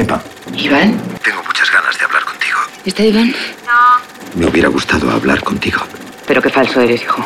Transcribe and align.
Pepa, 0.00 0.24
Iván, 0.56 0.96
tengo 1.22 1.42
muchas 1.44 1.70
ganas 1.70 1.98
de 1.98 2.06
hablar 2.06 2.24
contigo. 2.24 2.58
¿está 2.86 3.04
Iván? 3.04 3.34
Me 4.34 4.46
hubiera 4.46 4.70
gustado 4.70 5.10
hablar 5.10 5.42
contigo. 5.42 5.80
Pero 6.26 6.40
qué 6.40 6.48
falso 6.48 6.80
eres, 6.80 7.02
hijo. 7.02 7.22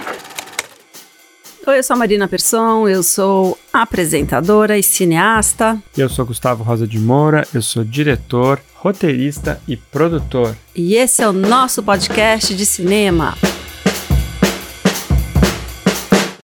Oi, 1.68 1.78
eu 1.78 1.84
sou 1.84 1.94
a 1.94 1.98
Marina 1.98 2.26
Persson, 2.26 2.88
eu 2.88 3.04
sou 3.04 3.56
apresentadora 3.72 4.76
e 4.76 4.82
cineasta. 4.82 5.80
Eu 5.96 6.08
sou 6.08 6.26
Gustavo 6.26 6.64
Rosa 6.64 6.84
de 6.84 6.98
Moura, 6.98 7.46
eu 7.54 7.62
sou 7.62 7.84
diretor, 7.84 8.60
roteirista 8.74 9.62
e 9.68 9.76
produtor. 9.76 10.56
E 10.74 10.96
esse 10.96 11.22
é 11.22 11.28
o 11.28 11.32
nosso 11.32 11.80
podcast 11.80 12.52
de 12.56 12.66
cinema. 12.66 13.38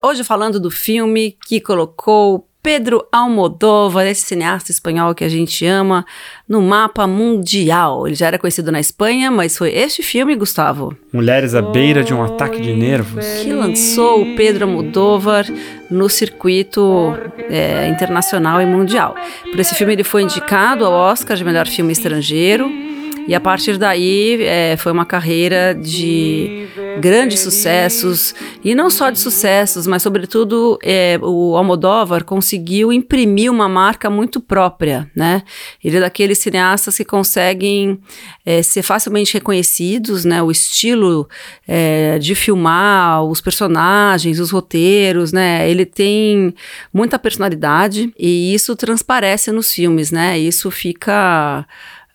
Hoje 0.02 0.24
falando 0.24 0.58
do 0.58 0.72
filme 0.72 1.38
que 1.46 1.60
colocou 1.60 2.48
Pedro 2.66 3.06
Almodóvar, 3.12 4.08
esse 4.08 4.22
cineasta 4.22 4.72
espanhol 4.72 5.14
que 5.14 5.22
a 5.22 5.28
gente 5.28 5.64
ama, 5.64 6.04
no 6.48 6.60
mapa 6.60 7.06
mundial. 7.06 8.08
Ele 8.08 8.16
já 8.16 8.26
era 8.26 8.40
conhecido 8.40 8.72
na 8.72 8.80
Espanha, 8.80 9.30
mas 9.30 9.56
foi 9.56 9.72
este 9.72 10.02
filme, 10.02 10.34
Gustavo, 10.34 10.92
Mulheres 11.12 11.54
à 11.54 11.62
beira 11.62 12.02
de 12.02 12.12
um 12.12 12.24
ataque 12.24 12.60
de 12.60 12.72
nervos. 12.72 13.24
que 13.40 13.52
lançou 13.52 14.22
o 14.22 14.34
Pedro 14.34 14.66
Almodóvar 14.66 15.46
no 15.88 16.08
circuito 16.08 17.16
é, 17.48 17.86
internacional 17.86 18.60
e 18.60 18.66
mundial. 18.66 19.14
Por 19.48 19.60
esse 19.60 19.76
filme 19.76 19.92
ele 19.92 20.02
foi 20.02 20.22
indicado 20.22 20.84
ao 20.84 20.92
Oscar 20.92 21.36
de 21.36 21.44
melhor 21.44 21.68
filme 21.68 21.92
estrangeiro. 21.92 22.68
E 23.28 23.34
a 23.34 23.40
partir 23.40 23.78
daí 23.78 24.42
é, 24.42 24.76
foi 24.76 24.90
uma 24.90 25.06
carreira 25.06 25.72
de 25.72 26.66
grandes 27.00 27.40
sucessos, 27.40 28.34
e 28.64 28.74
não 28.74 28.90
só 28.90 29.10
de 29.10 29.18
sucessos, 29.18 29.86
mas 29.86 30.02
sobretudo 30.02 30.78
é, 30.82 31.18
o 31.22 31.56
Almodóvar 31.56 32.24
conseguiu 32.24 32.92
imprimir 32.92 33.50
uma 33.50 33.68
marca 33.68 34.08
muito 34.10 34.40
própria, 34.40 35.10
né? 35.14 35.42
Ele 35.82 35.96
é 35.98 36.00
daqueles 36.00 36.38
cineastas 36.38 36.96
que 36.96 37.04
conseguem 37.04 38.00
é, 38.44 38.62
ser 38.62 38.82
facilmente 38.82 39.34
reconhecidos, 39.34 40.24
né? 40.24 40.42
O 40.42 40.50
estilo 40.50 41.28
é, 41.66 42.18
de 42.18 42.34
filmar, 42.34 43.24
os 43.24 43.40
personagens, 43.40 44.40
os 44.40 44.50
roteiros, 44.50 45.32
né? 45.32 45.68
Ele 45.70 45.84
tem 45.84 46.54
muita 46.92 47.18
personalidade 47.18 48.12
e 48.18 48.54
isso 48.54 48.74
transparece 48.76 49.52
nos 49.52 49.72
filmes, 49.72 50.10
né? 50.10 50.38
Isso 50.38 50.70
fica 50.70 51.66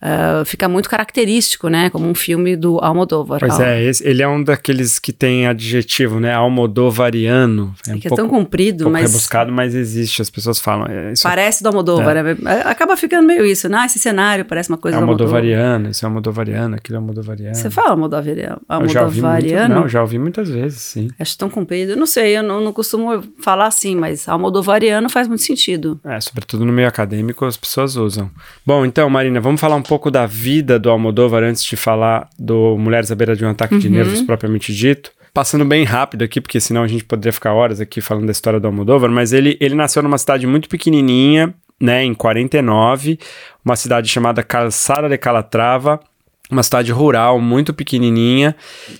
Uh, 0.02 0.44
fica 0.44 0.68
muito 0.68 0.90
característico, 0.90 1.68
né? 1.68 1.88
Como 1.88 2.08
um 2.08 2.14
filme 2.14 2.56
do 2.56 2.78
Almodóvar. 2.82 3.38
Pois 3.38 3.52
Al- 3.54 3.62
é, 3.62 3.84
esse- 3.84 4.04
ele 4.04 4.20
é 4.20 4.26
um 4.26 4.42
daqueles 4.42 4.98
que 4.98 5.12
tem 5.12 5.46
adjetivo, 5.46 6.18
né? 6.18 6.34
Almodovariano. 6.34 7.72
É 7.86 7.94
um 7.94 7.98
que 8.00 8.06
é 8.06 8.10
pouco, 8.10 8.16
tão 8.22 8.28
comprido, 8.28 8.78
pouco 8.84 8.92
mas 8.92 9.10
rebuscado, 9.10 9.52
mas 9.52 9.74
existe. 9.74 10.20
As 10.20 10.28
pessoas 10.28 10.58
falam. 10.58 10.86
É, 10.86 11.12
isso 11.12 11.22
parece 11.22 11.62
do 11.62 11.68
Almodóvar. 11.68 12.14
né? 12.16 12.36
Acaba 12.64 12.96
ficando 12.96 13.26
meio 13.26 13.44
isso, 13.44 13.68
né? 13.68 13.78
Ah, 13.82 13.86
esse 13.86 13.98
cenário 14.00 14.44
parece 14.44 14.68
uma 14.70 14.76
é 14.76 14.80
coisa 14.80 14.98
Almodóvar. 14.98 15.36
Almodovariano, 15.36 15.90
isso 15.90 16.04
é 16.04 16.08
Almodovariano, 16.08 16.74
aquilo 16.74 16.96
é 16.96 16.98
Almodovariano. 16.98 17.54
Você 17.54 17.70
fala 17.70 17.90
Almodovariano? 17.90 18.60
Eu 18.68 18.88
já 18.88 19.02
ouvi 19.04 19.20
muito, 19.22 19.68
não, 19.68 19.88
já 19.88 20.00
ouvi 20.02 20.18
muitas 20.18 20.48
vezes, 20.48 20.80
sim. 20.80 21.08
Acho 21.18 21.38
tão 21.38 21.48
comprido. 21.48 21.92
Eu 21.92 21.96
não 21.96 22.06
sei, 22.06 22.36
eu 22.36 22.42
não, 22.42 22.60
não 22.60 22.72
costumo 22.72 23.22
falar 23.40 23.66
assim, 23.66 23.94
mas 23.94 24.28
Almodovariano 24.28 25.08
faz 25.08 25.28
muito 25.28 25.42
sentido. 25.44 26.00
É, 26.04 26.20
sobretudo 26.20 26.64
no 26.64 26.72
meio 26.72 26.88
acadêmico 26.88 27.44
as 27.44 27.56
pessoas 27.56 27.94
usam. 27.96 28.28
Bom, 28.66 28.84
então, 28.84 29.08
Marina, 29.08 29.40
vamos 29.40 29.60
falar 29.60 29.76
um 29.76 29.82
pouco 29.82 29.91
da 30.10 30.26
vida 30.26 30.78
do 30.78 30.90
Almodóvar 30.90 31.42
antes 31.42 31.64
de 31.64 31.76
falar 31.76 32.28
do 32.38 32.76
Mulheres 32.78 33.10
à 33.10 33.14
beira 33.14 33.36
de 33.36 33.44
um 33.44 33.50
ataque 33.50 33.78
de 33.78 33.88
nervos 33.88 34.22
propriamente 34.22 34.74
dito. 34.74 35.12
Passando 35.34 35.64
bem 35.64 35.84
rápido 35.84 36.22
aqui, 36.22 36.40
porque 36.40 36.60
senão 36.60 36.82
a 36.82 36.86
gente 36.86 37.04
poderia 37.04 37.32
ficar 37.32 37.54
horas 37.54 37.80
aqui 37.80 38.00
falando 38.02 38.26
da 38.26 38.32
história 38.32 38.60
do 38.60 38.66
Almodóvar, 38.66 39.10
mas 39.10 39.32
ele, 39.32 39.56
ele 39.60 39.74
nasceu 39.74 40.02
numa 40.02 40.18
cidade 40.18 40.46
muito 40.46 40.68
pequenininha, 40.68 41.54
né, 41.80 42.04
em 42.04 42.14
49, 42.14 43.18
uma 43.64 43.74
cidade 43.74 44.08
chamada 44.08 44.42
Calçada 44.42 45.08
de 45.08 45.18
Calatrava, 45.18 45.98
uma 46.52 46.62
cidade 46.62 46.92
rural 46.92 47.40
muito 47.40 47.72
pequenininha, 47.72 48.54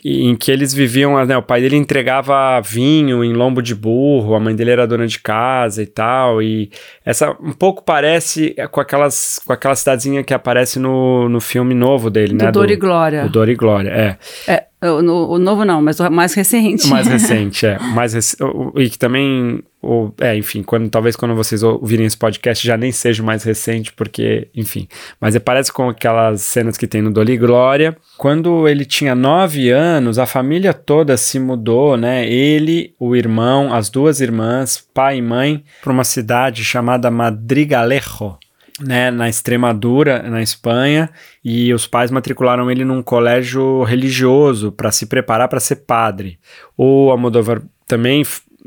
em 0.05 0.35
que 0.35 0.51
eles 0.51 0.73
viviam, 0.73 1.25
né, 1.25 1.37
o 1.37 1.43
pai 1.43 1.61
dele 1.61 1.77
entregava 1.77 2.61
vinho 2.61 3.23
em 3.23 3.33
lombo 3.33 3.63
de 3.63 3.75
burro, 3.75 4.35
a 4.35 4.41
mãe 4.41 4.55
dele 4.57 4.71
era 4.71 4.87
dona 4.87 5.07
de 5.07 5.21
casa 5.21 5.83
e 5.83 5.87
tal, 5.87 6.43
e 6.43 6.71
essa 7.05 7.31
um 7.41 7.53
pouco 7.53 7.83
parece 7.83 8.55
com 8.71 8.81
aquelas 8.81 9.41
com 9.45 9.53
aquela 9.53 9.75
cidadezinha 9.75 10.25
que 10.25 10.35
aparece 10.35 10.79
no, 10.79 11.29
no 11.29 11.41
filme 11.41 11.75
novo 11.75 12.11
dele, 12.11 12.35
Do 12.35 12.45
né? 12.45 12.51
Dor 12.51 12.71
e 12.71 12.77
Glória. 12.77 13.25
O 13.27 13.29
Dor 13.29 13.49
e 13.49 13.55
Glória, 13.55 13.91
é. 13.91 14.19
É, 14.51 14.65
o, 14.91 15.33
o 15.35 15.39
novo 15.39 15.65
não, 15.65 15.81
mas 15.83 16.01
o 16.01 16.11
mais 16.11 16.35
recente. 16.35 16.87
O 16.87 16.91
mais 16.91 17.07
recente, 17.09 17.67
é. 17.67 17.79
Mais 17.79 18.13
rec... 18.15 18.25
o- 18.41 18.73
E 18.81 18.89
que 18.91 18.99
também. 18.99 19.63
O... 19.81 20.13
É, 20.21 20.37
enfim, 20.37 20.63
quando, 20.63 20.89
talvez 20.89 21.17
quando 21.17 21.35
vocês 21.35 21.63
ouvirem 21.63 22.07
esse 22.07 22.17
podcast 22.17 22.65
já 22.65 22.77
nem 22.77 22.93
seja 22.93 23.21
o 23.23 23.27
mais 23.27 23.43
recente, 23.43 23.93
porque, 23.93 24.47
enfim. 24.55 24.87
Mas 25.21 25.35
é, 25.35 25.41
parece 25.41 25.73
com 25.73 25.89
aquelas 25.89 26.43
cenas 26.43 26.77
que 26.77 26.87
tem 26.87 27.03
no 27.03 27.13
Dolly 27.13 27.37
Glória. 27.37 27.97
Quando 28.17 28.69
ele 28.69 28.85
tinha 28.85 29.15
nove 29.15 29.71
anos, 29.71 30.19
a 30.19 30.27
família 30.27 30.73
toda 30.73 31.17
se 31.17 31.39
mudou, 31.41 31.97
né? 31.97 32.25
Ele, 32.29 32.95
o 32.99 33.17
irmão, 33.17 33.73
as 33.75 33.91
duas 33.91 34.21
irmãs, 34.21 34.85
pai 34.95 35.19
e 35.19 35.23
mãe, 35.23 35.65
para 35.83 35.93
uma 35.93 36.05
cidade 36.05 36.63
chamada 36.65 37.11
Madrigalejo 37.11 38.39
né, 38.81 39.11
na 39.11 39.29
Extremadura, 39.29 40.23
na 40.23 40.43
Espanha, 40.43 41.11
e 41.45 41.73
os 41.73 41.87
pais 41.87 42.11
matricularam 42.11 42.71
ele 42.71 42.85
num 42.85 43.03
colégio 43.03 43.83
religioso 43.83 44.73
para 44.73 44.91
se 44.91 45.07
preparar 45.07 45.49
para 45.49 45.61
ser 45.61 45.77
padre. 45.77 46.39
O 46.77 47.11
Almodóvar 47.11 47.63
também, 47.87 48.25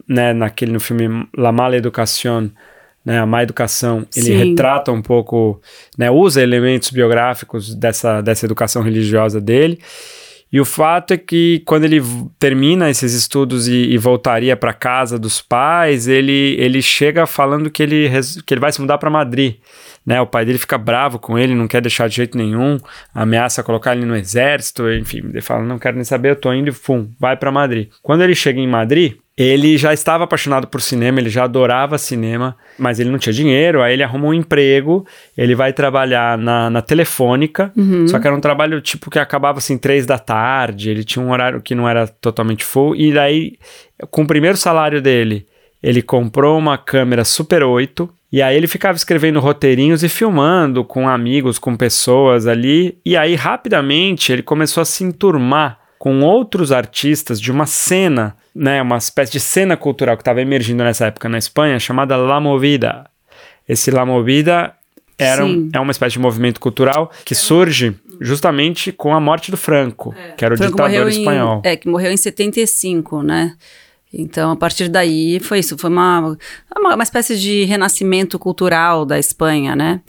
né, 0.08 0.34
naquele 0.34 0.72
no 0.72 0.80
filme 0.80 1.28
La 1.36 1.52
Mala 1.52 1.76
Educación, 1.76 2.52
né, 3.06 3.20
a 3.20 3.26
má 3.26 3.44
educação, 3.44 4.06
ele 4.16 4.26
Sim. 4.26 4.34
retrata 4.34 4.92
um 4.92 5.02
pouco, 5.02 5.62
né, 5.96 6.10
usa 6.10 6.42
elementos 6.42 6.90
biográficos 6.90 7.76
dessa, 7.76 8.20
dessa 8.20 8.46
educação 8.46 8.82
religiosa 8.82 9.40
dele. 9.40 9.80
E 10.56 10.60
o 10.62 10.64
fato 10.64 11.14
é 11.14 11.18
que 11.18 11.62
quando 11.66 11.84
ele 11.84 12.02
termina 12.40 12.90
esses 12.90 13.12
estudos 13.12 13.68
e, 13.68 13.92
e 13.92 13.98
voltaria 13.98 14.56
para 14.56 14.72
casa 14.72 15.20
dos 15.20 15.42
pais, 15.42 16.08
ele, 16.08 16.56
ele 16.58 16.82
chega 16.82 17.26
falando 17.26 17.70
que 17.70 17.84
ele, 17.84 18.10
que 18.46 18.54
ele 18.54 18.62
vai 18.62 18.72
se 18.72 18.80
mudar 18.80 18.98
para 18.98 19.10
Madrid. 19.10 19.58
Né? 20.06 20.22
O 20.22 20.26
pai 20.26 20.46
dele 20.46 20.58
fica 20.58 20.78
bravo 20.78 21.20
com 21.20 21.38
ele, 21.38 21.54
não 21.54 21.68
quer 21.68 21.82
deixar 21.82 22.08
de 22.08 22.16
jeito 22.16 22.38
nenhum, 22.38 22.78
ameaça 23.14 23.64
colocar 23.64 23.98
ele 23.98 24.06
no 24.06 24.16
exército, 24.16 24.90
enfim, 24.90 25.18
ele 25.26 25.42
fala: 25.42 25.62
não 25.66 25.78
quero 25.78 25.98
nem 25.98 26.06
saber, 26.06 26.30
eu 26.30 26.36
tô 26.38 26.54
indo 26.54 26.70
e 26.70 26.72
fum, 26.72 27.10
vai 27.20 27.36
para 27.36 27.52
Madrid. 27.52 27.90
Quando 28.02 28.24
ele 28.24 28.34
chega 28.34 28.58
em 28.58 28.68
Madrid, 28.68 29.18
ele 29.38 29.78
já 29.78 29.94
estava 29.94 30.24
apaixonado 30.24 30.68
por 30.68 30.82
cinema, 30.82 31.20
ele 31.20 31.30
já 31.30 31.44
adorava 31.44 31.98
cinema, 31.98 32.56
mas 32.80 33.00
ele 33.00 33.10
não 33.10 33.18
tinha 33.18 33.34
dinheiro, 33.34 33.82
aí 33.82 33.94
ele 33.94 34.04
arruma 34.04 34.28
um 34.28 34.34
emprego, 34.34 35.06
ele 35.38 35.54
vai 35.54 35.74
trabalhar 35.74 36.38
na, 36.38 36.70
na 36.70 36.82
telefônica, 36.82 37.72
só 38.08 38.18
que 38.18 38.28
era 38.28 38.36
um 38.36 38.40
trabalho 38.40 38.80
tipo 38.80 39.10
que 39.10 39.20
acabava 39.20 39.58
assim 39.58 39.78
três 39.78 40.06
da 40.06 40.18
tarde, 40.18 40.90
ele 40.90 41.04
tinha 41.04 41.24
um 41.24 41.32
horário 41.32 41.62
que 41.62 41.76
não 41.76 41.88
era 41.88 42.08
totalmente 42.08 42.64
full, 42.64 42.96
e 42.96 43.12
daí, 43.12 43.58
com 44.10 44.24
o 44.24 44.28
primeiro 44.28 44.56
salário 44.56 45.02
dele, 45.02 45.46
ele 45.84 46.02
comprou 46.02 46.58
uma 46.58 46.78
câmera 46.78 47.26
Super 47.26 47.64
8, 47.64 48.10
e 48.32 48.42
aí 48.42 48.56
ele 48.56 48.68
ficava 48.68 48.96
escrevendo 48.96 49.40
roteirinhos 49.42 50.02
e 50.02 50.10
filmando 50.10 50.84
com 50.84 51.10
amigos, 51.10 51.60
com 51.60 51.76
pessoas 51.76 52.48
ali, 52.48 52.98
e 53.06 53.18
aí 53.18 53.36
rapidamente 53.36 54.32
ele 54.32 54.42
começou 54.42 54.82
a 54.82 54.86
se 54.86 55.04
enturmar 55.04 55.85
com 56.06 56.22
outros 56.22 56.72
artistas 56.72 57.42
de 57.42 57.52
uma 57.52 57.66
cena, 57.66 58.36
né, 58.54 58.80
uma 58.80 58.98
espécie 58.98 59.32
de 59.32 59.40
cena 59.40 59.76
cultural 59.76 60.16
que 60.16 60.22
estava 60.22 60.40
emergindo 60.40 60.84
nessa 60.84 61.08
época 61.08 61.28
na 61.28 61.40
Espanha, 61.40 61.80
chamada 61.80 62.16
La 62.16 62.40
Movida. 62.40 63.10
Esse 63.68 63.90
La 63.90 64.06
Movida 64.06 64.76
era 65.18 65.44
um- 65.44 65.68
é 65.74 65.80
uma 65.80 65.90
espécie 65.92 66.14
de 66.14 66.20
movimento 66.20 66.60
cultural 66.60 67.12
que 67.26 67.34
surge 67.34 67.96
justamente 68.22 68.92
com 68.92 69.16
a 69.16 69.20
morte 69.20 69.50
do 69.50 69.58
Franco, 69.58 70.14
que 70.38 70.46
era 70.46 70.54
o 70.54 70.58
Franco 70.58 70.74
ditador 70.74 71.08
espanhol. 71.10 71.62
Em, 71.66 71.70
é, 71.70 71.76
que 71.76 71.90
morreu 71.90 72.12
em 72.12 72.18
75, 72.18 73.24
né? 73.24 73.56
Então, 74.14 74.52
a 74.52 74.56
partir 74.56 74.88
daí, 74.88 75.40
foi 75.40 75.58
isso. 75.58 75.76
Foi 75.76 75.90
uma, 75.90 76.38
uma, 76.78 76.94
uma 76.94 77.04
espécie 77.04 77.36
de 77.36 77.64
renascimento 77.64 78.38
cultural 78.38 79.06
da 79.08 79.18
Espanha, 79.18 79.76
né? 79.76 80.02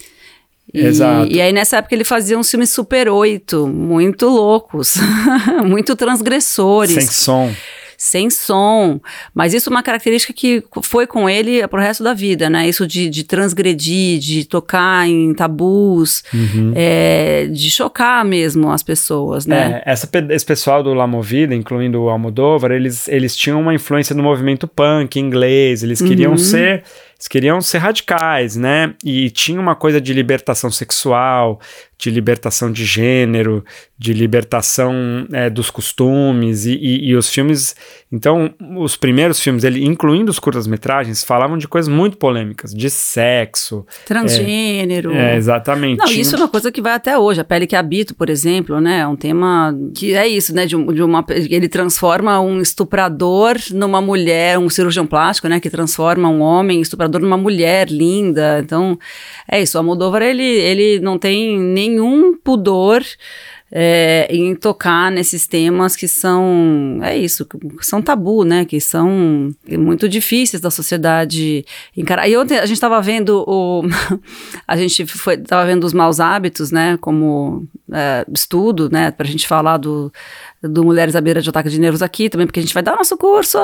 E, 0.76 0.86
Exato. 0.86 1.32
E 1.32 1.40
aí, 1.40 1.52
nessa 1.52 1.78
época, 1.78 1.94
ele 1.94 2.04
fazia 2.04 2.38
uns 2.38 2.50
filmes 2.50 2.70
Super 2.70 3.08
8, 3.08 3.66
muito 3.66 4.28
loucos, 4.28 4.94
muito 5.64 5.96
transgressores. 5.96 6.94
Sem 6.94 7.06
som. 7.06 7.52
sem 7.98 8.30
som. 8.30 9.00
Mas 9.34 9.54
isso 9.54 9.68
é 9.68 9.72
uma 9.72 9.82
característica 9.82 10.32
que 10.32 10.62
foi 10.82 11.06
com 11.06 11.28
ele 11.30 11.66
pro 11.68 11.80
resto 11.80 12.04
da 12.04 12.12
vida, 12.12 12.50
né? 12.50 12.68
Isso 12.68 12.86
de, 12.86 13.08
de 13.08 13.24
transgredir, 13.24 14.18
de 14.18 14.44
tocar 14.44 15.08
em 15.08 15.32
tabus, 15.32 16.22
é, 16.74 17.46
de 17.50 17.70
chocar 17.70 18.24
mesmo 18.24 18.70
as 18.70 18.82
pessoas, 18.82 19.46
né? 19.46 19.82
É, 19.84 19.92
essa, 19.92 20.08
esse 20.30 20.44
pessoal 20.44 20.82
do 20.82 20.92
La 20.92 21.06
Movida, 21.06 21.54
incluindo 21.54 22.02
o 22.02 22.10
Almodóvar, 22.10 22.70
eles, 22.70 23.08
eles 23.08 23.34
tinham 23.34 23.60
uma 23.60 23.74
influência 23.74 24.14
no 24.14 24.22
movimento 24.22 24.68
punk 24.68 25.18
inglês, 25.18 25.82
eles 25.82 26.00
queriam 26.02 26.32
Uhum. 26.32 26.38
ser 26.38 26.82
eles 27.18 27.28
queriam 27.28 27.60
ser 27.62 27.78
radicais, 27.78 28.56
né? 28.56 28.94
E 29.02 29.30
tinha 29.30 29.58
uma 29.58 29.74
coisa 29.74 30.00
de 30.00 30.12
libertação 30.12 30.70
sexual, 30.70 31.58
de 31.98 32.10
libertação 32.10 32.70
de 32.70 32.84
gênero, 32.84 33.64
de 33.98 34.12
libertação 34.12 34.94
é, 35.32 35.48
dos 35.48 35.70
costumes 35.70 36.66
e, 36.66 36.74
e, 36.74 37.08
e, 37.08 37.16
os 37.16 37.30
filmes. 37.30 37.74
Então, 38.12 38.54
os 38.76 38.96
primeiros 38.96 39.40
filmes, 39.40 39.64
ele, 39.64 39.82
incluindo 39.84 40.30
os 40.30 40.38
curtas-metragens, 40.38 41.24
falavam 41.24 41.56
de 41.56 41.66
coisas 41.66 41.88
muito 41.88 42.18
polêmicas, 42.18 42.74
de 42.74 42.90
sexo, 42.90 43.86
transgênero. 44.04 45.12
É, 45.12 45.32
é 45.32 45.36
exatamente. 45.36 45.98
Não, 45.98 46.06
isso 46.06 46.36
é 46.36 46.38
uma 46.38 46.48
coisa 46.48 46.70
que 46.70 46.82
vai 46.82 46.92
até 46.92 47.18
hoje. 47.18 47.40
A 47.40 47.44
pele 47.44 47.66
que 47.66 47.74
habito, 47.74 48.14
por 48.14 48.28
exemplo, 48.28 48.78
né, 48.78 49.00
é 49.00 49.06
um 49.06 49.16
tema 49.16 49.74
que 49.94 50.12
é 50.12 50.28
isso, 50.28 50.54
né, 50.54 50.66
de, 50.66 50.76
de 50.76 51.02
uma 51.02 51.24
ele 51.28 51.68
transforma 51.68 52.38
um 52.40 52.60
estuprador 52.60 53.56
numa 53.72 54.02
mulher, 54.02 54.58
um 54.58 54.68
cirurgião 54.68 55.06
plástico, 55.06 55.48
né, 55.48 55.58
que 55.58 55.70
transforma 55.70 56.28
um 56.28 56.42
homem 56.42 56.82
estuprador 56.82 57.05
numa 57.08 57.36
mulher 57.36 57.88
linda. 57.88 58.60
Então, 58.62 58.98
é 59.50 59.60
isso. 59.60 59.76
O 59.76 59.80
Almodóvar 59.80 60.22
ele 60.22 60.42
ele 60.42 61.00
não 61.00 61.18
tem 61.18 61.58
nenhum 61.58 62.36
pudor 62.36 63.02
é, 63.70 64.28
em 64.30 64.54
tocar 64.54 65.10
nesses 65.10 65.46
temas 65.46 65.96
que 65.96 66.06
são, 66.06 67.00
é 67.02 67.16
isso, 67.16 67.44
que 67.44 67.84
são 67.84 68.00
tabu, 68.00 68.44
né? 68.44 68.64
Que 68.64 68.80
são 68.80 69.52
muito 69.68 70.08
difíceis 70.08 70.60
da 70.60 70.70
sociedade 70.70 71.64
encarar. 71.96 72.28
E 72.28 72.36
ontem 72.36 72.58
a 72.58 72.66
gente 72.66 72.76
estava 72.76 73.00
vendo 73.02 73.44
o. 73.46 73.82
a 74.66 74.76
gente 74.76 75.02
estava 75.02 75.66
vendo 75.66 75.84
os 75.84 75.92
maus 75.92 76.20
hábitos, 76.20 76.70
né? 76.70 76.96
Como 77.00 77.66
é, 77.92 78.24
estudo, 78.32 78.88
né? 78.90 79.10
Para 79.10 79.26
a 79.26 79.30
gente 79.30 79.48
falar 79.48 79.78
do 79.78 80.12
do 80.68 80.84
Mulheres 80.84 81.16
à 81.16 81.20
Beira 81.20 81.40
de 81.40 81.48
Ataque 81.48 81.68
de 81.68 81.80
Nervos 81.80 82.02
aqui 82.02 82.28
também, 82.28 82.46
porque 82.46 82.60
a 82.60 82.62
gente 82.62 82.74
vai 82.74 82.82
dar 82.82 82.96
nosso 82.96 83.16
curso, 83.16 83.58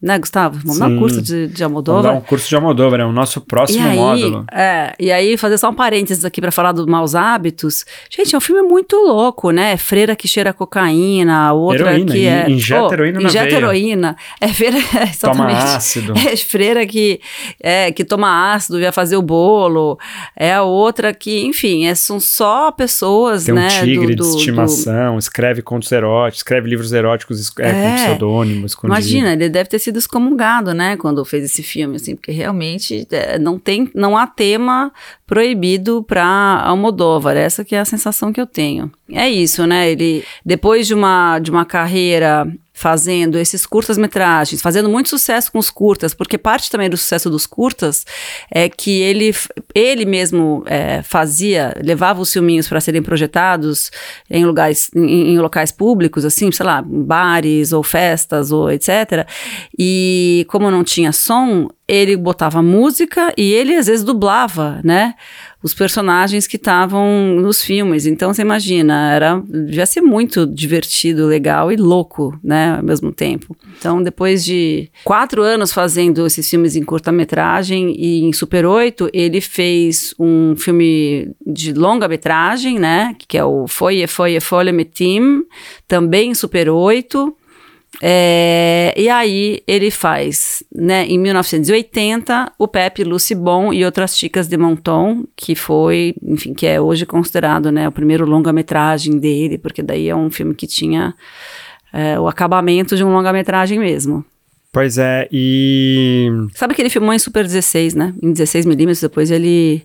né, 0.00 0.18
Gustavo? 0.18 0.58
Vamos 0.58 0.74
Sim. 0.74 0.80
dar 0.80 0.88
um 0.88 0.98
curso 0.98 1.22
de, 1.22 1.48
de 1.48 1.64
Almodóvar. 1.64 2.02
Vamos 2.02 2.18
dar 2.18 2.24
um 2.24 2.28
curso 2.28 2.48
de 2.48 2.54
Almodóvar, 2.56 3.00
é 3.00 3.04
o 3.04 3.12
nosso 3.12 3.40
próximo 3.40 3.84
e 3.84 3.88
aí, 3.88 3.96
módulo. 3.96 4.44
É, 4.52 4.94
e 4.98 5.12
aí 5.12 5.36
fazer 5.36 5.58
só 5.58 5.70
um 5.70 5.74
parênteses 5.74 6.24
aqui 6.24 6.40
para 6.40 6.52
falar 6.52 6.72
dos 6.72 6.86
maus 6.86 7.14
hábitos. 7.14 7.84
Gente, 8.08 8.34
é 8.34 8.38
um 8.38 8.40
filme 8.40 8.62
muito 8.62 8.96
louco, 8.96 9.50
né? 9.50 9.76
Freira 9.76 10.16
que 10.16 10.26
cheira 10.28 10.52
cocaína, 10.52 11.52
outra 11.52 11.90
heroína, 11.90 12.12
que 12.12 12.26
é... 12.26 12.50
Injeta 12.50 12.82
oh, 12.82 12.92
heroína 12.92 13.20
na 13.20 13.28
Injeta 13.28 13.44
veia. 13.46 13.56
heroína. 13.56 14.16
É 14.40 14.48
freira... 14.48 14.76
Toma 15.20 15.46
ácido. 15.46 16.14
É 16.16 16.36
freira 16.36 16.86
que, 16.86 17.20
é, 17.60 17.92
que 17.92 18.04
toma 18.04 18.54
ácido, 18.54 18.80
ia 18.80 18.92
fazer 18.92 19.16
o 19.16 19.22
bolo. 19.22 19.98
É 20.36 20.54
a 20.54 20.62
outra 20.62 21.12
que, 21.12 21.44
enfim, 21.44 21.86
é, 21.86 21.94
são 21.94 22.18
só 22.18 22.70
pessoas, 22.70 23.44
Tem 23.44 23.54
né? 23.54 23.66
um 23.66 23.84
tigre 23.84 24.14
do, 24.14 24.24
de 24.24 24.30
do, 24.30 24.36
estimação, 24.36 25.14
do... 25.14 25.18
escreve 25.18 25.62
contos 25.62 25.92
eróticos, 26.30 26.38
escreve 26.38 26.68
livros 26.68 26.92
eróticos 26.92 27.52
é, 27.58 27.68
é, 27.68 27.72
com 27.72 27.96
pseudônimo, 27.96 28.66
escondido. 28.66 28.94
Imagina, 28.94 29.32
ele 29.32 29.48
deve 29.48 29.68
ter 29.68 29.78
sido 29.78 29.98
excomungado, 29.98 30.72
né, 30.72 30.96
quando 30.96 31.24
fez 31.24 31.44
esse 31.44 31.62
filme, 31.62 31.96
assim, 31.96 32.14
porque 32.16 32.32
realmente 32.32 33.06
é, 33.10 33.38
não 33.38 33.58
tem, 33.58 33.90
não 33.94 34.16
há 34.16 34.26
tema 34.26 34.92
proibido 35.26 36.02
para 36.02 36.62
Almodóvar, 36.64 37.36
essa 37.36 37.64
que 37.64 37.74
é 37.74 37.80
a 37.80 37.84
sensação 37.84 38.32
que 38.32 38.40
eu 38.40 38.46
tenho. 38.46 38.90
É 39.10 39.28
isso, 39.28 39.66
né, 39.66 39.90
ele, 39.90 40.24
depois 40.44 40.86
de 40.86 40.94
uma, 40.94 41.38
de 41.38 41.50
uma 41.50 41.64
carreira 41.64 42.46
fazendo 42.80 43.36
esses 43.36 43.66
curtas-metragens, 43.66 44.62
fazendo 44.62 44.88
muito 44.88 45.10
sucesso 45.10 45.52
com 45.52 45.58
os 45.58 45.68
curtas, 45.68 46.14
porque 46.14 46.38
parte 46.38 46.70
também 46.70 46.88
do 46.88 46.96
sucesso 46.96 47.28
dos 47.28 47.46
curtas 47.46 48.06
é 48.50 48.70
que 48.70 49.02
ele, 49.02 49.34
ele 49.74 50.06
mesmo 50.06 50.64
é, 50.64 51.02
fazia, 51.02 51.74
levava 51.84 52.22
os 52.22 52.32
filminhos 52.32 52.66
para 52.66 52.80
serem 52.80 53.02
projetados 53.02 53.90
em 54.30 54.46
lugares, 54.46 54.90
em, 54.96 55.34
em, 55.34 55.38
locais 55.38 55.70
públicos, 55.70 56.24
assim, 56.24 56.50
sei 56.50 56.64
lá, 56.64 56.82
bares 56.82 57.70
ou 57.74 57.82
festas 57.82 58.50
ou 58.50 58.70
etc. 58.70 59.28
E 59.78 60.46
como 60.48 60.70
não 60.70 60.82
tinha 60.82 61.12
som, 61.12 61.68
ele 61.86 62.16
botava 62.16 62.62
música 62.62 63.30
e 63.36 63.52
ele 63.52 63.76
às 63.76 63.88
vezes 63.88 64.02
dublava, 64.02 64.80
né? 64.82 65.16
Os 65.62 65.74
personagens 65.74 66.46
que 66.46 66.56
estavam 66.56 67.34
nos 67.36 67.62
filmes. 67.62 68.06
Então 68.06 68.32
você 68.32 68.42
imagina, 68.42 69.12
era 69.12 69.42
devia 69.46 69.86
ser 69.86 70.00
muito 70.00 70.46
divertido, 70.46 71.26
legal 71.26 71.70
e 71.70 71.76
louco, 71.76 72.38
né, 72.42 72.76
ao 72.76 72.82
mesmo 72.82 73.12
tempo. 73.12 73.56
Então 73.78 74.02
depois 74.02 74.44
de 74.44 74.90
quatro 75.04 75.42
anos 75.42 75.72
fazendo 75.72 76.26
esses 76.26 76.48
filmes 76.48 76.76
em 76.76 76.82
curta-metragem 76.82 77.94
e 77.98 78.22
em 78.22 78.32
Super 78.32 78.64
8, 78.64 79.10
ele 79.12 79.40
fez 79.40 80.14
um 80.18 80.54
filme 80.56 81.30
de 81.46 81.72
longa-metragem, 81.72 82.78
né, 82.78 83.14
que 83.18 83.36
é 83.36 83.44
o 83.44 83.66
Foye 83.66 84.06
Foye 84.06 84.40
Folle 84.40 84.72
Metim, 84.72 85.44
também 85.86 86.30
em 86.30 86.34
Super 86.34 86.70
8. 86.70 87.36
É, 88.02 88.94
e 88.96 89.08
aí 89.08 89.62
ele 89.66 89.90
faz, 89.90 90.62
né, 90.74 91.04
em 91.06 91.18
1980, 91.18 92.52
o 92.58 92.68
Pepe 92.68 93.02
Lucy 93.02 93.34
Bon 93.34 93.72
e 93.72 93.84
outras 93.84 94.16
chicas 94.16 94.46
de 94.46 94.56
Monton, 94.56 95.24
que 95.34 95.54
foi, 95.54 96.14
enfim, 96.22 96.54
que 96.54 96.66
é 96.66 96.80
hoje 96.80 97.04
considerado, 97.04 97.72
né, 97.72 97.88
o 97.88 97.92
primeiro 97.92 98.24
longa-metragem 98.24 99.18
dele, 99.18 99.58
porque 99.58 99.82
daí 99.82 100.08
é 100.08 100.14
um 100.14 100.30
filme 100.30 100.54
que 100.54 100.66
tinha 100.66 101.14
é, 101.92 102.18
o 102.18 102.28
acabamento 102.28 102.96
de 102.96 103.02
um 103.02 103.12
longa-metragem 103.12 103.78
mesmo. 103.78 104.24
Pois 104.72 104.98
é, 104.98 105.28
e. 105.32 106.28
Sabe 106.54 106.74
que 106.74 106.82
ele 106.82 106.90
filmou 106.90 107.12
em 107.12 107.18
Super 107.18 107.44
16, 107.44 107.94
né? 107.94 108.14
Em 108.22 108.32
16mm, 108.32 109.00
depois 109.00 109.30
ele 109.30 109.82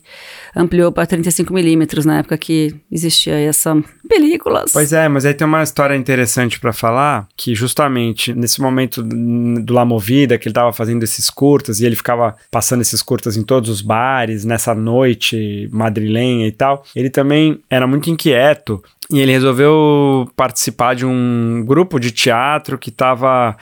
ampliou 0.55 0.91
para 0.91 1.07
35mm, 1.07 2.05
na 2.05 2.19
época 2.19 2.37
que 2.37 2.75
existia 2.91 3.33
essa 3.39 3.75
películas. 4.07 4.71
Pois 4.71 4.93
é, 4.93 5.07
mas 5.09 5.25
aí 5.25 5.33
tem 5.33 5.47
uma 5.47 5.63
história 5.63 5.95
interessante 5.95 6.59
para 6.59 6.71
falar, 6.71 7.27
que 7.35 7.55
justamente 7.55 8.33
nesse 8.33 8.61
momento 8.61 9.01
do 9.01 9.73
La 9.73 9.83
Movida, 9.83 10.37
que 10.37 10.47
ele 10.47 10.53
tava 10.53 10.71
fazendo 10.71 11.03
esses 11.03 11.31
curtas, 11.31 11.79
e 11.79 11.85
ele 11.85 11.95
ficava 11.95 12.35
passando 12.51 12.81
esses 12.81 13.01
curtas 13.01 13.35
em 13.35 13.43
todos 13.43 13.69
os 13.71 13.81
bares, 13.81 14.45
nessa 14.45 14.75
noite 14.75 15.67
madrilenha 15.71 16.47
e 16.47 16.51
tal, 16.51 16.83
ele 16.95 17.09
também 17.09 17.59
era 17.69 17.88
muito 17.88 18.09
inquieto 18.09 18.83
e 19.09 19.19
ele 19.19 19.31
resolveu 19.31 20.27
participar 20.35 20.95
de 20.95 21.05
um 21.05 21.63
grupo 21.65 21.99
de 21.99 22.11
teatro 22.11 22.77
que 22.77 22.89
estava 22.89 23.55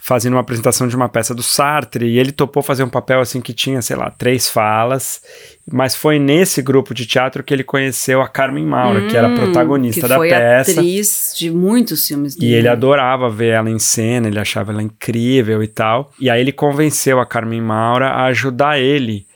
fazendo 0.00 0.32
uma 0.34 0.40
apresentação 0.40 0.88
de 0.88 0.96
uma 0.96 1.08
peça 1.08 1.34
do 1.34 1.42
Sartre 1.42 2.06
e 2.06 2.18
ele 2.18 2.32
topou 2.32 2.62
fazer 2.62 2.82
um 2.82 2.88
papel 2.88 3.20
assim 3.20 3.40
que 3.40 3.52
tinha, 3.52 3.82
sei 3.82 3.96
lá, 3.96 4.10
três 4.10 4.48
falas, 4.48 5.22
mas 5.70 5.94
foi 5.94 6.18
nesse 6.18 6.62
grupo 6.62 6.94
de 6.94 7.06
teatro 7.06 7.44
que 7.44 7.52
ele 7.52 7.62
conheceu 7.62 8.22
a 8.22 8.28
Carmen 8.28 8.66
Maura, 8.66 9.00
hum, 9.00 9.08
que 9.08 9.16
era 9.16 9.28
a 9.28 9.30
hum, 9.30 9.36
protagonista 9.36 10.08
da 10.08 10.18
peça. 10.18 10.72
atriz 10.72 11.34
de 11.36 11.50
muitos 11.50 12.06
filmes 12.06 12.34
dele. 12.34 12.52
E 12.52 12.54
ele 12.54 12.68
adorava 12.68 13.28
ver 13.28 13.54
ela 13.54 13.70
em 13.70 13.78
cena, 13.78 14.26
ele 14.26 14.38
achava 14.38 14.72
ela 14.72 14.82
incrível 14.82 15.62
e 15.62 15.68
tal. 15.68 16.10
E 16.18 16.30
aí 16.30 16.40
ele 16.40 16.52
convenceu 16.52 17.20
a 17.20 17.26
Carmen 17.26 17.60
Maura 17.60 18.08
a 18.08 18.24
ajudar 18.24 18.80
ele 18.80 19.26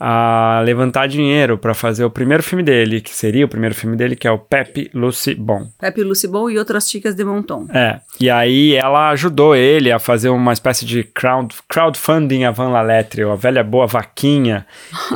a 0.00 0.62
levantar 0.64 1.08
dinheiro 1.08 1.58
para 1.58 1.74
fazer 1.74 2.04
o 2.04 2.10
primeiro 2.10 2.42
filme 2.42 2.62
dele, 2.62 3.00
que 3.00 3.14
seria 3.14 3.44
o 3.44 3.48
primeiro 3.48 3.74
filme 3.74 3.96
dele, 3.96 4.14
que 4.14 4.28
é 4.28 4.30
o 4.30 4.38
Pepe 4.38 4.90
Lucy 4.94 5.34
Bon. 5.34 5.66
Pepe 5.78 6.04
Lucy 6.04 6.28
Bon 6.28 6.48
e 6.48 6.58
outras 6.58 6.88
chicas 6.88 7.14
de 7.14 7.24
Monton. 7.24 7.66
É. 7.74 7.98
E 8.20 8.30
aí 8.30 8.74
ela 8.74 9.10
ajudou 9.10 9.56
ele 9.56 9.90
a 9.90 9.98
fazer 9.98 10.28
uma 10.28 10.52
espécie 10.52 10.84
de 10.84 11.02
crowd, 11.02 11.54
crowdfunding 11.68 12.44
a 12.44 12.50
Van 12.52 12.68
Laletre, 12.68 13.22
a 13.22 13.34
velha 13.34 13.64
boa 13.64 13.86
vaquinha. 13.86 14.64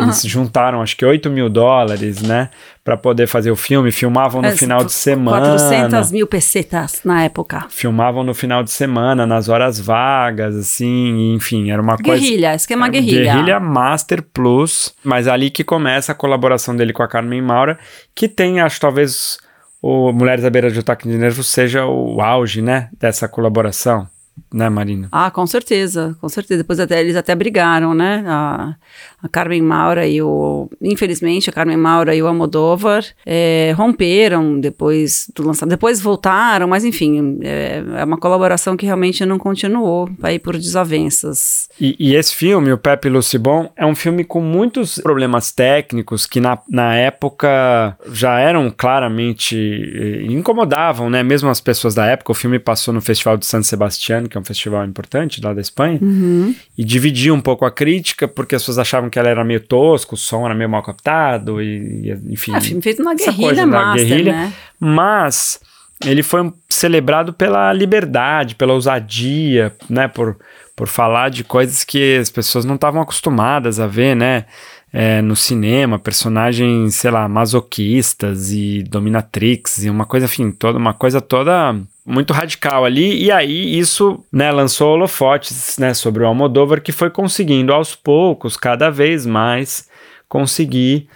Eles 0.01 0.23
juntaram 0.27 0.83
acho 0.83 0.97
que 0.97 1.05
8 1.05 1.31
mil 1.31 1.49
dólares, 1.49 2.21
né? 2.21 2.51
Para 2.85 2.97
poder 2.97 3.29
fazer 3.29 3.51
o 3.51 3.57
filme, 3.57 3.93
filmavam 3.93 4.43
no 4.43 4.49
é, 4.49 4.57
final 4.57 4.85
de 4.85 4.93
semana. 4.93 5.57
400 5.57 6.11
mil 6.11 6.27
pesetas 6.27 7.01
na 7.05 7.23
época. 7.23 7.67
Filmavam 7.69 8.25
no 8.25 8.35
final 8.35 8.65
de 8.65 8.73
semana, 8.73 9.25
nas 9.25 9.49
horas 9.49 9.79
vagas, 9.79 10.57
assim, 10.57 11.35
enfim, 11.35 11.71
era 11.71 11.81
uma 11.81 11.97
guerrilha, 11.97 12.13
coisa... 12.13 12.25
Guerrilha, 12.25 12.55
esquema 12.55 12.89
guerrilha. 12.89 13.35
Guerrilha 13.35 13.61
Master 13.61 14.23
Plus, 14.23 14.93
mas 15.05 15.29
ali 15.29 15.49
que 15.49 15.63
começa 15.63 16.11
a 16.11 16.15
colaboração 16.15 16.75
dele 16.75 16.93
com 16.93 17.03
a 17.03 17.09
Carmen 17.09 17.41
Maura, 17.41 17.79
que 18.15 18.29
tem, 18.29 18.61
acho, 18.61 18.81
talvez, 18.81 19.39
o 19.81 20.13
Mulheres 20.13 20.45
à 20.45 20.51
Beira 20.51 20.71
de 20.71 20.81
Ataque 20.81 21.09
de 21.09 21.17
Nervos 21.17 21.47
seja 21.47 21.87
o 21.87 22.21
auge, 22.21 22.61
né, 22.61 22.89
dessa 22.99 23.29
colaboração 23.29 24.09
né, 24.53 24.69
Marina? 24.69 25.09
Ah, 25.11 25.31
com 25.31 25.47
certeza, 25.47 26.17
com 26.21 26.29
certeza. 26.29 26.63
Depois 26.63 26.79
até 26.79 27.01
eles 27.01 27.17
até 27.17 27.35
brigaram, 27.35 27.95
né? 27.95 28.25
A, 28.27 28.75
a 29.23 29.29
Carmen 29.29 29.63
Maura 29.63 30.07
e 30.07 30.21
o. 30.21 30.69
Infelizmente, 30.81 31.49
a 31.49 31.53
Carmen 31.53 31.77
Maura 31.77 32.15
e 32.15 32.23
o 32.23 32.27
Almodóvar 32.27 33.05
é, 33.25 33.73
romperam 33.77 34.59
depois 34.59 35.31
do 35.35 35.47
lançamento. 35.47 35.77
Depois 35.77 36.01
voltaram, 36.01 36.67
mas 36.67 36.85
enfim, 36.85 37.39
é, 37.43 37.83
é, 37.97 38.05
uma 38.05 38.19
colaboração 38.19 38.77
que 38.77 38.85
realmente 38.85 39.25
não 39.25 39.39
continuou, 39.39 40.09
aí 40.23 40.39
por 40.39 40.57
desavenças. 40.57 41.69
E, 41.81 41.95
e 41.99 42.17
esse 42.17 42.35
filme, 42.35 42.73
o 42.73 42.79
Pepe 42.79 43.09
Lucibon, 43.09 43.71
é 43.77 43.87
um 43.87 43.95
filme 43.95 44.25
com 44.25 44.41
muitos 44.41 44.99
problemas 44.99 45.53
técnicos 45.53 46.27
que 46.27 46.41
na, 46.41 46.59
na 46.69 46.95
época 46.97 47.97
já 48.13 48.39
eram 48.39 48.71
claramente. 48.77 49.57
Eh, 49.57 50.33
incomodavam, 50.33 51.09
né? 51.09 51.23
Mesmo 51.23 51.49
as 51.49 51.61
pessoas 51.61 51.95
da 51.95 52.07
época. 52.07 52.33
O 52.33 52.35
filme 52.35 52.59
passou 52.59 52.93
no 52.93 53.01
Festival 53.01 53.37
de 53.37 53.47
San 53.47 53.63
Sebastián, 53.63 54.27
que 54.27 54.37
é 54.37 54.41
um 54.41 54.45
festival 54.45 54.85
importante 54.85 55.41
lá 55.43 55.55
da 55.55 55.61
Espanha, 55.61 55.99
uhum. 56.03 56.55
e 56.77 56.85
dividia 56.85 57.33
um 57.33 57.41
pouco 57.41 57.65
a 57.65 57.71
crítica, 57.71 58.27
porque 58.27 58.55
as 58.55 58.63
pessoas 58.63 58.79
achavam 58.79 59.11
que 59.13 59.19
ela 59.19 59.29
era 59.29 59.45
meio 59.45 59.61
tosco, 59.61 60.15
o 60.15 60.19
som 60.19 60.45
era 60.45 60.55
meio 60.55 60.69
mal 60.69 60.83
captado, 60.83 61.63
e, 61.63 62.09
e 62.09 62.33
enfim. 62.33 62.55
É, 62.57 62.61
filme 62.61 62.83
feito 62.83 63.03
na 63.03 63.15
guerrilha 63.15 63.67
master, 63.67 64.07
guerrilha, 64.07 64.33
né? 64.33 64.53
Mas 64.81 65.61
ele 66.05 66.23
foi 66.23 66.53
celebrado 66.69 67.33
pela 67.33 67.73
liberdade, 67.73 68.55
pela 68.55 68.73
ousadia, 68.73 69.73
né? 69.89 70.09
Por, 70.09 70.37
por 70.75 70.89
falar 70.89 71.29
de 71.29 71.45
coisas 71.45 71.85
que 71.85 72.17
as 72.17 72.31
pessoas 72.31 72.65
não 72.65 72.75
estavam 72.75 73.01
acostumadas 73.03 73.79
a 73.79 73.87
ver, 73.87 74.17
né? 74.17 74.47
É, 74.93 75.23
no 75.23 75.35
cinema, 75.35 75.99
personagens, 75.99 76.97
sei 76.97 77.11
lá, 77.11 77.27
masoquistas 77.27 78.53
e 78.53 78.83
dominatrix 78.83 79.85
e 79.85 79.91
uma 79.91 80.05
coisa, 80.05 80.27
enfim, 80.27 80.51
toda 80.51 80.79
uma 80.79 80.93
coisa 80.93 81.21
toda 81.21 81.75
muito 82.05 82.33
radical 82.33 82.85
ali, 82.85 83.25
e 83.25 83.31
aí 83.31 83.79
isso 83.79 84.23
né, 84.31 84.51
lançou 84.51 84.93
holofotes 84.93 85.79
né, 85.79 85.95
sobre 85.95 86.23
o 86.23 86.27
Almodóvar, 86.27 86.83
que 86.83 86.93
foi 86.93 87.09
conseguindo 87.09 87.73
aos 87.73 87.95
poucos, 87.95 88.57
cada 88.57 88.91
vez 88.91 89.25
mais, 89.25 89.89
conseguir 90.29 91.09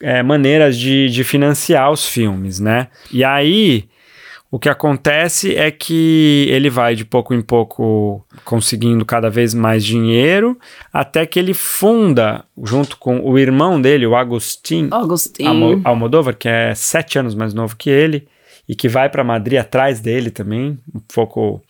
é, 0.00 0.22
maneiras 0.22 0.76
de, 0.76 1.08
de 1.08 1.24
financiar 1.24 1.90
os 1.90 2.06
filmes, 2.06 2.58
né? 2.58 2.88
E 3.12 3.22
aí 3.22 3.88
o 4.52 4.58
que 4.58 4.68
acontece 4.68 5.56
é 5.56 5.70
que 5.70 6.46
ele 6.50 6.68
vai 6.68 6.94
de 6.94 7.06
pouco 7.06 7.32
em 7.32 7.40
pouco 7.40 8.22
conseguindo 8.44 9.02
cada 9.04 9.30
vez 9.30 9.54
mais 9.54 9.82
dinheiro, 9.82 10.58
até 10.92 11.24
que 11.24 11.38
ele 11.38 11.54
funda, 11.54 12.44
junto 12.62 12.98
com 12.98 13.18
o 13.20 13.38
irmão 13.38 13.80
dele, 13.80 14.06
o 14.06 14.14
Agostinho. 14.14 14.90
Almo- 15.48 15.80
Almodóvar, 15.84 16.36
que 16.36 16.48
é 16.48 16.74
sete 16.74 17.18
anos 17.18 17.34
mais 17.34 17.54
novo 17.54 17.74
que 17.76 17.88
ele, 17.88 18.28
e 18.68 18.76
que 18.76 18.88
vai 18.88 19.08
para 19.08 19.24
Madrid 19.24 19.58
atrás 19.58 20.00
dele 20.00 20.30
também, 20.30 20.78
um 20.94 21.00
pouco 21.12 21.62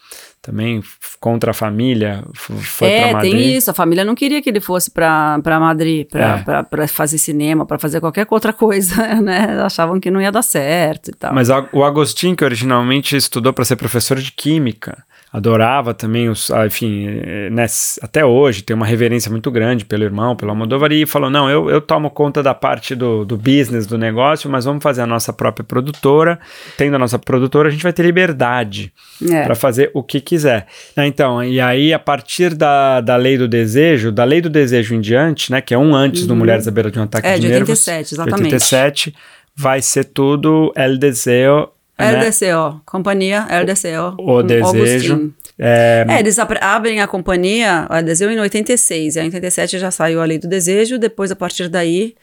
também 0.42 0.82
contra 1.20 1.52
a 1.52 1.54
família, 1.54 2.24
foi 2.34 2.56
para 2.78 2.88
É, 2.88 3.12
Madrid. 3.12 3.32
tem 3.32 3.54
isso. 3.56 3.70
A 3.70 3.74
família 3.74 4.04
não 4.04 4.14
queria 4.14 4.42
que 4.42 4.50
ele 4.50 4.60
fosse 4.60 4.90
para 4.90 5.40
Madrid 5.60 6.08
É. 6.12 6.62
para 6.64 6.88
fazer 6.88 7.16
cinema, 7.16 7.64
para 7.64 7.78
fazer 7.78 8.00
qualquer 8.00 8.26
outra 8.28 8.52
coisa, 8.52 8.96
né? 9.22 9.62
Achavam 9.62 10.00
que 10.00 10.10
não 10.10 10.20
ia 10.20 10.32
dar 10.32 10.42
certo 10.42 11.08
e 11.10 11.12
tal. 11.14 11.32
Mas 11.32 11.48
o 11.72 11.84
Agostinho, 11.84 12.34
que 12.36 12.44
originalmente 12.44 13.16
estudou 13.16 13.52
para 13.52 13.64
ser 13.64 13.76
professor 13.76 14.18
de 14.18 14.32
química, 14.32 15.04
adorava 15.32 15.94
também 15.94 16.28
os, 16.28 16.50
ah, 16.50 16.66
enfim, 16.66 17.06
eh, 17.08 17.48
né, 17.50 17.64
até 18.02 18.22
hoje 18.22 18.60
tem 18.62 18.76
uma 18.76 18.84
reverência 18.84 19.30
muito 19.30 19.50
grande 19.50 19.82
pelo 19.84 20.04
irmão, 20.04 20.36
pelo 20.36 20.50
Almodóvar, 20.50 20.92
e 20.92 21.06
falou, 21.06 21.30
não, 21.30 21.48
eu, 21.48 21.70
eu 21.70 21.80
tomo 21.80 22.10
conta 22.10 22.42
da 22.42 22.52
parte 22.52 22.94
do, 22.94 23.24
do 23.24 23.36
business, 23.38 23.86
do 23.86 23.96
negócio, 23.96 24.50
mas 24.50 24.66
vamos 24.66 24.82
fazer 24.82 25.00
a 25.00 25.06
nossa 25.06 25.32
própria 25.32 25.64
produtora. 25.64 26.38
Tendo 26.76 26.96
a 26.96 26.98
nossa 26.98 27.18
produtora, 27.18 27.68
a 27.68 27.72
gente 27.72 27.82
vai 27.82 27.92
ter 27.94 28.02
liberdade 28.02 28.92
É. 29.30 29.42
para 29.44 29.54
fazer 29.54 29.90
o 29.94 30.02
que 30.02 30.20
quiser. 30.20 30.66
Né, 30.94 31.06
Então, 31.06 31.42
e 31.42 31.58
aí 31.60 31.94
a 31.94 31.98
partir 31.98 32.54
da, 32.54 33.00
da 33.00 33.16
lei 33.16 33.38
do 33.38 33.48
desejo, 33.48 34.12
da 34.12 34.24
lei 34.24 34.42
do 34.42 34.50
desejo 34.50 34.94
em 34.94 35.00
diante, 35.00 35.50
né, 35.50 35.62
que 35.62 35.72
é 35.72 35.78
um 35.78 35.94
antes 35.94 36.26
do 36.26 36.36
Mulheres 36.36 36.68
à 36.68 36.70
beira 36.70 36.90
de 36.90 36.98
um 36.98 37.04
ataque 37.04 37.26
É, 37.26 37.34
de, 37.36 37.40
de 37.42 37.48
nervos, 37.48 37.70
87, 37.70 38.14
exatamente. 38.14 38.44
87, 38.54 39.14
vai 39.56 39.80
ser 39.80 40.04
tudo 40.04 40.72
El 40.76 40.98
Deseo, 40.98 41.68
né? 41.98 42.26
LDCO, 42.26 42.80
companhia 42.84 43.46
LDCO. 43.50 44.16
O 44.18 44.42
desejo. 44.42 45.14
Augustin. 45.14 45.34
É, 45.58 46.04
É, 46.08 46.18
eles 46.18 46.38
abrem 46.38 47.00
a 47.00 47.06
companhia, 47.06 47.86
a 47.88 48.00
Deseu 48.00 48.30
em 48.30 48.40
86, 48.40 49.16
e 49.16 49.20
em 49.20 49.24
87 49.24 49.78
já 49.78 49.90
saiu 49.90 50.20
a 50.20 50.24
Lei 50.24 50.38
do 50.38 50.48
Desejo, 50.48 50.98
depois 50.98 51.30
a 51.30 51.36
partir 51.36 51.68
daí 51.68 52.14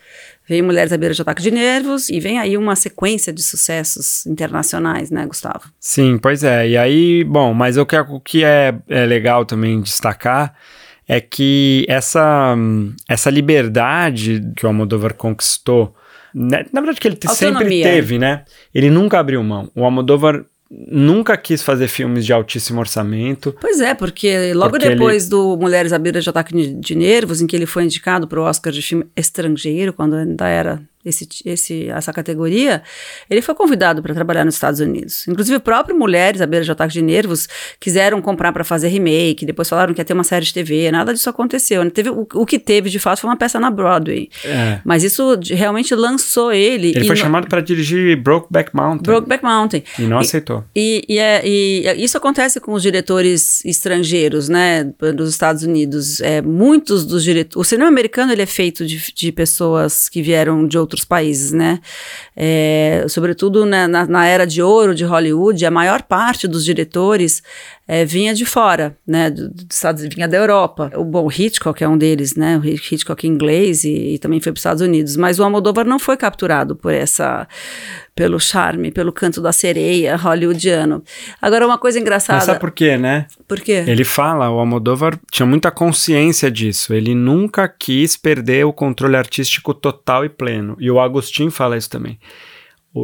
vem 0.48 0.62
Mulheres 0.62 0.92
à 0.92 0.98
Beira 0.98 1.14
de 1.14 1.22
Ataque 1.22 1.42
de 1.42 1.52
Nervos, 1.52 2.10
e 2.10 2.20
vem 2.20 2.40
aí 2.40 2.58
uma 2.58 2.76
sequência 2.76 3.32
de 3.32 3.44
sucessos 3.44 4.26
internacionais, 4.26 5.12
né, 5.12 5.26
Gustavo? 5.26 5.62
Sim, 5.80 6.18
pois 6.18 6.44
é. 6.44 6.70
E 6.70 6.78
aí, 6.78 7.24
bom, 7.24 7.54
mas 7.54 7.78
o 7.78 7.86
que 7.86 7.96
é, 7.96 8.02
o 8.02 8.20
que 8.20 8.44
é, 8.44 8.74
é 8.90 9.06
legal 9.06 9.46
também 9.46 9.80
destacar 9.80 10.56
é 11.08 11.22
que 11.22 11.86
essa, 11.88 12.56
essa 13.08 13.30
liberdade 13.30 14.42
que 14.56 14.66
o 14.66 14.70
Almodóvar 14.70 15.14
conquistou, 15.14 15.96
na 16.34 16.82
verdade 16.82 17.00
que 17.00 17.08
ele 17.08 17.16
te- 17.16 17.28
sempre 17.30 17.56
Autonomia. 17.56 17.84
teve, 17.84 18.18
né? 18.20 18.44
Ele 18.74 18.90
nunca 18.90 19.20
abriu 19.20 19.44
mão. 19.44 19.70
O 19.76 19.84
Almodóvar 19.84 20.44
nunca 20.72 21.36
quis 21.36 21.64
fazer 21.64 21.88
filmes 21.88 22.26
de 22.26 22.32
altíssimo 22.32 22.80
orçamento. 22.80 23.56
Pois 23.60 23.82
é, 23.82 23.94
porque 23.96 24.54
logo 24.54 24.72
Porque 24.72 24.90
depois 24.90 25.28
do 25.28 25.58
Mulheres 25.58 25.92
à 25.92 25.98
Beira 25.98 26.22
de 26.22 26.30
Ataque 26.30 26.54
de, 26.56 26.74
de 26.76 26.96
Nervos, 26.96 27.42
em 27.42 27.48
que 27.48 27.56
ele 27.56 27.66
foi 27.66 27.84
indicado 27.84 28.28
para 28.28 28.40
o 28.40 28.44
Oscar 28.44 28.72
de 28.72 28.82
filme 28.82 29.06
estrangeiro, 29.16 29.92
quando 29.94 30.16
ainda 30.16 30.48
era 30.48 30.80
esse, 31.06 31.28
esse, 31.46 31.90
essa 31.90 32.12
categoria, 32.12 32.84
ele 33.30 33.42
foi 33.42 33.56
convidado 33.56 34.02
para 34.02 34.14
trabalhar 34.14 34.44
nos 34.46 34.56
Estados 34.56 34.80
Unidos. 34.80 35.28
Inclusive, 35.28 35.58
o 35.58 35.62
próprio 35.62 35.98
Mulheres 35.98 36.42
à 36.42 36.46
Beira 36.46 36.66
de 36.66 36.72
Ataque 36.72 36.94
de 36.94 37.02
Nervos 37.02 37.48
quiseram 37.80 38.22
comprar 38.22 38.52
para 38.52 38.64
fazer 38.64 38.90
remake, 38.90 39.46
depois 39.46 39.70
falaram 39.70 39.94
que 39.94 40.02
ia 40.02 40.06
ter 40.06 40.14
uma 40.14 40.24
série 40.24 40.46
de 40.46 40.54
TV, 40.54 40.92
nada 40.92 41.14
disso 41.14 41.30
aconteceu. 41.30 41.84
né? 41.84 41.90
Teve, 41.90 42.10
o, 42.10 42.28
o 42.34 42.46
que 42.46 42.60
teve, 42.60 42.90
de 42.90 43.00
fato, 43.00 43.20
foi 43.22 43.30
uma 43.30 43.38
peça 43.38 43.60
na 43.60 43.72
Broadway. 43.72 44.30
É. 44.44 44.80
Mas 44.84 45.04
isso 45.04 45.40
realmente 45.52 45.96
lançou 45.96 46.52
ele. 46.52 46.90
Ele 46.90 47.00
foi 47.06 47.16
no- 47.16 47.16
chamado 47.16 47.48
para 47.48 47.62
dirigir 47.62 48.18
Brokeback 48.22 48.76
Mountain 48.76 49.04
Brokeback 49.04 49.44
Mountain. 49.44 49.84
e 49.98 50.02
não 50.04 50.20
aceitou. 50.20 50.64
E, 50.76 51.04
e, 51.08 51.18
é- 51.18 51.42
e 51.48 52.04
isso 52.04 52.18
acontece 52.18 52.60
com 52.60 52.74
os 52.74 52.82
diretores 52.84 53.64
estrangeiros, 53.64 54.50
né, 54.50 54.84
dos 55.16 55.30
Estados 55.30 55.64
Unidos. 55.64 56.20
É, 56.22 56.42
muitos 56.42 57.06
dos 57.06 57.24
diretores. 57.24 57.56
O 57.56 57.64
cinema 57.68 57.88
americano 57.88 58.32
ele 58.32 58.42
é 58.42 58.46
feito 58.46 58.86
de, 58.86 59.14
de 59.14 59.32
pessoas 59.32 60.10
que 60.10 60.22
vieram 60.22 60.68
de 60.68 60.78
outros 60.78 60.89
países, 61.06 61.52
né? 61.52 61.80
É, 62.36 63.06
sobretudo 63.08 63.66
na, 63.66 63.88
na 63.88 64.26
era 64.26 64.46
de 64.46 64.62
ouro 64.62 64.96
de 64.96 65.04
Hollywood, 65.04 65.66
a 65.66 65.72
maior 65.72 66.02
parte 66.04 66.48
dos 66.48 66.64
diretores 66.66 67.44
é, 67.92 68.06
vinha 68.06 68.36
de 68.36 68.46
fora, 68.46 68.96
né? 69.08 69.32
do- 69.32 69.50
Dos 69.50 69.66
Estados 69.76 70.04
vinha 70.14 70.28
da 70.28 70.38
Europa. 70.38 70.92
O 70.96 71.04
bom 71.04 71.28
Hitchcock 71.28 71.84
é 71.84 71.88
um 71.88 71.98
deles, 71.98 72.36
né? 72.36 72.56
O 72.56 72.64
Hitchcock 72.64 73.26
inglês 73.26 73.84
e, 73.84 74.14
e 74.14 74.20
também 74.20 74.40
foi 74.40 74.52
para 74.52 74.58
os 74.58 74.62
Estados 74.62 74.82
Unidos. 74.84 75.16
Mas 75.18 75.40
o 75.40 75.44
Almodóvar 75.44 75.86
não 75.88 75.98
foi 75.98 76.16
capturado 76.16 76.76
por 76.76 76.94
essa 76.94 77.48
pelo 78.14 78.38
charme, 78.40 78.92
pelo 78.92 79.12
canto 79.14 79.42
da 79.42 79.52
sereia 79.52 80.16
hollywoodiano. 80.18 81.02
Agora, 81.42 81.66
uma 81.66 81.78
coisa 81.78 81.98
engraçada. 82.00 82.38
Mas 82.38 82.46
sabe 82.46 82.60
por 82.60 82.70
quê, 82.72 82.96
né? 82.98 83.26
Por 83.48 83.60
quê? 83.62 83.84
Ele 83.88 84.04
fala, 84.04 84.52
o 84.52 84.60
Almodóvar 84.60 85.18
tinha 85.32 85.46
muita 85.46 85.72
consciência 85.72 86.52
disso. 86.52 86.94
Ele 86.94 87.16
nunca 87.16 87.68
quis 87.68 88.16
perder 88.18 88.66
o 88.66 88.74
controle 88.74 89.16
artístico 89.16 89.74
total 89.74 90.26
e 90.26 90.30
pleno. 90.30 90.76
E 90.80 90.92
o 90.92 91.00
Agostinho 91.00 91.50
fala 91.50 91.76
isso 91.78 91.90
também. 91.90 92.20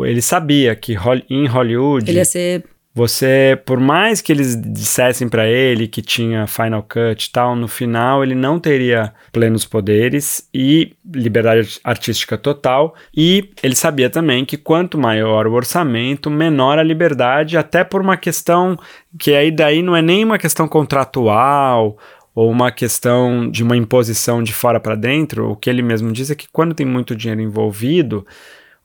Ele 0.03 0.21
sabia 0.21 0.75
que 0.75 0.95
em 1.29 1.47
Hollywood, 1.47 2.09
Ele 2.11 2.17
ia 2.19 2.25
ser. 2.25 2.63
Você, 2.95 3.61
por 3.65 3.77
mais 3.77 4.21
que 4.21 4.31
eles 4.31 4.55
dissessem 4.55 5.27
pra 5.27 5.45
ele 5.45 5.85
que 5.85 6.01
tinha 6.01 6.47
Final 6.47 6.81
Cut 6.81 7.25
e 7.25 7.29
tal, 7.29 7.53
no 7.53 7.67
final 7.67 8.23
ele 8.23 8.33
não 8.33 8.57
teria 8.57 9.13
plenos 9.33 9.65
poderes 9.65 10.47
e 10.53 10.93
liberdade 11.13 11.77
artística 11.83 12.37
total. 12.37 12.95
E 13.13 13.49
ele 13.61 13.75
sabia 13.75 14.09
também 14.09 14.45
que 14.45 14.55
quanto 14.55 14.97
maior 14.97 15.45
o 15.45 15.51
orçamento, 15.51 16.31
menor 16.31 16.79
a 16.79 16.83
liberdade, 16.83 17.57
até 17.57 17.83
por 17.83 17.99
uma 17.99 18.15
questão 18.15 18.79
que 19.19 19.33
aí 19.33 19.51
daí 19.51 19.81
não 19.81 19.93
é 19.93 20.01
nem 20.01 20.23
uma 20.23 20.37
questão 20.37 20.65
contratual 20.65 21.97
ou 22.33 22.49
uma 22.49 22.71
questão 22.71 23.51
de 23.51 23.61
uma 23.61 23.75
imposição 23.75 24.41
de 24.41 24.53
fora 24.53 24.79
para 24.79 24.95
dentro. 24.95 25.51
O 25.51 25.55
que 25.57 25.69
ele 25.69 25.81
mesmo 25.81 26.13
diz 26.13 26.31
é 26.31 26.35
que 26.35 26.47
quando 26.49 26.73
tem 26.73 26.85
muito 26.85 27.13
dinheiro 27.13 27.41
envolvido, 27.41 28.25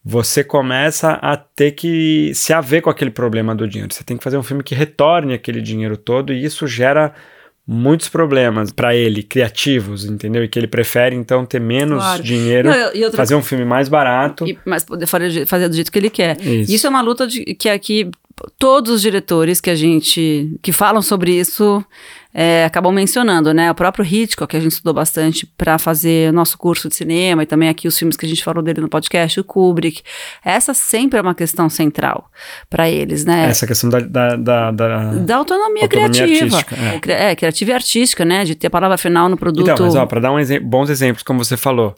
você 0.04 0.42
começa 0.42 1.12
a 1.20 1.36
ter 1.36 1.72
que 1.72 2.32
se 2.34 2.52
haver 2.52 2.80
com 2.82 2.88
aquele 2.90 3.10
problema 3.10 3.54
do 3.54 3.68
dinheiro. 3.68 3.92
Você 3.92 4.02
tem 4.02 4.16
que 4.16 4.24
fazer 4.24 4.38
um 4.38 4.42
filme 4.42 4.62
que 4.62 4.74
retorne 4.74 5.34
aquele 5.34 5.60
dinheiro 5.60 5.96
todo 5.96 6.32
e 6.32 6.42
isso 6.44 6.66
gera 6.66 7.12
muitos 7.66 8.08
problemas 8.08 8.72
para 8.72 8.96
ele, 8.96 9.22
criativos, 9.22 10.04
entendeu? 10.04 10.42
E 10.42 10.48
que 10.48 10.58
ele 10.58 10.66
prefere 10.66 11.14
então 11.14 11.44
ter 11.46 11.60
menos 11.60 12.02
Claro. 12.02 12.22
dinheiro, 12.22 12.68
Não, 12.70 12.92
e 12.94 13.12
fazer 13.12 13.34
um 13.36 13.42
filme 13.42 13.64
mais 13.64 13.88
barato. 13.88 14.46
e- 14.46 14.58
mas 14.64 14.82
poder 14.84 15.06
fazer, 15.06 15.46
fazer 15.46 15.68
do 15.68 15.74
jeito 15.74 15.92
que 15.92 15.98
ele 15.98 16.10
quer. 16.10 16.40
Isso. 16.40 16.72
Isso, 16.72 16.86
é 16.86 16.90
uma 16.90 17.02
luta 17.02 17.26
de, 17.28 17.44
que 17.54 17.68
aqui 17.68 18.10
todos 18.58 18.90
os 18.90 19.02
diretores 19.02 19.60
que 19.60 19.68
a 19.70 19.74
gente 19.74 20.58
que 20.62 20.72
falam 20.72 21.02
sobre 21.02 21.38
isso 21.38 21.84
é, 22.32 22.64
acabam 22.64 22.92
mencionando, 22.92 23.52
né? 23.52 23.70
O 23.70 23.74
próprio 23.74 24.04
Hitchcock, 24.04 24.50
que 24.50 24.56
a 24.56 24.60
gente 24.60 24.72
estudou 24.72 24.94
bastante 24.94 25.46
para 25.46 25.78
fazer 25.78 26.30
o 26.30 26.32
nosso 26.32 26.56
curso 26.56 26.88
de 26.88 26.94
cinema 26.94 27.42
e 27.42 27.46
também 27.46 27.68
aqui 27.68 27.88
os 27.88 27.98
filmes 27.98 28.16
que 28.16 28.24
a 28.24 28.28
gente 28.28 28.42
falou 28.44 28.62
dele 28.62 28.80
no 28.80 28.88
podcast, 28.88 29.40
o 29.40 29.44
Kubrick. 29.44 30.02
Essa 30.44 30.72
sempre 30.72 31.18
é 31.18 31.22
uma 31.22 31.34
questão 31.34 31.68
central 31.68 32.30
para 32.68 32.88
eles, 32.88 33.24
né? 33.24 33.46
Essa 33.46 33.66
questão 33.66 33.90
da, 33.90 34.00
da, 34.00 34.36
da, 34.36 34.70
da- 34.70 35.12
Da 35.14 35.36
autonomia, 35.36 35.82
Autonomia 35.84 35.88
criativa. 35.88 36.56
artística, 36.58 36.76
é. 37.12 37.30
É. 37.32 37.36
criativa 37.36 37.70
e 37.70 37.74
artística, 37.74 38.24
né? 38.24 38.44
De 38.44 38.54
ter 38.54 38.68
a 38.68 38.70
palavra 38.70 38.96
final 38.96 39.28
no 39.28 39.36
produto. 39.36 39.68
Então, 39.70 39.86
mas 39.86 39.94
ó, 39.96 40.06
para 40.06 40.20
dar 40.20 40.32
um 40.32 40.38
exe- 40.38 40.60
bons 40.60 40.88
exemplos, 40.90 41.22
como 41.22 41.42
você 41.44 41.56
falou, 41.56 41.94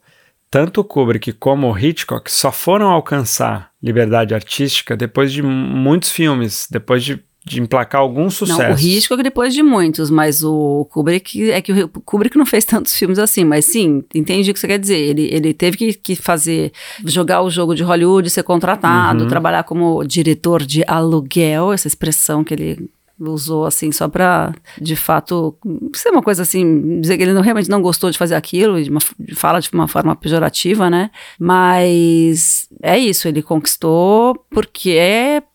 tanto 0.51 0.81
o 0.81 0.85
Kubrick 0.85 1.33
como 1.33 1.71
o 1.71 1.79
Hitchcock 1.79 2.31
só 2.31 2.51
foram 2.53 2.89
alcançar 2.91 3.71
liberdade 3.83 4.35
artística 4.35 4.97
depois 4.97 5.33
de 5.33 5.43
muitos 5.43 6.11
filmes, 6.11 6.69
depois 6.71 7.03
de, 7.03 7.23
de 7.45 7.61
emplacar 7.61 8.01
alguns 8.01 8.41
Não, 8.41 8.47
sucessos. 8.47 8.81
o 8.83 8.87
Hitchcock 8.87 9.23
depois 9.23 9.53
de 9.53 9.63
muitos, 9.63 10.11
mas 10.11 10.45
o 10.45 10.87
Kubrick 10.91 11.51
é 11.51 11.61
que 11.61 11.73
o 11.73 11.89
Kubrick 11.89 12.37
não 12.39 12.47
fez 12.47 12.65
tantos 12.67 12.95
filmes 12.95 13.19
assim, 13.19 13.45
mas 13.45 13.65
sim, 13.65 14.05
entendi 14.15 14.51
o 14.51 14.55
que 14.55 14.61
você 14.61 14.69
quer 14.69 14.79
dizer. 14.79 14.99
Ele, 14.99 15.29
ele 15.33 15.53
teve 15.53 15.77
que, 15.77 15.93
que 15.95 16.15
fazer, 16.15 16.71
jogar 17.05 17.43
o 17.43 17.51
jogo 17.51 17.75
de 17.75 17.83
Hollywood, 17.83 18.31
ser 18.31 18.41
Uhum. 18.41 18.47
contratado, 18.47 19.27
trabalhar 19.27 19.65
como 19.65 20.05
diretor 20.05 20.63
de 20.65 20.85
aluguel, 20.87 21.73
essa 21.73 21.89
expressão 21.89 22.45
que 22.45 22.55
ele 22.55 22.89
usou 23.19 23.65
assim 23.67 23.93
só 23.93 24.09
para 24.09 24.55
de 24.81 24.97
fato 24.97 25.57
ser 25.95 26.11
uma 26.11 26.23
coisa 26.23 26.43
assim 26.43 27.01
dizer 27.01 27.17
que 27.17 27.23
ele 27.23 27.33
não, 27.33 27.43
realmente 27.43 27.69
não 27.69 27.83
gostou 27.83 28.11
de 28.11 28.19
fazer 28.19 28.35
aquilo 28.35 28.83
de 28.83 28.91
uma, 28.91 29.01
fala 29.35 29.61
de 29.61 29.71
uma 29.73 29.87
forma 29.87 30.15
pejorativa 30.17 30.91
né? 30.91 31.11
Mas 31.39 32.69
é 32.83 32.99
isso 32.99 33.29
ele 33.29 33.43
conquistou 33.43 34.35
porque 34.51 34.91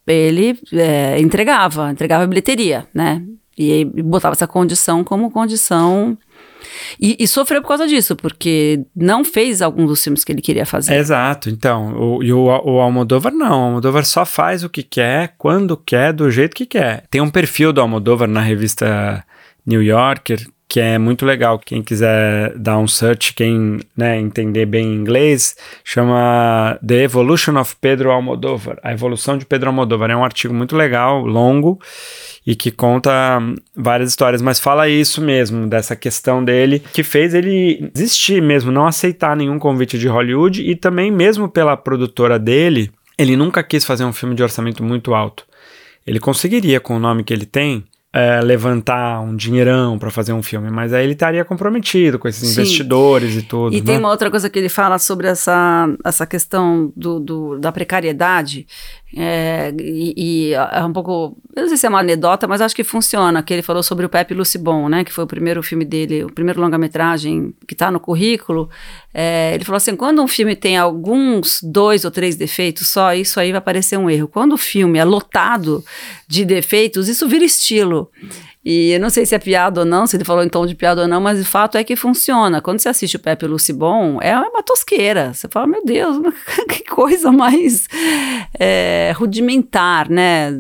ele 0.06 0.60
é, 0.74 1.20
entregava 1.20 1.92
entregava 1.92 2.28
bilheteria 2.28 2.88
né? 2.94 3.24
E 3.58 3.86
botava 3.86 4.34
essa 4.34 4.48
condição 4.48 5.04
como 5.04 5.32
condição 5.32 6.16
e, 7.00 7.16
e, 7.20 7.28
sofreu 7.28 7.62
por 7.62 7.70
causa 7.70 7.88
disso, 7.88 8.16
porque 8.16 8.82
não 8.96 9.24
fez 9.24 9.62
alguns 9.62 9.88
dos 9.88 10.04
filmes 10.04 10.24
que 10.24 10.32
ele 10.32 10.42
queria 10.42 10.66
fazer. 10.66 10.96
Exato, 10.96 11.50
então. 11.50 11.94
O, 11.98 12.24
e 12.24 12.32
o, 12.32 12.46
o 12.46 12.80
Almodóvar 12.80 13.34
não. 13.34 13.62
O 13.62 13.66
Almodóvar 13.66 14.06
só 14.06 14.26
faz 14.26 14.64
o 14.64 14.70
que 14.70 14.84
quer, 14.84 15.36
quando 15.38 15.78
quer, 15.78 16.14
do 16.14 16.30
jeito 16.30 16.56
que 16.56 16.66
quer. 16.66 17.04
Tem 17.10 17.22
um 17.22 17.30
perfil 17.30 17.72
do 17.72 17.82
Almodóvar 17.82 18.28
na 18.28 18.42
revista 18.42 19.24
New 19.66 19.82
Yorker 19.82 20.48
que 20.68 20.80
é 20.80 20.98
muito 20.98 21.26
legal. 21.26 21.58
Quem 21.58 21.82
quiser 21.82 22.58
dar 22.58 22.78
um 22.78 22.88
search, 22.88 23.34
quem 23.34 23.80
né, 23.96 24.20
entender 24.20 24.66
bem 24.66 24.94
inglês, 24.94 25.56
chama 25.84 26.78
The 26.86 27.04
Evolution 27.04 27.58
of 27.58 27.76
Pedro 27.80 28.12
Almodóvar. 28.12 28.78
A 28.84 28.92
evolução 28.92 29.38
de 29.38 29.46
Pedro 29.46 29.70
Almodóvar. 29.70 30.12
É 30.12 30.16
um 30.16 30.26
artigo 30.26 30.54
muito 30.54 30.76
legal, 30.76 31.26
longo 31.26 31.80
e 32.46 32.56
que 32.56 32.72
conta 32.72 33.40
várias 33.76 34.10
histórias, 34.10 34.42
mas 34.42 34.58
fala 34.58 34.88
isso 34.88 35.22
mesmo, 35.22 35.68
dessa 35.68 35.98
questão 35.98 36.44
dele, 36.44 36.82
que 36.94 37.04
fez 37.04 37.34
ele 37.34 37.92
desistir 37.94 38.42
mesmo, 38.42 38.72
não 38.72 38.88
aceitar 38.88 39.36
nenhum 39.36 39.60
convite 39.60 40.00
de 40.00 40.08
Hollywood 40.08 40.62
e 40.62 40.74
também, 40.74 41.12
mesmo 41.12 41.50
pela 41.50 41.76
produtora 41.76 42.40
dele, 42.40 42.90
ele 43.18 43.36
nunca 43.36 43.62
quis 43.62 43.84
fazer 43.84 44.06
um 44.06 44.14
filme 44.14 44.34
de 44.34 44.44
orçamento 44.44 44.82
muito 44.82 45.14
alto. 45.14 45.46
Ele 46.06 46.22
conseguiria, 46.22 46.80
com 46.80 46.96
o 46.96 47.00
nome 47.00 47.22
que 47.22 47.34
ele 47.34 47.46
tem, 47.46 47.84
é, 48.18 48.42
levantar 48.42 49.22
um 49.22 49.36
dinheirão 49.36 50.00
para 50.00 50.10
fazer 50.10 50.34
um 50.34 50.42
filme, 50.42 50.72
mas 50.72 50.92
aí 50.92 51.04
ele 51.04 51.14
estaria 51.14 51.46
comprometido 51.46 52.18
com 52.18 52.28
esses 52.28 52.50
Sim. 52.50 52.54
investidores 52.54 53.36
e 53.36 53.44
tudo. 53.44 53.76
E 53.76 53.80
né? 53.80 53.86
tem 53.86 53.98
uma 54.00 54.10
outra 54.10 54.32
coisa 54.32 54.50
que 54.50 54.58
ele 54.58 54.70
fala 54.70 54.98
sobre 54.98 55.28
essa, 55.28 55.88
essa 56.04 56.26
questão 56.26 56.92
do, 56.96 57.20
do 57.20 57.60
da 57.60 57.72
precariedade, 57.72 58.66
é, 59.16 59.74
e, 59.80 60.14
e, 60.50 60.54
é 60.54 60.84
um 60.84 60.92
pouco, 60.92 61.38
eu 61.56 61.62
não 61.62 61.70
sei 61.70 61.78
se 61.78 61.86
é 61.86 61.90
uma 61.90 62.00
anedota, 62.00 62.48
mas 62.48 62.60
acho 62.60 62.76
que 62.76 62.84
funciona, 62.84 63.42
que 63.42 63.54
ele 63.54 63.62
falou 63.62 63.82
sobre 63.82 64.06
o 64.06 64.10
Pepe 64.10 64.34
Lucibon, 64.34 64.90
né, 64.90 65.04
que 65.04 65.14
foi 65.14 65.24
o 65.24 65.28
primeiro 65.28 65.64
filme 65.64 65.86
dele, 65.86 66.26
o 66.26 66.32
primeiro 66.32 66.60
longa-metragem 66.60 67.54
que 67.66 67.74
está 67.74 67.90
no 67.90 68.00
currículo, 68.00 68.70
é, 69.14 69.54
ele 69.56 69.64
falou 69.64 69.78
assim, 69.78 69.96
quando 69.96 70.22
um 70.22 70.28
filme 70.28 70.56
tem 70.56 70.78
alguns 70.78 71.62
dois 71.64 72.04
ou 72.04 72.12
três 72.12 72.36
defeitos 72.36 72.88
só, 72.88 73.14
isso 73.14 73.40
aí 73.40 73.52
vai 73.52 73.62
parecer 73.62 73.98
um 73.98 74.10
erro. 74.10 74.28
Quando 74.28 74.54
o 74.54 74.58
filme 74.58 75.00
é 75.00 75.04
lotado 75.04 75.84
de 76.28 76.44
defeitos, 76.44 77.08
isso 77.08 77.28
vira 77.28 77.46
estilo. 77.46 78.12
E 78.70 78.92
eu 78.92 79.00
não 79.00 79.10
sei 79.10 79.26
se 79.26 79.34
é 79.34 79.40
piada 79.40 79.80
ou 79.80 79.86
não, 79.86 80.06
se 80.06 80.18
ele 80.18 80.26
falou 80.26 80.44
em 80.44 80.50
tom 80.50 80.66
de 80.66 80.76
piada 80.76 81.04
ou 81.04 81.08
não, 81.08 81.22
mas 81.22 81.40
o 81.40 81.46
fato 81.46 81.78
é 81.78 81.86
que 81.86 81.96
funciona. 81.96 82.60
Quando 82.60 82.80
você 82.80 82.90
assiste 82.90 83.16
o 83.16 83.20
Pepe 83.20 83.48
Lucibon, 83.48 84.20
é 84.22 84.38
uma 84.38 84.62
tosqueira. 84.62 85.34
Você 85.34 85.48
fala, 85.48 85.66
meu 85.66 85.86
Deus, 85.86 86.18
que 86.68 86.84
coisa 86.84 87.32
mais 87.32 87.88
é, 88.60 89.14
rudimentar, 89.16 90.10
né? 90.10 90.52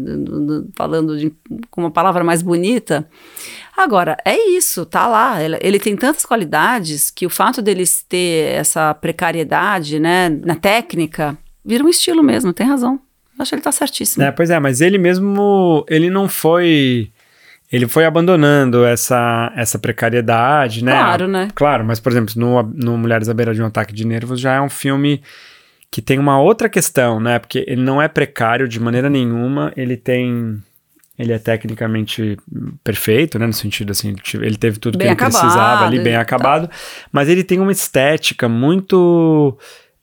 Falando 0.73 1.19
de, 1.19 1.33
com 1.69 1.81
uma 1.81 1.91
palavra 1.91 2.23
mais 2.23 2.41
bonita. 2.41 3.05
Agora, 3.75 4.15
é 4.23 4.37
isso, 4.51 4.85
tá 4.85 5.05
lá. 5.05 5.39
Ele, 5.43 5.77
tem 5.77 5.97
tantas 5.97 6.23
qualidades 6.23 7.11
que 7.11 7.25
o 7.25 7.29
fato 7.29 7.61
deles 7.61 8.05
ter 8.07 8.53
essa 8.53 8.93
precariedade, 8.93 9.99
né, 9.99 10.29
na 10.29 10.55
técnica, 10.55 11.37
vira 11.63 11.83
um 11.83 11.89
estilo 11.89 12.23
mesmo, 12.23 12.53
tem 12.53 12.67
razão. 12.67 13.01
Acho 13.37 13.49
que 13.49 13.55
ele 13.55 13.61
tá 13.61 13.71
certíssimo. 13.73 14.23
É, 14.23 14.31
pois 14.31 14.49
é, 14.49 14.61
mas 14.61 14.79
ele 14.79 14.97
mesmo, 14.97 15.85
ele 15.89 16.09
não 16.09 16.29
foi 16.29 17.11
ele 17.71 17.87
foi 17.87 18.05
abandonando 18.05 18.85
essa, 18.85 19.51
essa 19.55 19.77
precariedade, 19.77 20.83
né? 20.83 20.91
Claro, 20.91 21.27
né? 21.27 21.47
Claro, 21.53 21.85
mas, 21.85 21.99
por 21.99 22.11
exemplo, 22.11 22.33
no, 22.37 22.63
no 22.63 22.97
Mulheres 22.97 23.27
à 23.27 23.33
Beira 23.33 23.53
de 23.53 23.61
um 23.61 23.65
Ataque 23.65 23.93
de 23.93 24.05
Nervos 24.05 24.39
já 24.39 24.55
é 24.55 24.61
um 24.61 24.69
filme 24.69 25.21
que 25.91 26.01
tem 26.01 26.17
uma 26.17 26.39
outra 26.39 26.69
questão, 26.69 27.19
né? 27.19 27.39
Porque 27.39 27.65
ele 27.67 27.81
não 27.81 28.01
é 28.01 28.07
precário 28.07 28.67
de 28.67 28.79
maneira 28.79 29.09
nenhuma, 29.09 29.73
ele 29.75 29.97
tem... 29.97 30.61
Ele 31.19 31.33
é 31.33 31.39
tecnicamente 31.39 32.37
perfeito, 32.83 33.39
né? 33.39 33.47
No 33.47 33.53
sentido 33.53 33.89
assim, 33.89 34.15
ele 34.35 34.55
teve 34.55 34.77
tudo 34.77 34.99
bem 34.99 35.07
que 35.07 35.13
ele 35.13 35.13
acabado, 35.13 35.41
precisava 35.41 35.85
ali, 35.85 35.99
bem 35.99 36.15
acabado. 36.15 36.67
Tá. 36.67 36.73
Mas 37.11 37.27
ele 37.27 37.43
tem 37.43 37.59
uma 37.59 37.71
estética 37.71 38.47
muito 38.47 39.57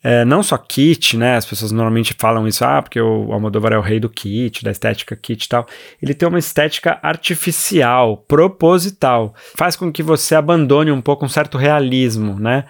é, 0.07 0.23
não 0.23 0.43
só 0.43 0.59
kit, 0.59 1.17
né? 1.17 1.35
As 1.35 1.47
pessoas 1.47 1.73
normalmente 1.73 2.15
falam 2.19 2.47
isso, 2.47 2.63
ah, 2.63 2.83
porque 2.83 3.01
o 3.01 3.33
Almodóvar 3.33 3.73
é 3.73 3.79
o 3.79 3.81
rei 3.81 3.99
do 3.99 4.11
kit, 4.11 4.63
da 4.63 4.71
estética 4.71 5.17
kit 5.17 5.43
e 5.43 5.49
tal. 5.49 5.67
Ele 6.01 6.13
tem 6.13 6.29
uma 6.29 6.39
estética 6.39 6.99
artificial, 7.03 8.19
proposital. 8.19 9.35
Faz 9.57 9.77
com 9.77 9.91
que 9.91 10.03
você 10.03 10.35
abandone 10.35 10.93
um 10.93 11.01
pouco 11.01 11.25
um 11.25 11.29
certo 11.29 11.57
realismo, 11.57 12.39
né? 12.39 12.67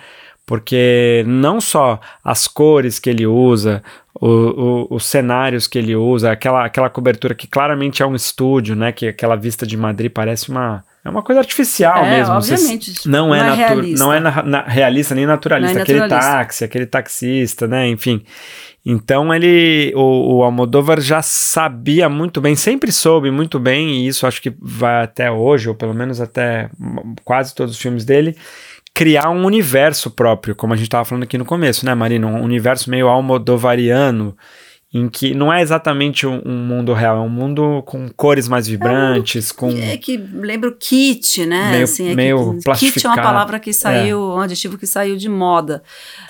Porque 0.46 1.24
não 1.26 1.60
só 1.60 1.98
as 2.22 2.46
cores 2.46 3.00
que 3.00 3.10
ele 3.10 3.26
usa, 3.26 3.82
o, 4.14 4.28
o, 4.28 4.94
os 4.94 5.04
cenários 5.04 5.66
que 5.66 5.76
ele 5.76 5.96
usa, 5.96 6.30
aquela, 6.30 6.64
aquela 6.64 6.88
cobertura 6.88 7.34
que 7.34 7.48
claramente 7.48 8.00
é 8.00 8.06
um 8.06 8.14
estúdio, 8.14 8.76
né? 8.76 8.92
Que 8.92 9.08
aquela 9.08 9.34
vista 9.34 9.66
de 9.66 9.76
Madrid 9.76 10.12
parece 10.12 10.50
uma 10.50 10.84
é 11.04 11.10
uma 11.10 11.22
coisa 11.22 11.40
artificial 11.40 12.04
é, 12.04 12.18
mesmo. 12.18 12.34
Obviamente. 12.34 13.06
não, 13.06 13.28
não, 13.28 13.34
é, 13.34 13.38
é 13.40 13.54
realista. 13.54 14.04
não 14.04 14.12
é 14.12 14.20
na, 14.20 14.42
na, 14.42 14.62
realista 14.62 15.14
nem 15.14 15.26
naturalista. 15.26 15.78
É 15.78 15.82
aquele 15.82 16.00
naturalista. 16.00 16.32
táxi, 16.32 16.64
aquele 16.64 16.86
taxista, 16.86 17.68
né? 17.68 17.88
Enfim. 17.88 18.24
Então 18.86 19.34
ele, 19.34 19.92
o, 19.94 20.36
o 20.36 20.42
Almodóvar 20.42 21.00
já 21.00 21.20
sabia 21.22 22.08
muito 22.08 22.40
bem, 22.40 22.54
sempre 22.54 22.90
soube 22.90 23.30
muito 23.30 23.58
bem, 23.58 23.90
e 23.90 24.08
isso 24.08 24.26
acho 24.26 24.42
que 24.42 24.54
vai 24.60 25.04
até 25.04 25.30
hoje, 25.30 25.68
ou 25.68 25.74
pelo 25.74 25.94
menos 25.94 26.20
até 26.20 26.68
quase 27.24 27.54
todos 27.54 27.74
os 27.74 27.80
filmes 27.80 28.04
dele, 28.04 28.36
criar 28.94 29.30
um 29.30 29.44
universo 29.44 30.10
próprio, 30.10 30.54
como 30.54 30.74
a 30.74 30.76
gente 30.76 30.86
estava 30.86 31.04
falando 31.04 31.24
aqui 31.24 31.38
no 31.38 31.46
começo, 31.46 31.86
né, 31.86 31.94
Marina? 31.94 32.26
Um 32.26 32.42
universo 32.42 32.90
meio 32.90 33.08
almodovariano 33.08 34.36
em 34.94 35.08
que 35.08 35.34
não 35.34 35.52
é 35.52 35.60
exatamente 35.60 36.24
um, 36.24 36.40
um, 36.46 36.56
mundo 36.56 36.92
real, 36.92 37.16
é 37.16 37.20
um 37.20 37.28
mundo 37.28 37.82
com 37.84 38.08
cores 38.08 38.46
mais 38.46 38.68
vibrantes, 38.68 39.50
é 39.50 39.52
um 39.52 39.56
com... 39.56 39.68
É 39.76 39.96
que 39.96 40.16
lembra 40.16 40.70
o 40.70 40.72
kit, 40.72 41.44
né? 41.44 41.72
Meio, 41.72 41.82
assim, 41.82 42.12
é 42.12 42.14
meio 42.14 42.58
que, 42.60 42.92
Kit 42.92 43.04
é 43.04 43.08
uma 43.08 43.16
palavra 43.20 43.58
que 43.58 43.72
saiu, 43.72 44.18
é. 44.18 44.36
um 44.36 44.40
adjetivo 44.40 44.78
que 44.78 44.86
saiu 44.86 45.16
de 45.16 45.28
moda. 45.28 45.82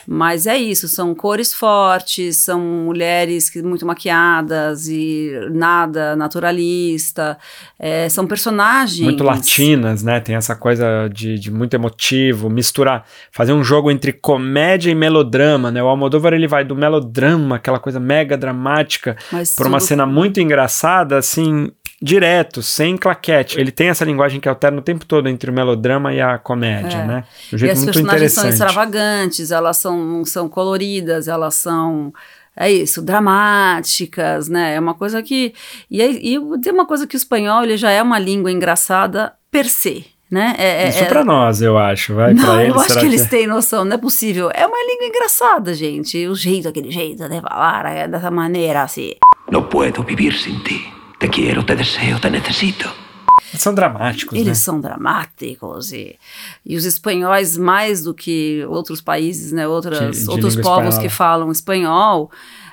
Mas 0.07 0.47
é 0.47 0.57
isso, 0.57 0.89
são 0.89 1.15
cores 1.15 1.53
fortes, 1.53 2.39
são 2.39 2.59
mulheres 2.59 3.51
que, 3.51 3.63
muito 3.63 3.85
maquiadas 3.85 4.89
e 4.89 5.31
nada 5.53 6.17
naturalista, 6.17 7.37
é, 7.79 8.09
são 8.09 8.27
personagens... 8.27 9.05
Muito 9.05 9.23
latinas, 9.23 10.03
né? 10.03 10.21
Tem 10.21 10.37
essa 10.37 10.57
coisa 10.57 11.07
de, 11.13 11.39
de 11.39 11.51
muito 11.51 11.75
emotivo, 11.75 12.49
misturar, 12.49 13.05
fazer 13.31 13.53
um 13.53 13.63
jogo 13.63 13.91
entre 13.91 14.11
comédia 14.11 14.91
e 14.91 14.95
melodrama, 14.95 15.71
né? 15.71 15.83
O 15.83 15.87
Almodóvar, 15.87 16.33
ele 16.33 16.47
vai 16.47 16.65
do 16.65 16.75
melodrama, 16.75 17.57
aquela 17.57 17.79
coisa 17.79 18.01
mega 18.01 18.39
dramática, 18.39 18.54
dramática 18.55 19.17
para 19.57 19.69
uma 19.69 19.81
cena 19.81 20.07
muito 20.07 20.41
engraçada, 20.41 21.19
assim, 21.19 21.71
direto, 22.01 22.63
sem 22.63 22.97
claquete. 22.97 23.59
Ele 23.59 23.73
tem 23.73 23.89
essa 23.89 24.05
linguagem 24.05 24.41
que 24.41 24.49
alterna 24.49 24.79
o 24.79 24.83
tempo 24.83 25.05
todo 25.05 25.29
entre 25.29 25.51
o 25.51 25.53
melodrama 25.53 26.15
e 26.15 26.21
a 26.21 26.39
comédia, 26.39 26.99
é. 26.99 27.07
né? 27.07 27.25
De 27.49 27.57
um 27.57 27.59
jeito 27.59 27.71
e 27.71 27.73
as 27.73 27.79
muito 27.79 27.93
personagens 27.93 28.33
são 28.33 28.49
extravagantes, 28.49 29.51
elas 29.51 29.77
são, 29.77 30.25
são 30.25 30.49
coloridas, 30.49 31.29
elas 31.29 31.55
são 31.57 32.13
é 32.57 32.71
isso, 32.71 33.03
dramáticas, 33.03 34.49
né? 34.49 34.77
É 34.77 34.81
uma 34.81 34.95
coisa 34.95 35.23
que. 35.23 35.53
E, 35.91 36.01
e 36.03 36.61
tem 36.61 36.73
uma 36.73 36.87
coisa 36.87 37.07
que 37.07 37.17
o 37.17 37.19
espanhol 37.19 37.65
ele 37.65 37.77
já 37.77 37.91
é 37.91 38.01
uma 38.01 38.19
língua 38.19 38.51
engraçada 38.51 39.33
per 39.51 39.69
se. 39.69 40.14
Né? 40.31 40.55
É, 40.59 40.85
é 40.85 40.89
Isso 40.89 41.05
é, 41.05 41.05
para 41.05 41.25
nós, 41.25 41.61
eu 41.61 41.79
acho. 41.79 42.15
Vai 42.15 42.35
não, 42.35 42.61
eles, 42.61 42.75
eu 42.75 42.81
acho 42.81 42.99
que 42.99 43.07
eles 43.07 43.23
que... 43.23 43.31
têm 43.31 43.47
noção, 43.47 43.85
não 43.85 43.95
é 43.95 43.99
possível. 43.99 44.51
É 44.53 44.67
uma 44.67 44.79
língua 44.85 45.07
engraçada, 45.07 45.75
gente. 45.75 46.27
O 46.27 46.35
jeito, 46.35 46.69
aquele 46.69 46.91
jeito 46.91 47.29
de 47.29 47.41
falar, 47.41 47.87
é 47.87 48.09
dessa 48.09 48.31
maneira 48.31 48.83
assim. 48.83 49.13
Não 49.51 49.65
posso 49.65 50.03
viver 50.03 50.33
sem 50.33 50.59
ti. 50.61 50.93
Te 51.19 51.29
quero, 51.29 51.63
te 51.63 51.77
desejo, 51.77 52.19
te 52.19 52.31
necessito. 52.31 53.05
Eles 53.51 53.63
são 53.63 53.73
dramáticos, 53.75 54.35
Eles 54.35 54.49
né? 54.49 54.55
são 54.55 54.81
dramáticos. 54.81 55.93
E, 55.93 56.19
e 56.67 56.77
os 56.77 56.85
espanhóis, 56.85 57.57
mais 57.57 58.03
do 58.03 58.13
que 58.13 58.65
outros 58.69 59.01
países, 59.01 59.53
né? 59.53 59.69
Outras, 59.69 60.17
de, 60.17 60.25
de 60.25 60.31
outros 60.31 60.57
povos 60.57 60.95
espanhola. 60.95 61.03
que 61.03 61.09
falam 61.09 61.53
espanhol. 61.53 62.31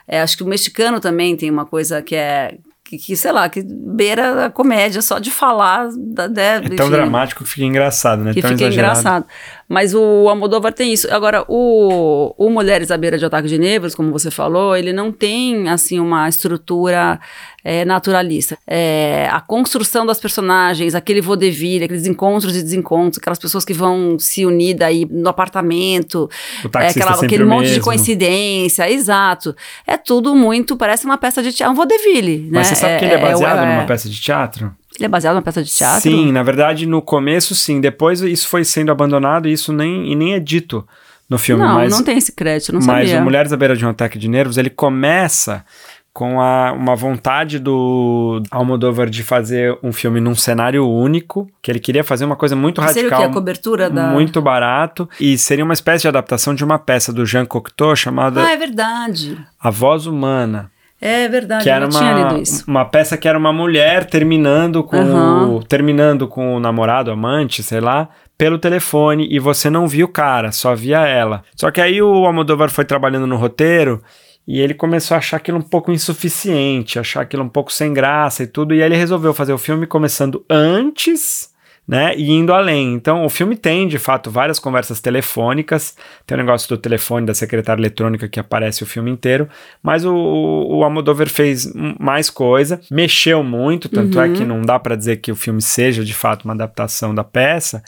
É, 0.07 0.21
acho 0.21 0.35
que 0.35 0.43
o 0.43 0.47
mexicano 0.47 0.99
também 0.99 1.35
tem 1.35 1.51
uma 1.51 1.65
coisa 1.65 2.01
que 2.01 2.15
é 2.15 2.57
que, 2.91 2.97
que, 2.97 3.15
sei 3.15 3.31
lá, 3.31 3.47
que 3.47 3.63
beira 3.63 4.47
a 4.47 4.49
comédia 4.49 5.01
só 5.01 5.17
de 5.17 5.31
falar. 5.31 5.87
Da, 5.97 6.27
né, 6.27 6.57
é 6.57 6.59
tão 6.61 6.87
enfim, 6.87 6.89
dramático 6.89 7.41
que 7.43 7.49
fica 7.49 7.65
engraçado, 7.65 8.21
né? 8.21 8.33
Que 8.33 8.41
tão 8.41 8.51
fica 8.51 8.63
exagerado. 8.63 8.99
engraçado. 8.99 9.25
Mas 9.71 9.93
o 9.93 10.27
Almodóvar 10.27 10.73
tem 10.73 10.91
isso. 10.91 11.07
Agora, 11.09 11.45
o, 11.47 12.35
o 12.37 12.49
Mulheres 12.49 12.91
à 12.91 12.97
Beira 12.97 13.17
de 13.17 13.23
Ataque 13.23 13.47
de 13.47 13.57
Nervos, 13.57 13.95
como 13.95 14.11
você 14.11 14.29
falou, 14.29 14.75
ele 14.75 14.91
não 14.91 15.13
tem, 15.13 15.69
assim, 15.69 15.97
uma 15.97 16.27
estrutura 16.27 17.17
é, 17.63 17.85
naturalista. 17.85 18.57
É, 18.67 19.29
a 19.31 19.39
construção 19.39 20.05
das 20.05 20.19
personagens, 20.19 20.93
aquele 20.93 21.21
vaudeville, 21.21 21.85
aqueles 21.85 22.05
encontros 22.05 22.53
e 22.53 22.61
desencontros, 22.61 23.19
aquelas 23.19 23.39
pessoas 23.39 23.63
que 23.63 23.73
vão 23.73 24.19
se 24.19 24.45
unir 24.45 24.73
daí 24.73 25.07
no 25.09 25.29
apartamento, 25.29 26.29
é, 26.75 26.87
aquela, 26.87 27.11
aquele 27.11 27.45
monte 27.45 27.67
mesmo. 27.67 27.75
de 27.75 27.79
coincidência, 27.79 28.91
exato. 28.91 29.55
É 29.87 29.95
tudo 29.95 30.35
muito, 30.35 30.75
parece 30.75 31.05
uma 31.05 31.17
peça 31.17 31.41
de 31.41 31.53
teatro, 31.53 31.71
um 31.71 31.77
vaudeville, 31.77 32.49
Mas 32.51 32.51
né? 32.51 32.63
você 32.63 32.75
sabe 32.75 32.99
que 32.99 33.05
ele 33.05 33.13
é, 33.13 33.17
é, 33.17 33.21
é 33.21 33.31
baseado 33.31 33.65
numa 33.65 33.85
peça 33.85 34.09
de 34.09 34.19
teatro? 34.19 34.75
Ele 35.01 35.07
é 35.07 35.09
baseado 35.09 35.33
numa 35.33 35.41
peça 35.41 35.63
de 35.63 35.71
teatro? 35.71 36.01
Sim, 36.01 36.31
na 36.31 36.43
verdade, 36.43 36.85
no 36.85 37.01
começo, 37.01 37.55
sim. 37.55 37.81
Depois 37.81 38.21
isso 38.21 38.47
foi 38.47 38.63
sendo 38.63 38.91
abandonado 38.91 39.49
e 39.49 39.51
isso 39.51 39.73
nem, 39.73 40.11
e 40.11 40.15
nem 40.15 40.35
é 40.35 40.39
dito 40.39 40.87
no 41.27 41.39
filme. 41.39 41.63
Não, 41.63 41.73
mas, 41.73 41.91
não 41.91 42.03
tem 42.03 42.19
esse 42.19 42.31
crédito, 42.31 42.71
não 42.71 42.77
mas 42.77 42.85
sabia. 42.85 43.13
Mas 43.13 43.21
o 43.21 43.23
Mulheres 43.23 43.51
à 43.51 43.57
Beira 43.57 43.75
de 43.75 43.83
um 43.83 43.89
Ataque 43.89 44.19
de 44.19 44.27
Nervos, 44.27 44.57
ele 44.57 44.69
começa 44.69 45.65
com 46.13 46.39
a, 46.39 46.71
uma 46.73 46.95
vontade 46.95 47.57
do 47.57 48.43
Almodóvar 48.51 49.09
de 49.09 49.23
fazer 49.23 49.75
um 49.81 49.91
filme 49.91 50.19
num 50.19 50.35
cenário 50.35 50.87
único, 50.87 51.49
que 51.61 51.71
ele 51.71 51.79
queria 51.79 52.03
fazer 52.03 52.25
uma 52.25 52.35
coisa 52.35 52.55
muito 52.55 52.79
radical. 52.79 53.03
Seria 53.03 53.17
o 53.17 53.19
que? 53.21 53.27
A 53.27 53.33
cobertura 53.33 53.89
da... 53.89 54.07
Muito 54.09 54.41
barato, 54.41 55.09
e 55.19 55.37
seria 55.37 55.63
uma 55.63 55.73
espécie 55.73 56.03
de 56.03 56.09
adaptação 56.09 56.53
de 56.53 56.63
uma 56.63 56.77
peça 56.77 57.11
do 57.11 57.25
Jean 57.25 57.45
Cocteau 57.45 57.95
chamada... 57.95 58.43
Ah, 58.43 58.51
é 58.51 58.57
verdade. 58.57 59.37
A 59.59 59.71
Voz 59.71 60.05
Humana. 60.05 60.70
É 61.03 61.27
verdade, 61.27 61.63
que 61.63 61.69
era 61.69 61.85
eu 61.85 61.89
uma, 61.89 61.99
tinha 61.99 62.13
lido 62.13 62.41
isso. 62.41 62.63
uma 62.67 62.85
peça 62.85 63.17
que 63.17 63.27
era 63.27 63.37
uma 63.37 63.51
mulher 63.51 64.05
terminando 64.05 64.83
com 64.83 64.97
Aham. 64.97 65.55
o, 65.55 65.63
terminando 65.63 66.27
com 66.27 66.55
o 66.55 66.59
namorado, 66.59 67.09
amante, 67.09 67.63
sei 67.63 67.81
lá, 67.81 68.07
pelo 68.37 68.59
telefone 68.59 69.27
e 69.29 69.39
você 69.39 69.67
não 69.67 69.87
via 69.87 70.05
o 70.05 70.07
cara, 70.07 70.51
só 70.51 70.75
via 70.75 70.99
ela. 71.07 71.43
Só 71.55 71.71
que 71.71 71.81
aí 71.81 71.99
o 72.03 72.25
Almodóvar 72.25 72.69
foi 72.69 72.85
trabalhando 72.85 73.25
no 73.25 73.35
roteiro 73.35 73.99
e 74.47 74.59
ele 74.59 74.75
começou 74.75 75.15
a 75.15 75.17
achar 75.17 75.37
aquilo 75.37 75.57
um 75.57 75.63
pouco 75.63 75.91
insuficiente, 75.91 76.99
achar 76.99 77.21
aquilo 77.21 77.43
um 77.43 77.49
pouco 77.49 77.73
sem 77.73 77.93
graça 77.93 78.43
e 78.43 78.47
tudo, 78.47 78.73
e 78.75 78.81
aí 78.81 78.87
ele 78.87 78.95
resolveu 78.95 79.33
fazer 79.33 79.53
o 79.53 79.57
filme 79.57 79.87
começando 79.87 80.45
antes 80.49 81.50
né, 81.87 82.15
e 82.15 82.31
indo 82.31 82.53
além. 82.53 82.93
Então, 82.93 83.25
o 83.25 83.29
filme 83.29 83.55
tem, 83.55 83.87
de 83.87 83.99
fato, 83.99 84.31
várias 84.31 84.59
conversas 84.59 85.01
telefônicas, 85.01 85.95
tem 86.25 86.35
o 86.35 86.39
negócio 86.39 86.69
do 86.69 86.77
telefone 86.77 87.25
da 87.25 87.33
secretária 87.33 87.81
eletrônica 87.81 88.29
que 88.29 88.39
aparece 88.39 88.83
o 88.83 88.85
filme 88.85 89.11
inteiro, 89.11 89.49
mas 89.81 90.05
o, 90.05 90.13
o 90.13 90.83
Almodóvar 90.83 91.27
fez 91.27 91.71
mais 91.99 92.29
coisa, 92.29 92.79
mexeu 92.89 93.43
muito, 93.43 93.89
tanto 93.89 94.19
é 94.19 94.29
que 94.29 94.45
não 94.45 94.61
dá 94.61 94.79
para 94.79 94.95
dizer 94.95 95.17
que 95.17 95.31
o 95.31 95.35
filme 95.35 95.61
seja, 95.61 96.03
de 96.03 96.13
fato, 96.13 96.45
uma 96.45 96.53
adaptação 96.53 97.13
da 97.13 97.23
peça, 97.23 97.83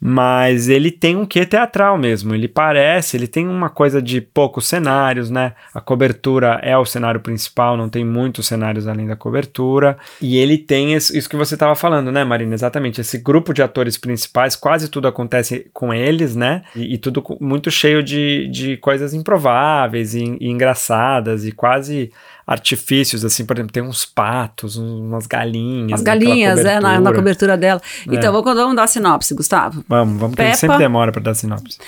mas 0.00 0.68
ele 0.68 0.90
tem 0.90 1.14
um 1.14 1.26
quê 1.26 1.44
teatral 1.44 1.98
mesmo. 1.98 2.34
Ele 2.34 2.48
parece, 2.48 3.16
ele 3.16 3.26
tem 3.26 3.46
uma 3.46 3.68
coisa 3.68 4.00
de 4.00 4.20
poucos 4.20 4.66
cenários, 4.66 5.28
né? 5.28 5.52
A 5.74 5.80
cobertura 5.80 6.58
é 6.62 6.76
o 6.76 6.86
cenário 6.86 7.20
principal, 7.20 7.76
não 7.76 7.88
tem 7.90 8.04
muitos 8.04 8.46
cenários 8.46 8.86
além 8.88 9.06
da 9.06 9.14
cobertura. 9.14 9.98
E 10.20 10.38
ele 10.38 10.56
tem 10.56 10.94
isso 10.94 11.28
que 11.28 11.36
você 11.36 11.54
estava 11.54 11.74
falando, 11.74 12.10
né, 12.10 12.24
Marina? 12.24 12.54
Exatamente. 12.54 13.00
Esse 13.00 13.18
grupo 13.18 13.52
de 13.52 13.62
atores 13.62 13.98
principais, 13.98 14.56
quase 14.56 14.88
tudo 14.88 15.06
acontece 15.06 15.70
com 15.74 15.92
eles, 15.92 16.34
né? 16.34 16.62
E, 16.74 16.94
e 16.94 16.98
tudo 16.98 17.22
muito 17.38 17.70
cheio 17.70 18.02
de, 18.02 18.48
de 18.48 18.78
coisas 18.78 19.12
improváveis 19.12 20.14
e, 20.14 20.36
e 20.40 20.48
engraçadas 20.48 21.44
e 21.44 21.52
quase 21.52 22.10
artifícios, 22.50 23.24
assim, 23.24 23.46
por 23.46 23.56
exemplo, 23.56 23.72
tem 23.72 23.80
uns 23.80 24.04
patos, 24.04 24.76
umas 24.76 25.24
galinhas. 25.28 26.00
As 26.00 26.04
naquela 26.04 26.24
galinhas, 26.24 26.58
é, 26.64 26.80
na, 26.80 26.98
na 26.98 27.12
cobertura. 27.12 27.56
dela. 27.56 27.80
É. 28.10 28.14
Então, 28.16 28.32
vamos, 28.32 28.54
vamos 28.54 28.74
dar 28.74 28.82
a 28.82 28.86
sinopse, 28.88 29.32
Gustavo. 29.34 29.84
Vamos, 29.88 30.18
vamos, 30.18 30.34
que 30.34 30.42
a 30.42 30.46
gente 30.46 30.54
Peppa. 30.54 30.60
sempre 30.60 30.78
demora 30.78 31.12
para 31.12 31.22
dar 31.22 31.34
sinopse. 31.34 31.78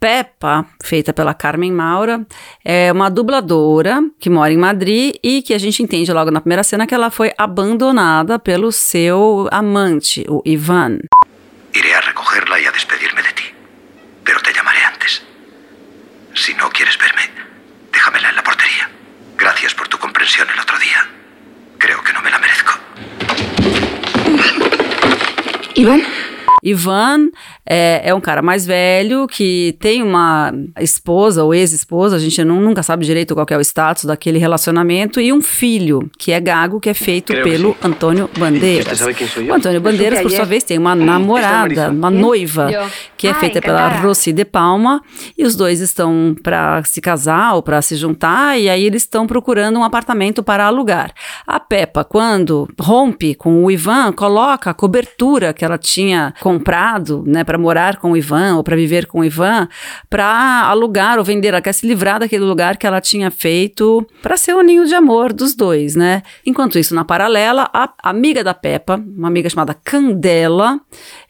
Peppa, 0.00 0.64
feita 0.82 1.12
pela 1.12 1.34
Carmen 1.34 1.72
Maura, 1.72 2.24
é 2.64 2.90
uma 2.90 3.10
dubladora 3.10 4.00
que 4.18 4.30
mora 4.30 4.52
em 4.52 4.56
Madrid 4.56 5.16
e 5.22 5.42
que 5.42 5.52
a 5.52 5.58
gente 5.58 5.82
entende 5.82 6.10
logo 6.10 6.30
na 6.30 6.40
primeira 6.40 6.62
cena 6.62 6.86
que 6.86 6.94
ela 6.94 7.10
foi 7.10 7.32
abandonada 7.36 8.38
pelo 8.38 8.72
seu 8.72 9.46
amante, 9.50 10.24
o 10.28 10.40
Ivan. 10.46 11.00
Iré 11.74 11.94
a 11.94 12.00
recogerla 12.00 12.60
y 12.60 12.66
a 12.66 12.70
despedirme 12.70 13.22
de 13.22 13.32
ti. 13.34 13.44
Pero 14.24 14.40
te 14.40 14.52
llamaré 14.54 14.84
antes. 14.84 15.22
Si 16.34 16.54
no 16.54 16.70
quieres 16.70 16.96
verme, 16.96 17.24
déjamela 17.92 18.30
en 18.30 18.36
la 18.36 18.42
portería. 18.42 18.97
Gracias 19.38 19.72
por 19.72 19.86
tu 19.86 19.96
comprensión 19.98 20.48
el 20.52 20.58
otro 20.58 20.76
día. 20.80 21.08
Creo 21.78 22.02
que 22.02 22.12
no 22.12 22.20
me 22.22 22.30
la 22.30 22.40
merezco. 22.40 22.72
Iván, 25.74 26.02
Ivan 26.60 27.30
é, 27.70 28.00
é 28.02 28.14
um 28.14 28.20
cara 28.20 28.40
mais 28.40 28.64
velho 28.64 29.26
que 29.26 29.76
tem 29.78 30.02
uma 30.02 30.54
esposa 30.80 31.44
ou 31.44 31.54
ex-esposa, 31.54 32.16
a 32.16 32.18
gente 32.18 32.42
não, 32.42 32.60
nunca 32.60 32.82
sabe 32.82 33.04
direito 33.04 33.34
qual 33.34 33.44
que 33.44 33.52
é 33.52 33.58
o 33.58 33.60
status 33.60 34.06
daquele 34.06 34.38
relacionamento, 34.38 35.20
e 35.20 35.30
um 35.32 35.42
filho 35.42 36.10
que 36.16 36.32
é 36.32 36.40
gago, 36.40 36.80
que 36.80 36.88
é 36.88 36.94
feito 36.94 37.34
que 37.34 37.42
pelo. 37.42 37.76
Antônio 37.82 38.30
Bandeiras. 38.38 39.00
O 39.00 39.52
Antônio 39.52 39.80
Bandeiras, 39.80 40.22
por 40.22 40.30
sua 40.30 40.44
vez, 40.46 40.64
tem 40.64 40.78
uma 40.78 40.94
namorada, 40.94 41.90
uma 41.90 42.10
noiva, 42.10 42.70
que 43.16 43.28
é 43.28 43.34
feita 43.34 43.60
pela. 43.60 43.88
Rossi 43.98 44.32
de 44.32 44.44
Palma, 44.44 45.02
e 45.36 45.44
os 45.44 45.56
dois 45.56 45.80
estão 45.80 46.36
para 46.42 46.82
se 46.84 47.00
casar 47.00 47.54
ou 47.54 47.62
para 47.62 47.82
se 47.82 47.96
juntar, 47.96 48.58
e 48.58 48.68
aí 48.68 48.84
eles 48.84 49.02
estão 49.02 49.26
procurando 49.26 49.78
um 49.78 49.84
apartamento 49.84 50.42
para 50.42 50.66
alugar. 50.66 51.12
A 51.46 51.58
Peppa, 51.58 52.04
quando 52.04 52.68
rompe 52.78 53.34
com 53.34 53.64
o 53.64 53.70
Ivan, 53.70 54.12
coloca 54.12 54.70
a 54.70 54.74
cobertura 54.74 55.52
que 55.52 55.64
ela 55.64 55.76
tinha 55.76 56.32
comprado, 56.40 57.24
né, 57.26 57.44
para 57.44 57.57
morar 57.58 57.96
com 57.96 58.12
o 58.12 58.16
Ivan 58.16 58.56
ou 58.56 58.62
para 58.62 58.76
viver 58.76 59.06
com 59.06 59.20
o 59.20 59.24
Ivan, 59.24 59.68
para 60.08 60.64
alugar 60.64 61.18
ou 61.18 61.24
vender. 61.24 61.48
Ela 61.48 61.60
quer 61.60 61.72
se 61.72 61.86
livrar 61.86 62.20
daquele 62.20 62.44
lugar 62.44 62.76
que 62.76 62.86
ela 62.86 63.00
tinha 63.00 63.30
feito 63.30 64.06
para 64.22 64.36
ser 64.36 64.54
o 64.54 64.62
ninho 64.62 64.86
de 64.86 64.94
amor 64.94 65.32
dos 65.32 65.54
dois, 65.54 65.94
né? 65.94 66.22
Enquanto 66.44 66.78
isso, 66.78 66.94
na 66.94 67.04
paralela, 67.04 67.68
a 67.72 67.92
amiga 68.02 68.42
da 68.44 68.54
Peppa, 68.54 69.02
uma 69.16 69.28
amiga 69.28 69.48
chamada 69.48 69.74
Candela, 69.74 70.80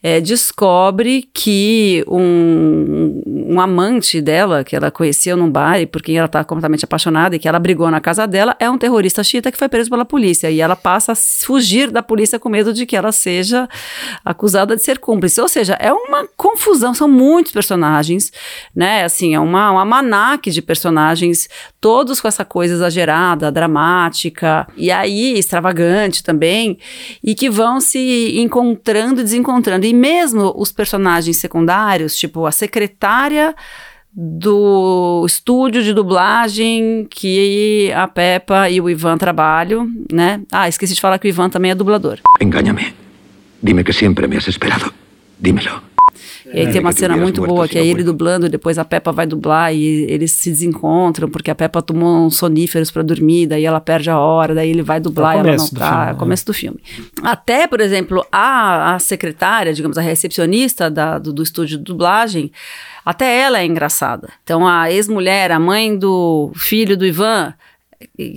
eh, 0.02 0.20
descobre 0.20 1.28
que 1.32 2.04
um, 2.06 3.22
um 3.26 3.60
amante 3.60 4.20
dela, 4.20 4.62
que 4.62 4.76
ela 4.76 4.90
conheceu 4.90 5.36
num 5.36 5.50
bar 5.50 5.80
e 5.80 5.86
por 5.86 6.02
quem 6.02 6.16
ela 6.16 6.26
está 6.26 6.44
completamente 6.44 6.84
apaixonada 6.84 7.34
e 7.34 7.38
que 7.38 7.48
ela 7.48 7.58
brigou 7.58 7.90
na 7.90 8.00
casa 8.00 8.26
dela, 8.26 8.56
é 8.60 8.68
um 8.70 8.78
terrorista 8.78 9.24
chita 9.24 9.50
que 9.50 9.58
foi 9.58 9.68
preso 9.68 9.90
pela 9.90 10.04
polícia. 10.04 10.50
E 10.50 10.60
ela 10.60 10.76
passa 10.76 11.12
a 11.12 11.16
fugir 11.16 11.90
da 11.90 12.02
polícia 12.02 12.38
com 12.38 12.48
medo 12.48 12.72
de 12.72 12.86
que 12.86 12.96
ela 12.96 13.12
seja 13.12 13.68
acusada 14.24 14.76
de 14.76 14.82
ser 14.82 14.98
cúmplice. 14.98 15.40
Ou 15.40 15.48
seja, 15.48 15.74
é 15.80 15.92
uma 15.92 16.17
confusão, 16.36 16.94
são 16.94 17.08
muitos 17.08 17.52
personagens, 17.52 18.32
né? 18.74 19.04
Assim, 19.04 19.34
é 19.34 19.40
uma, 19.40 19.70
uma 19.70 19.84
manaque 19.84 20.50
de 20.50 20.62
personagens, 20.62 21.48
todos 21.80 22.20
com 22.20 22.28
essa 22.28 22.44
coisa 22.44 22.74
exagerada, 22.74 23.52
dramática, 23.52 24.66
e 24.76 24.90
aí 24.90 25.38
extravagante 25.38 26.22
também, 26.22 26.78
e 27.22 27.34
que 27.34 27.50
vão 27.50 27.80
se 27.80 28.38
encontrando 28.38 29.20
e 29.20 29.24
desencontrando. 29.24 29.86
E 29.86 29.94
mesmo 29.94 30.54
os 30.56 30.72
personagens 30.72 31.36
secundários, 31.38 32.16
tipo 32.16 32.46
a 32.46 32.52
secretária 32.52 33.54
do 34.12 35.24
estúdio 35.26 35.82
de 35.82 35.92
dublagem 35.92 37.06
que 37.10 37.92
a 37.94 38.08
Peppa 38.08 38.68
e 38.68 38.80
o 38.80 38.88
Ivan 38.90 39.16
trabalham, 39.16 39.88
né? 40.10 40.40
Ah, 40.50 40.68
esqueci 40.68 40.94
de 40.94 41.00
falar 41.00 41.18
que 41.18 41.28
o 41.28 41.30
Ivan 41.30 41.50
também 41.50 41.70
é 41.70 41.74
dublador. 41.74 42.18
Engáñame. 42.40 42.94
Dime 43.62 43.84
que 43.84 43.92
siempre 43.92 44.26
me 44.26 44.36
has 44.36 44.48
esperado. 44.48 44.92
Dímelo. 45.38 45.97
E 46.52 46.60
aí 46.60 46.72
tem 46.72 46.80
uma 46.80 46.92
cena 46.92 47.16
muito 47.16 47.42
boa, 47.44 47.68
que 47.68 47.76
é 47.78 47.82
no 47.82 47.86
ele 47.88 48.02
dublando, 48.02 48.46
e 48.46 48.48
depois 48.48 48.78
a 48.78 48.84
Peppa 48.84 49.12
vai 49.12 49.26
dublar 49.26 49.74
e 49.74 50.04
eles 50.10 50.32
se 50.32 50.50
desencontram, 50.50 51.28
porque 51.28 51.50
a 51.50 51.54
Peppa 51.54 51.82
tomou 51.82 52.26
uns 52.26 52.36
soníferos 52.36 52.90
pra 52.90 53.02
dormir, 53.02 53.46
daí 53.46 53.64
ela 53.64 53.80
perde 53.80 54.08
a 54.08 54.18
hora, 54.18 54.54
daí 54.54 54.70
ele 54.70 54.82
vai 54.82 54.98
dublar 55.00 55.34
É 55.34 55.36
e 55.36 55.40
ela 55.40 55.56
não 55.56 55.68
tá. 55.68 55.88
filme, 55.90 56.02
é 56.02 56.06
né? 56.06 56.12
o 56.12 56.16
começo 56.16 56.46
do 56.46 56.54
filme. 56.54 56.78
Até, 57.22 57.66
por 57.66 57.80
exemplo, 57.80 58.24
a, 58.32 58.94
a 58.94 58.98
secretária, 58.98 59.72
digamos, 59.74 59.98
a 59.98 60.00
recepcionista 60.00 60.90
da- 60.90 61.18
do, 61.18 61.32
do 61.32 61.42
estúdio 61.42 61.76
de 61.78 61.84
dublagem, 61.84 62.50
até 63.04 63.40
ela 63.40 63.58
é 63.60 63.66
engraçada. 63.66 64.28
Então, 64.42 64.66
a 64.66 64.90
ex-mulher, 64.90 65.50
a 65.52 65.58
mãe 65.60 65.96
do 65.98 66.50
filho 66.54 66.96
do 66.96 67.04
Ivan, 67.06 67.52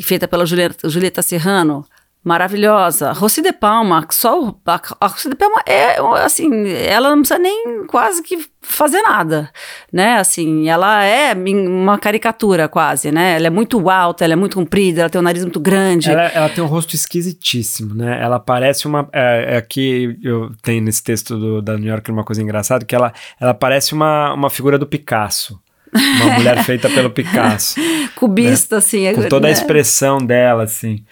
feita 0.01 0.27
pela 0.27 0.45
Julieta, 0.45 0.89
Julieta 0.89 1.21
Serrano, 1.21 1.85
maravilhosa. 2.23 3.11
Rossi 3.11 3.41
de 3.41 3.51
Palma, 3.51 4.05
só 4.11 4.55
a, 4.65 4.81
a 4.99 5.07
Rossi 5.07 5.29
de 5.29 5.35
Palma 5.35 5.61
é 5.65 5.97
assim, 6.23 6.69
ela 6.69 7.09
não 7.09 7.19
precisa 7.19 7.39
nem 7.39 7.85
quase 7.87 8.21
que 8.21 8.37
fazer 8.61 9.01
nada, 9.01 9.49
né? 9.91 10.17
Assim, 10.17 10.69
ela 10.69 11.03
é 11.03 11.33
uma 11.33 11.97
caricatura 11.97 12.67
quase, 12.67 13.11
né? 13.11 13.35
Ela 13.35 13.47
é 13.47 13.49
muito 13.49 13.89
alta, 13.89 14.23
ela 14.23 14.33
é 14.33 14.35
muito 14.35 14.55
comprida, 14.55 15.01
ela 15.01 15.09
tem 15.09 15.19
um 15.19 15.23
nariz 15.23 15.43
muito 15.43 15.59
grande. 15.59 16.11
Ela, 16.11 16.25
ela 16.27 16.49
tem 16.49 16.63
um 16.63 16.67
rosto 16.67 16.95
esquisitíssimo, 16.95 17.95
né? 17.95 18.21
Ela 18.21 18.39
parece 18.39 18.87
uma. 18.87 19.09
É, 19.11 19.55
é 19.55 19.57
aqui 19.57 20.17
eu 20.23 20.51
tenho 20.61 20.83
nesse 20.83 21.03
texto 21.03 21.37
do, 21.37 21.61
da 21.61 21.75
New 21.75 21.89
York 21.89 22.11
uma 22.11 22.23
coisa 22.23 22.41
engraçada, 22.41 22.85
que 22.85 22.95
ela, 22.95 23.11
ela 23.39 23.53
parece 23.53 23.93
uma, 23.93 24.33
uma 24.33 24.49
figura 24.49 24.77
do 24.77 24.85
Picasso. 24.85 25.59
Uma 25.93 26.35
mulher 26.35 26.61
feita 26.63 26.87
pelo 26.87 27.09
Picasso. 27.09 27.75
Cubista, 28.15 28.77
assim. 28.77 29.07
é- 29.07 29.13
com 29.13 29.27
toda 29.27 29.47
a 29.47 29.49
né? 29.49 29.53
expressão 29.53 30.19
dela, 30.19 30.63
assim. 30.63 31.03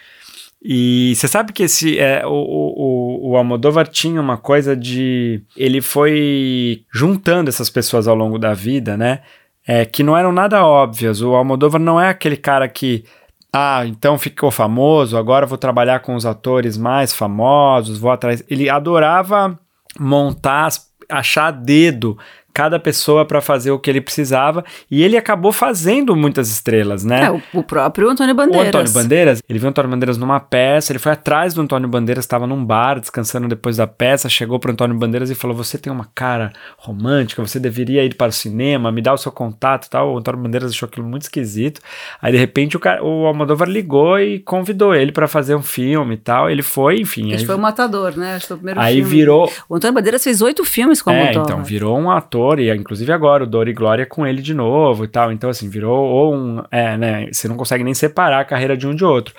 E 0.62 1.13
você 1.15 1.28
sabe 1.28 1.54
que 1.54 1.63
esse, 1.63 1.98
é, 1.98 2.26
o, 2.26 2.32
o, 2.32 3.30
o 3.30 3.38
Almodóvar 3.38 3.88
tinha 3.88 4.19
uma 4.19 4.38
coisa 4.38 4.76
de. 4.76 5.41
Ele 5.56 5.82
foi 5.82 6.84
juntando 6.93 7.50
essas 7.50 7.69
pessoas 7.69 8.08
ao 8.08 8.15
longo 8.15 8.38
da 8.38 8.54
vida, 8.54 8.98
né? 8.98 9.22
É, 9.65 9.86
que 9.86 10.04
não 10.04 10.17
eram 10.17 10.32
nada 10.32 10.65
óbvias. 10.65 11.22
O 11.22 11.34
Almodóvar 11.34 11.80
não 11.80 12.00
é 12.00 12.10
aquele 12.10 12.36
cara 12.36 12.67
que. 12.67 13.06
Ah, 13.52 13.84
então 13.86 14.19
ficou 14.19 14.52
famoso, 14.52 15.17
agora 15.17 15.45
vou 15.45 15.58
trabalhar 15.58 16.02
com 16.02 16.13
os 16.13 16.26
atores 16.26 16.78
mais 16.78 17.13
famosos, 17.13 17.98
vou 17.98 18.12
atrás. 18.12 18.43
Ele 18.50 18.69
adorava 18.69 19.58
montar, 19.98 20.69
achar 21.10 21.52
dedo 21.52 22.17
cada 22.54 22.80
pessoa 22.80 23.26
para 23.26 23.42
fazer 23.42 23.72
o 23.72 23.80
que 23.80 23.90
ele 23.90 24.02
precisava. 24.02 24.64
E 24.90 25.04
ele 25.04 25.18
acabou 25.18 25.52
fazendo 25.52 26.16
muitas 26.16 26.50
estrelas, 26.50 27.04
né? 27.04 27.26
É, 27.26 27.32
o, 27.32 27.42
o 27.54 27.64
próprio 27.64 28.10
Antônio 28.10 28.34
Bandeiras. 28.36 28.66
O 28.66 28.70
Antônio 28.70 28.92
Bandeiras, 28.94 29.44
ele 29.48 29.60
viu 29.60 29.68
o 29.68 29.70
Antônio 29.70 29.90
Bandeiras 29.92 30.18
numa 30.18 30.40
peça, 30.40 30.92
ele 30.92 31.00
foi 31.00 31.12
atrás 31.12 31.54
do 31.54 31.62
Antônio 31.62 31.88
Bandeiras, 31.88 32.24
estava 32.26 32.46
num 32.48 32.64
bar 32.64 33.00
descansando 33.00 33.48
depois 33.48 33.78
da 33.78 33.88
peça, 33.88 34.28
chegou 34.30 34.60
para 34.60 34.72
Antônio 34.72 34.98
Bandeiras 34.98 35.30
e 35.30 35.36
falou: 35.36 35.56
Você 35.56 35.78
tem 35.78 35.92
uma 35.92 36.08
cara 36.14 36.52
romântica, 36.78 37.42
você 37.46 37.60
deveria 37.60 38.04
ir 38.04 38.16
para 38.16 38.30
o 38.30 38.32
cinema, 38.32 38.92
me 38.92 39.02
dá 39.02 39.14
o 39.14 39.18
seu 39.18 39.32
contato 39.32 39.86
e 39.86 39.90
tal. 39.90 40.14
O 40.14 40.18
Antônio 40.18 40.42
Bandeiras 40.42 40.72
achou 40.72 40.88
aquilo 40.88 41.06
muito 41.08 41.24
esquisito. 41.24 41.82
Aí 42.22 42.32
de 42.32 42.38
repente 42.38 42.76
o, 42.78 42.80
cara, 42.80 43.04
o 43.04 43.26
Almodóvar 43.26 43.68
ligou 43.70 44.20
e 44.20 44.40
convidou 44.40 44.94
ele 44.96 45.12
para 45.12 45.28
fazer 45.28 45.56
um 45.56 45.62
filme 45.62 46.16
e 46.16 46.18
tal. 46.18 46.50
Ele 46.50 46.62
foi, 46.62 47.00
enfim. 47.02 47.34
Acho 47.34 47.42
aí, 47.44 47.46
foi 47.46 47.56
o 47.56 47.60
Matador, 47.60 48.18
né? 48.18 48.36
Acho 48.36 48.42
que 48.42 48.48
foi 48.48 48.56
o 48.56 48.60
primeiro 48.60 48.80
aí 48.80 48.96
filme. 48.96 49.10
virou. 49.10 49.52
O 49.68 49.76
Antônio 49.76 49.94
Bandeiras 49.94 50.24
fez 50.24 50.42
oito 50.42 50.64
filmes 50.66 51.02
com 51.02 51.10
o 51.10 51.14
É, 51.14 51.20
Almodóvar. 51.22 51.52
então, 51.52 51.64
virou 51.64 51.98
um 51.98 52.10
ator, 52.39 52.60
e 52.60 52.69
inclusive 52.75 53.12
agora 53.12 53.43
o 53.43 53.47
Dor 53.47 53.67
e 53.67 53.73
Glória 53.73 54.06
com 54.06 54.25
ele 54.25 54.41
de 54.41 54.54
novo 54.54 55.04
e 55.04 55.08
tal. 55.08 55.32
Então, 55.32 55.49
assim, 55.49 55.69
virou 55.69 55.97
ou 56.06 56.36
um. 56.36 56.63
É, 56.71 56.97
né? 56.97 57.28
Você 57.32 57.47
não 57.47 57.56
consegue 57.58 57.84
nem 57.84 57.93
separar 57.93 58.39
a 58.41 58.45
carreira 58.45 58.75
de 58.78 58.88
um 58.88 58.95
de 58.95 59.04
outro. 59.06 59.34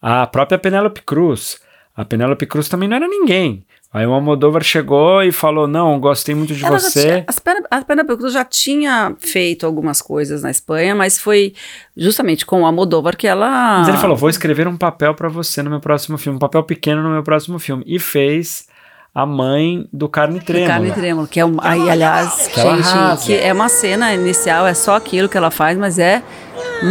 A 0.00 0.26
própria 0.26 0.58
Penélope 0.58 1.02
Cruz. 1.02 1.58
A 1.96 2.04
Penélope 2.04 2.46
Cruz 2.46 2.68
também 2.68 2.88
não 2.88 2.96
era 2.96 3.06
ninguém. 3.08 3.64
Aí 3.92 4.06
o 4.06 4.12
Almodóvar 4.12 4.62
chegou 4.62 5.20
e 5.22 5.32
falou: 5.32 5.66
Não, 5.66 5.98
gostei 5.98 6.32
muito 6.34 6.54
de 6.54 6.64
Ela 6.64 6.78
você. 6.78 7.24
tinha- 7.24 7.64
a 7.70 7.82
Penélope 7.82 8.16
Cruz 8.16 8.32
já 8.32 8.44
tinha 8.44 9.14
feito 9.18 9.66
algumas 9.66 10.00
coisas 10.00 10.42
na 10.42 10.50
Espanha, 10.50 10.94
mas 10.94 11.18
foi 11.18 11.54
justamente 11.96 12.46
com 12.46 12.62
o 12.62 12.66
Almodóvar 12.66 13.16
que 13.16 13.26
ela... 13.26 13.78
Mas 13.80 13.88
ele 13.88 13.98
falou: 13.98 14.16
Vou 14.16 14.30
escrever 14.30 14.68
um 14.68 14.76
papel 14.76 15.12
pra 15.14 15.28
você 15.28 15.60
no 15.62 15.70
meu 15.70 15.80
próximo 15.80 16.16
filme, 16.16 16.36
um 16.36 16.40
papel 16.40 16.62
pequeno 16.62 17.02
no 17.02 17.10
meu 17.10 17.22
próximo 17.24 17.58
filme. 17.58 17.82
E 17.86 17.98
fez 17.98 18.68
a 19.22 19.26
mãe 19.26 19.86
do 19.92 20.08
Carne 20.08 20.40
Trêmula. 20.40 20.68
Carne 20.72 20.92
Trêmula, 20.92 21.28
que 21.28 21.40
é 21.40 21.44
um, 21.44 21.56
aí, 21.60 21.88
aliás, 21.90 22.48
Que 22.48 22.60
gente, 22.60 23.26
que 23.26 23.34
é 23.34 23.52
uma 23.52 23.68
cena 23.68 24.12
inicial, 24.14 24.66
é 24.66 24.74
só 24.74 24.96
aquilo 24.96 25.28
que 25.28 25.36
ela 25.36 25.50
faz, 25.50 25.76
mas 25.78 25.98
é 25.98 26.22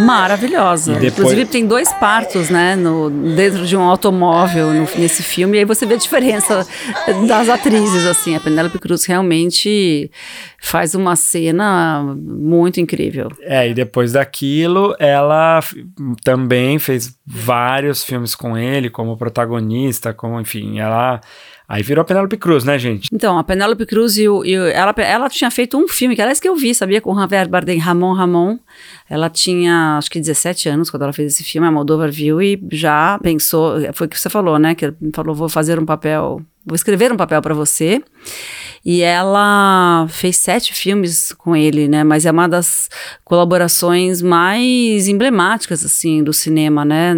maravilhosa. 0.05 0.93
Depois- 0.93 1.13
Inclusive 1.17 1.45
tem 1.45 1.65
dois 1.65 1.91
partos, 1.93 2.49
né, 2.49 2.75
no, 2.75 3.09
dentro 3.09 3.65
de 3.65 3.75
um 3.75 3.81
automóvel 3.81 4.73
no- 4.73 4.87
nesse 4.97 5.23
filme, 5.23 5.57
e 5.57 5.59
aí 5.59 5.65
você 5.65 5.85
vê 5.85 5.95
a 5.95 5.97
diferença 5.97 6.65
das 7.27 7.49
atrizes, 7.49 8.05
assim, 8.05 8.35
a 8.35 8.39
Penélope 8.39 8.79
Cruz 8.79 9.05
realmente 9.05 10.09
faz 10.61 10.93
uma 10.95 11.15
cena 11.15 12.03
muito 12.17 12.79
incrível. 12.79 13.29
É, 13.41 13.67
e 13.69 13.73
depois 13.73 14.11
daquilo, 14.13 14.95
ela 14.99 15.59
também 16.23 16.77
fez 16.79 17.13
vários 17.25 18.03
filmes 18.03 18.35
com 18.35 18.57
ele, 18.57 18.89
como 18.89 19.17
protagonista, 19.17 20.13
como, 20.13 20.39
enfim, 20.39 20.79
ela. 20.79 21.19
Aí 21.69 21.83
virou 21.83 22.01
a 22.01 22.05
Penélope 22.05 22.35
Cruz, 22.35 22.63
né, 22.63 22.79
gente? 22.79 23.09
Então, 23.13 23.37
a 23.37 23.43
Penélope 23.43 23.85
Cruz 23.85 24.17
e, 24.17 24.27
o, 24.27 24.43
e 24.43 24.55
ela, 24.55 24.91
ela 24.97 25.29
tinha 25.29 25.51
feito 25.51 25.77
um 25.77 25.87
filme, 25.87 26.15
que 26.15 26.21
aliás 26.21 26.39
que 26.39 26.49
eu 26.49 26.55
vi, 26.55 26.73
sabia, 26.73 26.99
com 26.99 27.13
o 27.13 27.15
Javier 27.15 27.47
Bardem, 27.47 27.77
Ramon 27.77 28.13
Ramon. 28.13 28.57
Ela 29.07 29.29
tinha, 29.29 29.95
acho 29.99 30.09
que 30.09 30.19
17 30.19 30.67
anos 30.67 30.89
quando 30.89 31.03
ela 31.03 31.13
fez 31.13 31.31
esse 31.31 31.43
filme, 31.43 31.67
a 31.67 31.71
Moldova 31.71 32.07
viu 32.07 32.41
e 32.41 32.59
já 32.71 33.19
pensou, 33.21 33.75
foi 33.93 34.07
o 34.07 34.09
que 34.09 34.19
você 34.19 34.31
falou, 34.31 34.57
né, 34.57 34.73
que 34.73 34.91
falou, 35.13 35.35
vou 35.35 35.47
fazer 35.47 35.77
um 35.77 35.85
papel, 35.85 36.41
vou 36.69 36.75
escrever 36.75 37.11
um 37.11 37.17
papel 37.17 37.41
para 37.41 37.53
você. 37.53 38.01
E 38.85 39.01
ela 39.01 40.07
fez 40.09 40.37
sete 40.37 40.73
filmes 40.73 41.33
com 41.33 41.53
ele, 41.53 41.89
né, 41.89 42.01
mas 42.01 42.25
é 42.25 42.31
uma 42.31 42.47
das 42.47 42.89
colaborações 43.25 44.21
mais 44.21 45.07
emblemáticas, 45.09 45.83
assim, 45.83 46.23
do 46.23 46.31
cinema, 46.31 46.85
né, 46.85 47.13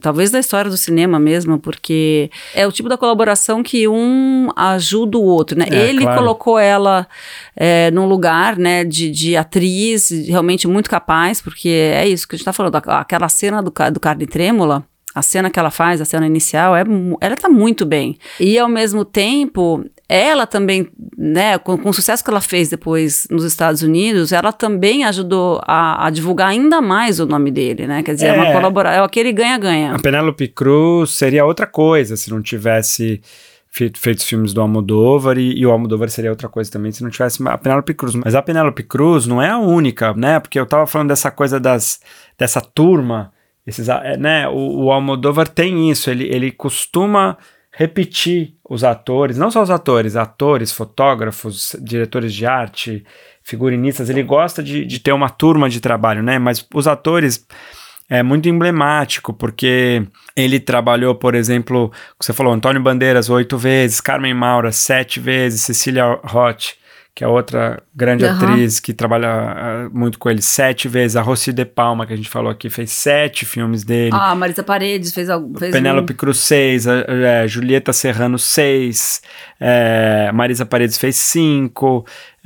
talvez 0.00 0.30
da 0.30 0.38
história 0.38 0.70
do 0.70 0.78
cinema 0.78 1.18
mesmo, 1.18 1.58
porque 1.58 2.30
é 2.54 2.66
o 2.66 2.72
tipo 2.72 2.88
da 2.88 2.96
colaboração 2.96 3.62
que 3.62 3.86
um 3.86 4.48
ajuda 4.56 5.18
o 5.18 5.22
outro, 5.24 5.58
né? 5.58 5.66
É, 5.70 5.88
Ele 5.90 6.00
claro. 6.02 6.20
colocou 6.20 6.58
ela 6.58 7.06
é, 7.54 7.90
num 7.90 8.06
lugar, 8.06 8.56
né, 8.56 8.82
de, 8.82 9.10
de 9.10 9.36
atriz 9.36 10.08
realmente 10.26 10.66
muito 10.66 10.88
capaz, 10.88 11.40
porque 11.42 11.68
é 11.68 12.08
isso 12.08 12.26
que 12.26 12.34
a 12.34 12.38
gente 12.38 12.46
tá 12.46 12.52
falando, 12.52 12.76
aqu- 12.76 12.90
aquela 12.90 13.28
cena 13.28 13.62
do, 13.62 13.70
do 13.92 14.00
Carne 14.00 14.26
Trêmula, 14.26 14.84
a 15.18 15.22
cena 15.22 15.50
que 15.50 15.58
ela 15.58 15.70
faz, 15.70 16.00
a 16.00 16.04
cena 16.04 16.26
inicial, 16.26 16.74
é, 16.76 16.84
ela 17.20 17.36
tá 17.36 17.48
muito 17.48 17.84
bem. 17.84 18.16
E 18.40 18.58
ao 18.58 18.68
mesmo 18.68 19.04
tempo, 19.04 19.84
ela 20.08 20.46
também, 20.46 20.88
né, 21.16 21.58
com, 21.58 21.76
com 21.76 21.90
o 21.90 21.92
sucesso 21.92 22.24
que 22.24 22.30
ela 22.30 22.40
fez 22.40 22.68
depois 22.70 23.26
nos 23.30 23.44
Estados 23.44 23.82
Unidos, 23.82 24.32
ela 24.32 24.52
também 24.52 25.04
ajudou 25.04 25.60
a, 25.66 26.06
a 26.06 26.10
divulgar 26.10 26.48
ainda 26.48 26.80
mais 26.80 27.20
o 27.20 27.26
nome 27.26 27.50
dele, 27.50 27.86
né? 27.86 28.02
Quer 28.02 28.14
dizer, 28.14 28.28
é, 28.28 28.32
uma 28.32 28.46
É. 28.46 28.52
colaboração, 28.52 29.02
é 29.02 29.04
aquele 29.04 29.32
ganha-ganha. 29.32 29.94
A 29.94 29.98
Penélope 29.98 30.48
Cruz 30.48 31.10
seria 31.10 31.44
outra 31.44 31.66
coisa 31.66 32.16
se 32.16 32.30
não 32.30 32.40
tivesse 32.40 33.20
feito, 33.70 33.98
feito 33.98 34.18
os 34.18 34.24
filmes 34.24 34.52
do 34.54 34.60
Almodóvar 34.62 35.36
e, 35.38 35.58
e 35.58 35.66
o 35.66 35.70
Almodóvar 35.70 36.08
seria 36.08 36.30
outra 36.30 36.48
coisa 36.48 36.70
também 36.70 36.90
se 36.90 37.02
não 37.02 37.10
tivesse 37.10 37.46
a 37.46 37.58
Penélope 37.58 37.92
Cruz. 37.94 38.14
Mas 38.14 38.34
a 38.34 38.40
Penélope 38.42 38.82
Cruz 38.82 39.26
não 39.26 39.42
é 39.42 39.50
a 39.50 39.58
única, 39.58 40.14
né? 40.14 40.40
Porque 40.40 40.58
eu 40.58 40.64
tava 40.66 40.86
falando 40.86 41.08
dessa 41.08 41.30
coisa 41.30 41.60
das, 41.60 42.00
dessa 42.38 42.60
turma, 42.62 43.30
esses, 43.68 43.88
é, 43.88 44.16
né? 44.16 44.48
O, 44.48 44.84
o 44.84 44.90
Almodóvar 44.90 45.46
tem 45.46 45.90
isso, 45.90 46.10
ele, 46.10 46.24
ele 46.24 46.50
costuma 46.50 47.36
repetir 47.70 48.54
os 48.68 48.82
atores, 48.82 49.36
não 49.36 49.50
só 49.50 49.62
os 49.62 49.70
atores, 49.70 50.16
atores, 50.16 50.72
fotógrafos, 50.72 51.76
diretores 51.80 52.32
de 52.32 52.46
arte, 52.46 53.04
figurinistas, 53.42 54.10
ele 54.10 54.22
gosta 54.22 54.62
de, 54.62 54.84
de 54.84 54.98
ter 54.98 55.12
uma 55.12 55.28
turma 55.28 55.68
de 55.68 55.80
trabalho, 55.80 56.22
né? 56.22 56.38
Mas 56.38 56.66
os 56.74 56.88
atores 56.88 57.46
é 58.08 58.22
muito 58.22 58.48
emblemático, 58.48 59.34
porque 59.34 60.02
ele 60.34 60.58
trabalhou, 60.58 61.14
por 61.14 61.34
exemplo, 61.34 61.92
você 62.18 62.32
falou, 62.32 62.54
Antônio 62.54 62.82
Bandeiras 62.82 63.28
oito 63.28 63.58
vezes, 63.58 64.00
Carmen 64.00 64.32
Maura 64.32 64.72
sete 64.72 65.20
vezes, 65.20 65.60
Cecília 65.60 66.18
Roth, 66.24 66.72
que 67.18 67.24
é 67.24 67.26
outra 67.26 67.82
grande 67.92 68.24
Aham. 68.24 68.52
atriz 68.52 68.78
que 68.78 68.92
trabalha 68.92 69.26
ah, 69.28 69.88
muito 69.92 70.20
com 70.20 70.30
ele, 70.30 70.40
sete 70.40 70.86
vezes, 70.86 71.16
a 71.16 71.20
Rossi 71.20 71.52
de 71.52 71.64
Palma, 71.64 72.06
que 72.06 72.12
a 72.12 72.16
gente 72.16 72.28
falou 72.28 72.48
aqui, 72.48 72.70
fez 72.70 72.92
sete 72.92 73.44
filmes 73.44 73.82
dele. 73.82 74.12
Ah, 74.14 74.30
a 74.30 74.34
Marisa 74.36 74.62
Paredes 74.62 75.12
fez. 75.12 75.26
Fez 75.58 75.72
Penélope 75.72 76.12
um- 76.12 76.16
Cruz 76.16 76.38
6, 76.38 76.84
Julieta 77.48 77.92
Serrano 77.92 78.38
6, 78.38 79.20
Marisa 80.32 80.64
Paredes 80.64 80.96
fez 80.96 81.16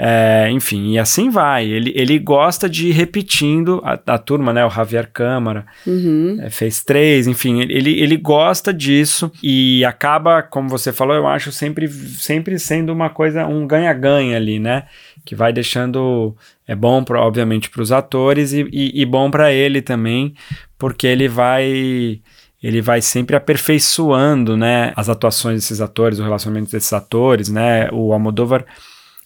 5, 0.03 0.57
enfim, 0.57 0.93
e 0.93 0.99
assim 0.99 1.31
vai. 1.31 1.67
Ele, 1.67 1.93
ele 1.95 2.19
gosta 2.19 2.69
de 2.69 2.89
ir 2.89 2.93
repetindo 2.93 3.81
a, 3.85 3.99
a 4.15 4.19
turma, 4.19 4.53
né? 4.53 4.65
O 4.67 4.71
Javier 4.71 5.09
Câmara 5.13 5.65
Uhum. 5.87 6.39
é, 6.41 6.51
fez 6.51 6.83
três, 6.83 7.27
enfim, 7.27 7.61
ele, 7.61 8.01
ele 8.01 8.17
gosta 8.17 8.73
disso 8.73 9.31
e 9.43 9.85
acaba, 9.85 10.43
como 10.43 10.69
você 10.69 10.93
falou, 10.93 11.15
eu 11.15 11.27
acho 11.27 11.53
sempre, 11.53 11.89
sempre 11.89 12.59
sendo 12.59 12.93
uma 12.93 13.09
coisa, 13.11 13.47
um 13.47 13.67
ganha-ganha 13.67 14.37
ali, 14.37 14.59
né? 14.59 14.85
Que 15.25 15.35
vai 15.37 15.53
deixando, 15.53 16.37
é 16.67 16.75
bom, 16.75 17.05
pra, 17.05 17.21
obviamente, 17.21 17.71
para 17.71 17.83
os 17.83 17.93
atores 17.93 18.53
e, 18.53 18.67
e, 18.73 19.03
e 19.03 19.07
bom 19.07 19.31
para 19.31 19.53
ele 19.53 19.81
também, 19.81 20.35
porque 20.79 21.07
ele 21.07 21.29
vai 21.29 22.21
ele 22.63 22.81
vai 22.81 23.03
sempre 23.03 23.35
aperfeiçoando, 23.35 24.57
né, 24.57 24.93
as 24.95 25.09
atuações 25.09 25.57
desses 25.57 25.81
atores, 25.81 26.21
o 26.21 26.23
relacionamento 26.23 26.71
desses 26.71 26.93
atores, 26.93 27.49
né, 27.49 27.89
o 27.91 28.13
Almodóvar 28.13 28.65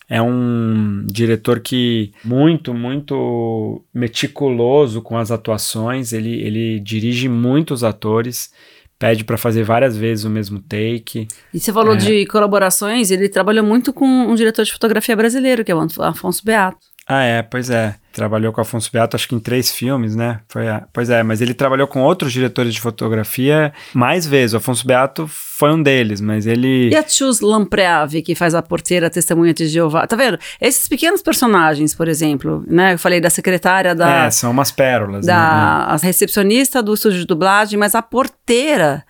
é 0.08 0.22
um 0.22 1.04
diretor 1.06 1.60
que 1.60 2.12
muito, 2.24 2.72
muito 2.72 3.82
meticuloso 3.92 5.02
com 5.02 5.16
as 5.18 5.30
atuações, 5.30 6.12
ele, 6.12 6.40
ele 6.42 6.80
dirige 6.80 7.28
muitos 7.28 7.82
atores, 7.84 8.50
pede 8.98 9.24
para 9.24 9.36
fazer 9.36 9.62
várias 9.62 9.96
vezes 9.96 10.24
o 10.24 10.30
mesmo 10.30 10.58
take. 10.60 11.28
E 11.52 11.60
você 11.60 11.72
falou 11.72 11.94
É. 11.94 11.96
de 11.98 12.26
colaborações, 12.26 13.10
ele 13.10 13.28
trabalhou 13.28 13.64
muito 13.64 13.92
com 13.92 14.06
um 14.06 14.34
diretor 14.34 14.64
de 14.64 14.72
fotografia 14.72 15.16
brasileiro, 15.16 15.64
que 15.64 15.72
é 15.72 15.74
o 15.74 15.86
Afonso 16.00 16.42
Beato. 16.44 16.78
Ah, 17.06 17.22
é, 17.22 17.42
pois 17.42 17.68
é. 17.70 17.96
Trabalhou 18.16 18.50
com 18.50 18.62
Afonso 18.62 18.90
Beato, 18.90 19.14
acho 19.14 19.28
que 19.28 19.34
em 19.34 19.38
três 19.38 19.70
filmes, 19.70 20.16
né? 20.16 20.40
Foi, 20.48 20.66
a- 20.66 20.84
pois 20.90 21.10
é, 21.10 21.22
mas 21.22 21.42
ele 21.42 21.52
trabalhou 21.52 21.86
com 21.86 22.00
outros 22.00 22.32
diretores 22.32 22.72
de 22.72 22.80
fotografia 22.80 23.74
mais 23.92 24.26
vezes. 24.26 24.54
O 24.54 24.56
Afonso 24.56 24.86
Beato 24.86 25.28
foi 25.28 25.70
um 25.70 25.82
deles, 25.82 26.18
mas 26.18 26.46
ele. 26.46 26.88
E 26.88 26.96
a 26.96 27.06
Chus 27.06 27.40
Lampreave, 27.42 28.22
que 28.22 28.34
faz 28.34 28.54
a 28.54 28.62
porteira, 28.62 29.08
a 29.08 29.10
testemunha 29.10 29.52
de 29.52 29.66
Jeová. 29.68 30.06
Tá 30.06 30.16
vendo? 30.16 30.38
Esses 30.58 30.88
pequenos 30.88 31.20
personagens, 31.20 31.94
por 31.94 32.08
exemplo, 32.08 32.64
né? 32.66 32.94
Eu 32.94 32.98
falei 32.98 33.20
da 33.20 33.28
secretária 33.28 33.94
da. 33.94 34.24
É, 34.24 34.30
são 34.30 34.50
umas 34.50 34.70
pérolas, 34.70 35.26
né? 35.26 35.32
da 35.34 35.84
a 35.84 35.96
recepcionista 35.98 36.82
do 36.82 36.94
estúdio 36.94 37.18
de 37.20 37.26
dublagem, 37.26 37.78
mas 37.78 37.94
a 37.94 38.00
porteira 38.00 39.04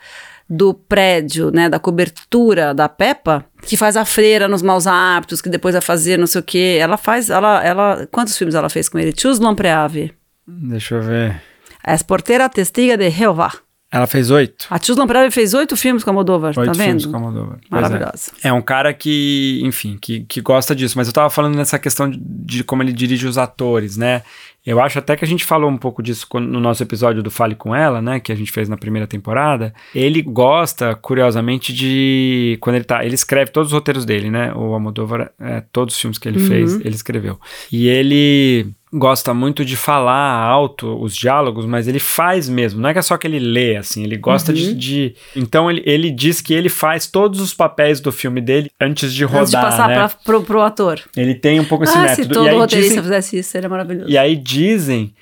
do 0.48 0.72
prédio, 0.72 1.50
né, 1.50 1.68
da 1.68 1.78
cobertura 1.78 2.72
da 2.72 2.88
Peppa, 2.88 3.44
que 3.62 3.76
faz 3.76 3.96
a 3.96 4.04
freira 4.04 4.46
nos 4.46 4.62
maus 4.62 4.86
hábitos, 4.86 5.42
que 5.42 5.48
depois 5.48 5.74
vai 5.74 5.82
fazer 5.82 6.16
não 6.18 6.26
sei 6.26 6.40
o 6.40 6.44
quê. 6.44 6.78
Ela 6.80 6.96
faz, 6.96 7.30
ela, 7.30 7.64
ela, 7.64 8.08
quantos 8.10 8.36
filmes 8.36 8.54
ela 8.54 8.68
fez 8.68 8.88
com 8.88 8.98
ele? 8.98 9.14
Chus 9.16 9.38
Lampreave. 9.40 10.12
Deixa 10.46 10.94
eu 10.94 11.02
ver. 11.02 11.42
As 11.82 12.02
porteira 12.02 12.48
testiga 12.48 12.96
de 12.96 13.10
Jeová. 13.10 13.52
Ela 13.90 14.06
fez 14.06 14.30
oito. 14.30 14.66
A 14.68 14.78
Tuzlan 14.78 15.06
Preve 15.06 15.30
fez 15.30 15.54
oito 15.54 15.76
filmes 15.76 16.02
com 16.02 16.10
a 16.10 16.12
Almodóvar, 16.12 16.54
tá 16.54 16.60
Oito 16.60 16.74
vendo? 16.74 17.00
filmes 17.00 17.06
com 17.06 17.16
a. 17.16 17.32
Pois 17.32 17.48
é. 17.48 17.66
Maravilhosa. 17.70 18.32
É 18.42 18.52
um 18.52 18.60
cara 18.60 18.92
que, 18.92 19.60
enfim, 19.64 19.96
que, 20.00 20.20
que 20.24 20.40
gosta 20.40 20.74
disso. 20.74 20.98
Mas 20.98 21.06
eu 21.06 21.12
tava 21.14 21.30
falando 21.30 21.54
nessa 21.56 21.78
questão 21.78 22.10
de, 22.10 22.18
de 22.20 22.64
como 22.64 22.82
ele 22.82 22.92
dirige 22.92 23.26
os 23.26 23.38
atores, 23.38 23.96
né? 23.96 24.22
Eu 24.66 24.80
acho 24.80 24.98
até 24.98 25.16
que 25.16 25.24
a 25.24 25.28
gente 25.28 25.44
falou 25.44 25.70
um 25.70 25.76
pouco 25.76 26.02
disso 26.02 26.26
no 26.34 26.60
nosso 26.60 26.82
episódio 26.82 27.22
do 27.22 27.30
Fale 27.30 27.54
Com 27.54 27.74
Ela, 27.74 28.02
né? 28.02 28.18
Que 28.18 28.32
a 28.32 28.34
gente 28.34 28.50
fez 28.50 28.68
na 28.68 28.76
primeira 28.76 29.06
temporada. 29.06 29.72
Ele 29.94 30.20
gosta, 30.20 30.94
curiosamente, 30.96 31.72
de... 31.72 32.58
Quando 32.60 32.76
ele 32.76 32.84
tá... 32.84 33.04
Ele 33.04 33.14
escreve 33.14 33.52
todos 33.52 33.68
os 33.68 33.72
roteiros 33.72 34.04
dele, 34.04 34.28
né? 34.28 34.52
O 34.54 34.74
Almodóvar, 34.74 35.30
é, 35.38 35.62
todos 35.72 35.94
os 35.94 36.00
filmes 36.00 36.18
que 36.18 36.28
ele 36.28 36.40
fez, 36.40 36.74
ele 36.80 36.96
escreveu. 36.96 37.38
E 37.70 37.86
ele 37.86 38.74
gosta 38.96 39.34
muito 39.34 39.64
de 39.64 39.76
falar 39.76 40.42
alto 40.42 41.00
os 41.02 41.14
diálogos, 41.14 41.66
mas 41.66 41.86
ele 41.86 41.98
faz 41.98 42.48
mesmo. 42.48 42.80
Não 42.80 42.88
é 42.88 42.92
que 42.92 42.98
é 42.98 43.02
só 43.02 43.16
que 43.16 43.26
ele 43.26 43.38
lê, 43.38 43.76
assim. 43.76 44.02
Ele 44.04 44.16
gosta 44.16 44.52
de, 44.52 44.74
de... 44.74 45.14
Então, 45.34 45.70
ele, 45.70 45.82
ele 45.84 46.10
diz 46.10 46.40
que 46.40 46.54
ele 46.54 46.68
faz 46.68 47.06
todos 47.06 47.40
os 47.40 47.52
papéis 47.52 48.00
do 48.00 48.10
filme 48.10 48.40
dele 48.40 48.70
antes 48.80 49.12
de 49.12 49.24
rodar, 49.24 49.42
Antes 49.42 49.50
de 49.50 49.56
passar 49.56 49.88
né? 49.88 49.94
pra, 49.94 50.08
pro, 50.08 50.42
pro 50.42 50.62
ator. 50.62 51.00
Ele 51.16 51.34
tem 51.34 51.60
um 51.60 51.64
pouco 51.64 51.84
esse 51.84 51.96
ah, 51.96 52.08
se 52.08 52.22
método. 52.22 52.34
todo 52.34 52.46
e 52.46 52.48
aí 52.48 52.56
roteirista 52.56 52.88
dizem, 52.88 53.02
fizesse 53.02 53.38
isso, 53.38 53.50
seria 53.50 53.68
maravilhoso. 53.68 54.10
e 54.10 54.16
aí 54.16 54.36
dizem 54.36 55.14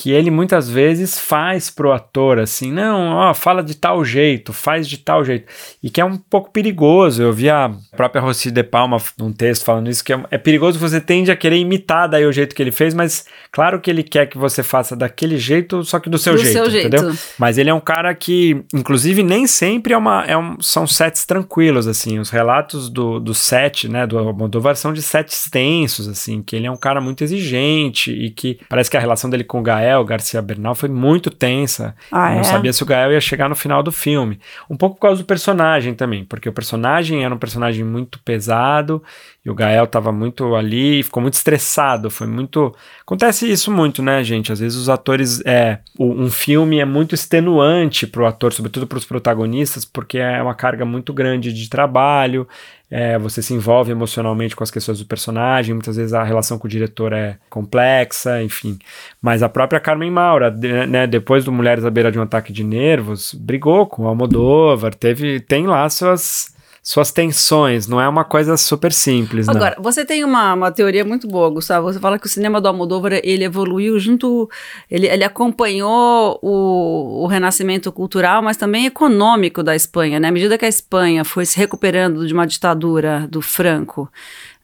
que 0.00 0.10
ele 0.10 0.30
muitas 0.30 0.66
vezes 0.66 1.18
faz 1.18 1.68
pro 1.68 1.92
ator 1.92 2.38
assim, 2.38 2.72
não, 2.72 3.10
ó, 3.10 3.34
fala 3.34 3.62
de 3.62 3.74
tal 3.76 4.02
jeito, 4.02 4.50
faz 4.50 4.88
de 4.88 4.96
tal 4.96 5.22
jeito. 5.22 5.44
E 5.82 5.90
que 5.90 6.00
é 6.00 6.04
um 6.04 6.16
pouco 6.16 6.50
perigoso. 6.50 7.22
Eu 7.22 7.34
vi 7.34 7.50
a 7.50 7.70
própria 7.94 8.22
Rossi 8.22 8.50
de 8.50 8.62
Palma 8.62 8.96
num 9.18 9.30
texto 9.30 9.62
falando 9.62 9.90
isso, 9.90 10.02
que 10.02 10.14
é, 10.14 10.24
é 10.30 10.38
perigoso, 10.38 10.78
você 10.78 11.02
tende 11.02 11.30
a 11.30 11.36
querer 11.36 11.58
imitar 11.58 12.08
daí 12.08 12.24
o 12.24 12.32
jeito 12.32 12.54
que 12.54 12.62
ele 12.62 12.72
fez, 12.72 12.94
mas 12.94 13.26
claro 13.52 13.78
que 13.78 13.90
ele 13.90 14.02
quer 14.02 14.24
que 14.24 14.38
você 14.38 14.62
faça 14.62 14.96
daquele 14.96 15.36
jeito, 15.36 15.84
só 15.84 15.98
que 15.98 16.08
do 16.08 16.16
seu 16.16 16.32
Do 16.32 16.38
jeito, 16.38 16.52
seu 16.54 16.70
jeito. 16.70 16.86
entendeu? 16.86 17.14
Mas 17.38 17.58
ele 17.58 17.68
é 17.68 17.74
um 17.74 17.80
cara 17.80 18.14
que, 18.14 18.64
inclusive, 18.72 19.22
nem 19.22 19.46
sempre 19.46 19.92
é 19.92 19.98
uma, 19.98 20.24
é 20.24 20.34
um, 20.34 20.58
são 20.62 20.86
sets 20.86 21.26
tranquilos, 21.26 21.86
assim. 21.86 22.18
Os 22.18 22.30
relatos 22.30 22.88
do, 22.88 23.20
do 23.20 23.34
set, 23.34 23.86
né, 23.86 24.06
do 24.06 24.16
Almodóvar 24.18 24.76
são 24.76 24.94
de 24.94 25.02
sets 25.02 25.50
tensos, 25.50 26.08
assim, 26.08 26.42
que 26.42 26.56
ele 26.56 26.66
é 26.66 26.70
um 26.70 26.76
cara 26.76 27.02
muito 27.02 27.22
exigente 27.22 28.10
e 28.12 28.30
que 28.30 28.58
parece 28.66 28.90
que 28.90 28.96
a 28.96 29.00
relação 29.00 29.28
dele 29.28 29.44
com 29.44 29.60
o 29.60 29.62
Gael, 29.62 29.89
Garcia 30.04 30.40
Bernal, 30.42 30.74
foi 30.74 30.88
muito 30.88 31.30
tensa. 31.30 31.94
Ah, 32.10 32.30
Eu 32.30 32.34
não 32.34 32.40
é? 32.40 32.44
sabia 32.44 32.72
se 32.72 32.82
o 32.82 32.86
Gael 32.86 33.12
ia 33.12 33.20
chegar 33.20 33.48
no 33.48 33.54
final 33.56 33.82
do 33.82 33.90
filme. 33.92 34.38
Um 34.68 34.76
pouco 34.76 34.96
por 34.96 35.02
causa 35.02 35.22
do 35.22 35.26
personagem 35.26 35.94
também, 35.94 36.24
porque 36.24 36.48
o 36.48 36.52
personagem 36.52 37.24
era 37.24 37.34
um 37.34 37.38
personagem 37.38 37.84
muito 37.84 38.18
pesado 38.20 39.02
e 39.44 39.50
o 39.50 39.54
Gael 39.54 39.86
tava 39.86 40.12
muito 40.12 40.54
ali, 40.54 41.02
ficou 41.02 41.20
muito 41.22 41.34
estressado, 41.34 42.10
foi 42.10 42.26
muito... 42.26 42.74
Acontece 43.02 43.50
isso 43.50 43.70
muito, 43.72 44.02
né, 44.02 44.22
gente? 44.22 44.52
Às 44.52 44.60
vezes 44.60 44.78
os 44.78 44.88
atores... 44.88 45.40
É, 45.46 45.78
o- 45.98 46.12
um 46.22 46.30
filme 46.30 46.78
é 46.78 46.84
muito 46.84 47.14
extenuante 47.14 48.06
pro 48.06 48.26
ator, 48.26 48.52
sobretudo 48.52 48.86
pros 48.86 49.04
protagonistas, 49.04 49.84
porque 49.84 50.18
é 50.18 50.42
uma 50.42 50.54
carga 50.54 50.84
muito 50.84 51.12
grande 51.12 51.52
de 51.52 51.68
trabalho, 51.70 52.46
é, 52.90 53.16
você 53.18 53.40
se 53.40 53.54
envolve 53.54 53.92
emocionalmente 53.92 54.56
com 54.56 54.64
as 54.64 54.70
questões 54.70 54.98
do 54.98 55.06
personagem, 55.06 55.74
muitas 55.74 55.96
vezes 55.96 56.12
a 56.12 56.24
relação 56.24 56.58
com 56.58 56.66
o 56.66 56.70
diretor 56.70 57.12
é 57.12 57.36
complexa, 57.48 58.42
enfim. 58.42 58.78
Mas 59.22 59.42
a 59.42 59.48
própria 59.48 59.78
Carmen 59.78 60.10
Maura, 60.10 60.50
de- 60.50 60.86
né, 60.86 61.06
depois 61.06 61.44
do 61.44 61.52
Mulheres 61.52 61.84
à 61.84 61.90
Beira 61.90 62.10
de 62.10 62.18
um 62.18 62.22
Ataque 62.22 62.52
de 62.52 62.64
Nervos, 62.64 63.32
brigou 63.34 63.86
com 63.86 64.02
o 64.02 64.06
Almodóvar, 64.08 64.94
teve, 64.94 65.38
tem 65.40 65.66
lá 65.66 65.88
suas, 65.88 66.54
suas 66.82 67.12
tensões, 67.12 67.86
não 67.86 68.00
é 68.00 68.08
uma 68.08 68.24
coisa 68.24 68.56
super 68.56 68.90
simples, 68.92 69.46
não. 69.46 69.54
Agora, 69.54 69.76
você 69.78 70.04
tem 70.04 70.24
uma, 70.24 70.54
uma 70.54 70.72
teoria 70.72 71.04
muito 71.04 71.28
boa, 71.28 71.50
Gustavo. 71.50 71.92
Você 71.92 72.00
fala 72.00 72.18
que 72.18 72.26
o 72.26 72.28
cinema 72.28 72.58
do 72.58 72.68
Almodóvar, 72.68 73.20
ele 73.22 73.44
evoluiu 73.44 73.98
junto, 73.98 74.48
ele, 74.90 75.06
ele 75.06 75.22
acompanhou 75.22 76.38
o, 76.42 77.22
o 77.22 77.26
renascimento 77.26 77.92
cultural, 77.92 78.42
mas 78.42 78.56
também 78.56 78.86
econômico 78.86 79.62
da 79.62 79.76
Espanha, 79.76 80.18
né? 80.18 80.28
À 80.28 80.32
medida 80.32 80.56
que 80.56 80.64
a 80.64 80.68
Espanha 80.68 81.22
foi 81.22 81.44
se 81.44 81.58
recuperando 81.58 82.26
de 82.26 82.32
uma 82.32 82.46
ditadura 82.46 83.28
do 83.30 83.42
Franco, 83.42 84.10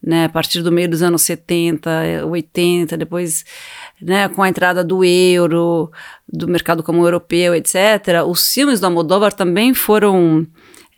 né? 0.02 0.24
A 0.24 0.28
partir 0.30 0.62
do 0.62 0.72
meio 0.72 0.88
dos 0.88 1.02
anos 1.02 1.20
70, 1.20 2.24
80, 2.26 2.96
depois, 2.96 3.44
né? 4.00 4.26
Com 4.30 4.42
a 4.42 4.48
entrada 4.48 4.82
do 4.82 5.04
euro, 5.04 5.90
do 6.26 6.48
mercado 6.48 6.82
comum 6.82 7.04
europeu, 7.04 7.54
etc., 7.54 8.24
os 8.26 8.54
filmes 8.54 8.80
do 8.80 8.86
Almodóvar 8.86 9.34
também 9.34 9.74
foram 9.74 10.46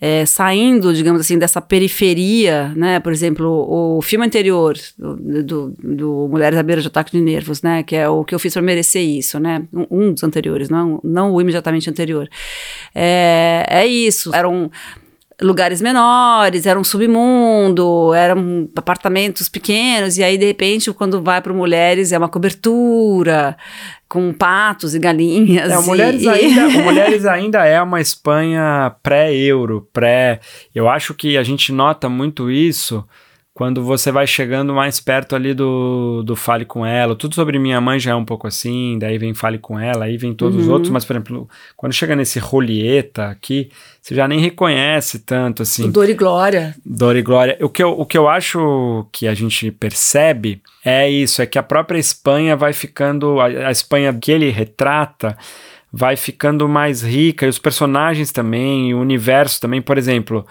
é, 0.00 0.24
saindo, 0.24 0.94
digamos 0.94 1.20
assim, 1.20 1.38
dessa 1.38 1.60
periferia, 1.60 2.72
né? 2.76 3.00
Por 3.00 3.12
exemplo, 3.12 3.66
o 3.68 4.00
filme 4.00 4.24
anterior 4.24 4.76
do, 4.96 5.42
do, 5.42 5.74
do 5.78 6.28
Mulheres 6.30 6.58
à 6.58 6.62
Beira 6.62 6.80
de 6.80 6.86
Ataque 6.86 7.10
de 7.12 7.20
Nervos, 7.20 7.62
né? 7.62 7.82
Que 7.82 7.96
é 7.96 8.08
o 8.08 8.24
que 8.24 8.34
eu 8.34 8.38
fiz 8.38 8.52
para 8.52 8.62
merecer 8.62 9.02
isso, 9.02 9.40
né? 9.40 9.66
Um, 9.72 9.86
um 9.90 10.12
dos 10.12 10.22
anteriores, 10.22 10.68
não, 10.68 11.00
não 11.02 11.32
o 11.32 11.40
imediatamente 11.40 11.90
anterior. 11.90 12.28
É, 12.94 13.66
é 13.68 13.86
isso. 13.86 14.34
Eram 14.34 14.70
lugares 15.40 15.80
menores, 15.80 16.66
era 16.66 16.78
um 16.78 16.82
submundo, 16.84 18.12
eram 18.12 18.68
apartamentos 18.74 19.48
pequenos, 19.48 20.18
e 20.18 20.22
aí, 20.22 20.36
de 20.36 20.46
repente, 20.46 20.92
quando 20.92 21.22
vai 21.22 21.40
para 21.40 21.52
mulheres, 21.52 22.10
é 22.12 22.18
uma 22.18 22.28
cobertura 22.28 23.56
com 24.08 24.32
patos 24.32 24.94
e 24.94 24.98
galinhas. 24.98 25.70
É, 25.70 25.78
o 25.78 25.82
Mulheres, 25.82 26.22
e- 26.22 26.28
ainda, 26.28 26.66
o 26.66 26.84
Mulheres 26.84 27.24
ainda 27.26 27.64
é 27.64 27.80
uma 27.80 28.00
Espanha 28.00 28.92
pré-euro, 29.02 29.86
pré... 29.92 30.40
Eu 30.74 30.88
acho 30.88 31.14
que 31.14 31.36
a 31.36 31.42
gente 31.42 31.72
nota 31.72 32.08
muito 32.08 32.50
isso 32.50 33.04
quando 33.58 33.82
você 33.82 34.12
vai 34.12 34.24
chegando 34.24 34.72
mais 34.72 35.00
perto 35.00 35.34
ali 35.34 35.52
do, 35.52 36.22
do 36.24 36.36
Fale 36.36 36.64
Com 36.64 36.86
Ela. 36.86 37.16
Tudo 37.16 37.34
sobre 37.34 37.58
Minha 37.58 37.80
Mãe 37.80 37.98
já 37.98 38.12
é 38.12 38.14
um 38.14 38.24
pouco 38.24 38.46
assim, 38.46 38.96
daí 39.00 39.18
vem 39.18 39.34
Fale 39.34 39.58
Com 39.58 39.76
Ela, 39.76 40.04
aí 40.04 40.16
vem 40.16 40.32
todos 40.32 40.60
os 40.60 40.68
Uhum. 40.68 40.74
outros, 40.74 40.92
mas, 40.92 41.04
por 41.04 41.16
exemplo, 41.16 41.48
quando 41.76 41.92
chega 41.92 42.14
nesse 42.14 42.38
Rolieta 42.38 43.24
aqui, 43.26 43.68
você 44.00 44.14
já 44.14 44.28
nem 44.28 44.38
reconhece 44.38 45.18
tanto, 45.18 45.62
assim. 45.62 45.86
O 45.86 45.90
Dor 45.90 46.08
e 46.08 46.14
Glória. 46.14 46.72
Dor 46.86 47.16
e 47.16 47.22
Glória. 47.22 47.58
O 47.60 47.68
que, 47.68 47.82
eu, 47.82 47.98
o 47.98 48.06
que 48.06 48.16
eu 48.16 48.28
acho 48.28 49.04
que 49.10 49.26
a 49.26 49.34
gente 49.34 49.72
percebe 49.72 50.62
é 50.84 51.10
isso, 51.10 51.42
é 51.42 51.46
que 51.46 51.58
a 51.58 51.62
própria 51.64 51.98
Espanha 51.98 52.54
vai 52.54 52.72
ficando, 52.72 53.40
a, 53.40 53.46
a 53.46 53.70
Espanha 53.72 54.14
que 54.14 54.30
ele 54.30 54.50
retrata 54.50 55.36
vai 55.92 56.14
ficando 56.14 56.68
mais 56.68 57.02
rica, 57.02 57.44
e 57.44 57.48
os 57.48 57.58
personagens 57.58 58.30
também, 58.30 58.90
e 58.90 58.94
o 58.94 59.00
universo 59.00 59.60
também, 59.60 59.82
por 59.82 59.98
exemplo, 59.98 60.46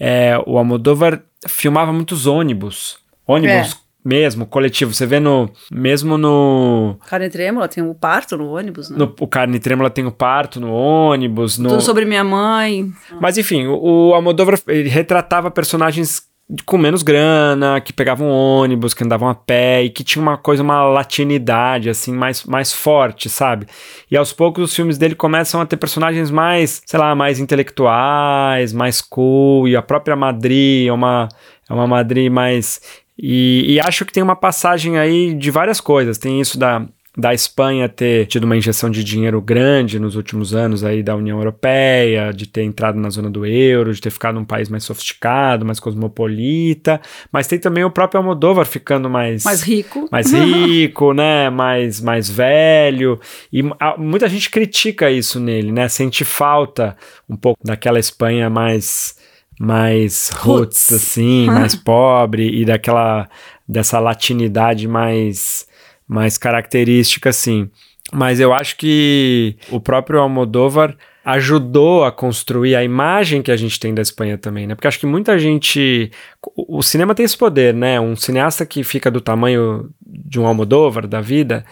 é, 0.00 0.42
o 0.46 0.56
Almodóvar 0.56 1.22
filmava 1.46 1.92
muitos 1.92 2.26
ônibus, 2.26 2.98
ônibus 3.26 3.72
É. 3.72 3.76
mesmo, 4.02 4.46
coletivo, 4.46 4.94
você 4.94 5.04
vê 5.04 5.20
no, 5.20 5.50
mesmo 5.70 6.16
no, 6.16 6.96
Carne 7.06 7.28
Trêmula 7.28 7.68
tem 7.68 7.84
o 7.84 7.94
parto 7.94 8.38
no 8.38 8.48
ônibus, 8.56 8.88
né? 8.88 8.96
no 8.96 9.14
o 9.20 9.26
Carne 9.26 9.60
Trêmula 9.60 9.90
tem 9.90 10.06
o 10.06 10.10
parto 10.10 10.58
no 10.58 10.72
ônibus, 10.72 11.58
no... 11.58 11.68
Tudo 11.68 11.82
sobre 11.82 12.06
minha 12.06 12.24
mãe. 12.24 12.90
Mas 13.20 13.36
enfim, 13.36 13.66
o, 13.66 14.08
o 14.08 14.14
Almodóvar 14.14 14.58
retratava 14.66 15.50
personagens 15.50 16.29
com 16.66 16.78
menos 16.78 17.02
grana, 17.02 17.80
que 17.80 17.92
pegavam 17.92 18.28
ônibus, 18.28 18.94
que 18.94 19.04
andavam 19.04 19.28
a 19.28 19.34
pé 19.34 19.84
e 19.84 19.90
que 19.90 20.02
tinha 20.02 20.22
uma 20.22 20.36
coisa, 20.36 20.62
uma 20.62 20.82
latinidade 20.84 21.88
assim 21.88 22.12
mais, 22.12 22.44
mais 22.44 22.72
forte, 22.72 23.28
sabe? 23.28 23.66
E 24.10 24.16
aos 24.16 24.32
poucos 24.32 24.64
os 24.64 24.74
filmes 24.74 24.98
dele 24.98 25.14
começam 25.14 25.60
a 25.60 25.66
ter 25.66 25.76
personagens 25.76 26.30
mais, 26.30 26.82
sei 26.84 26.98
lá, 26.98 27.14
mais 27.14 27.38
intelectuais, 27.38 28.72
mais 28.72 29.00
cool 29.00 29.68
e 29.68 29.76
a 29.76 29.82
própria 29.82 30.16
Madrid 30.16 30.88
é 30.88 30.92
uma 30.92 31.28
é 31.68 31.72
uma 31.72 31.86
Madrid 31.86 32.30
mais 32.30 32.80
e, 33.22 33.74
e 33.74 33.80
acho 33.80 34.04
que 34.04 34.12
tem 34.12 34.22
uma 34.22 34.34
passagem 34.34 34.98
aí 34.98 35.34
de 35.34 35.50
várias 35.50 35.80
coisas. 35.80 36.16
Tem 36.16 36.40
isso 36.40 36.58
da 36.58 36.86
da 37.20 37.34
Espanha 37.34 37.88
ter 37.88 38.26
tido 38.26 38.44
uma 38.44 38.56
injeção 38.56 38.88
de 38.90 39.04
dinheiro 39.04 39.40
grande 39.40 39.98
nos 40.00 40.16
últimos 40.16 40.54
anos 40.54 40.82
aí 40.82 41.02
da 41.02 41.14
União 41.14 41.38
Europeia, 41.38 42.32
de 42.32 42.46
ter 42.46 42.62
entrado 42.62 42.98
na 42.98 43.10
zona 43.10 43.30
do 43.30 43.44
euro, 43.44 43.92
de 43.92 44.00
ter 44.00 44.10
ficado 44.10 44.38
um 44.38 44.44
país 44.44 44.68
mais 44.68 44.82
sofisticado, 44.84 45.64
mais 45.64 45.78
cosmopolita, 45.78 47.00
mas 47.32 47.46
tem 47.46 47.58
também 47.58 47.84
o 47.84 47.90
próprio 47.90 48.18
Almodóvar 48.20 48.64
ficando 48.66 49.08
mais 49.10 49.44
Mais 49.44 49.62
rico. 49.62 50.08
mais 50.10 50.32
rico, 50.32 51.12
né, 51.12 51.50
mais 51.50 52.00
mais 52.00 52.30
velho, 52.30 53.20
e 53.52 53.62
a- 53.78 53.96
muita 53.98 54.28
gente 54.28 54.48
critica 54.50 55.10
isso 55.10 55.38
nele, 55.38 55.70
né? 55.72 55.88
Sente 55.88 56.24
falta 56.24 56.96
um 57.28 57.36
pouco 57.36 57.60
daquela 57.64 57.98
Espanha 57.98 58.48
mais 58.48 59.16
mais 59.58 60.30
roots, 60.30 60.88
Roots. 60.88 60.92
assim, 60.92 61.46
mais 61.46 61.74
pobre 61.74 62.48
e 62.60 62.64
daquela 62.64 63.28
dessa 63.68 63.98
latinidade 64.00 64.88
mais 64.88 65.66
mais 66.10 66.36
característica 66.36 67.30
assim. 67.30 67.70
Mas 68.12 68.40
eu 68.40 68.52
acho 68.52 68.76
que 68.76 69.56
o 69.70 69.78
próprio 69.80 70.18
Almodóvar 70.18 70.96
ajudou 71.24 72.02
a 72.02 72.10
construir 72.10 72.74
a 72.74 72.82
imagem 72.82 73.40
que 73.40 73.52
a 73.52 73.56
gente 73.56 73.78
tem 73.78 73.94
da 73.94 74.02
Espanha 74.02 74.36
também, 74.36 74.66
né? 74.66 74.74
Porque 74.74 74.88
acho 74.88 74.98
que 74.98 75.06
muita 75.06 75.38
gente. 75.38 76.10
O 76.56 76.82
cinema 76.82 77.14
tem 77.14 77.24
esse 77.24 77.38
poder, 77.38 77.72
né? 77.72 78.00
Um 78.00 78.16
cineasta 78.16 78.66
que 78.66 78.82
fica 78.82 79.08
do 79.08 79.20
tamanho 79.20 79.90
de 80.04 80.40
um 80.40 80.46
Almodóvar 80.46 81.06
da 81.06 81.20
vida, 81.20 81.64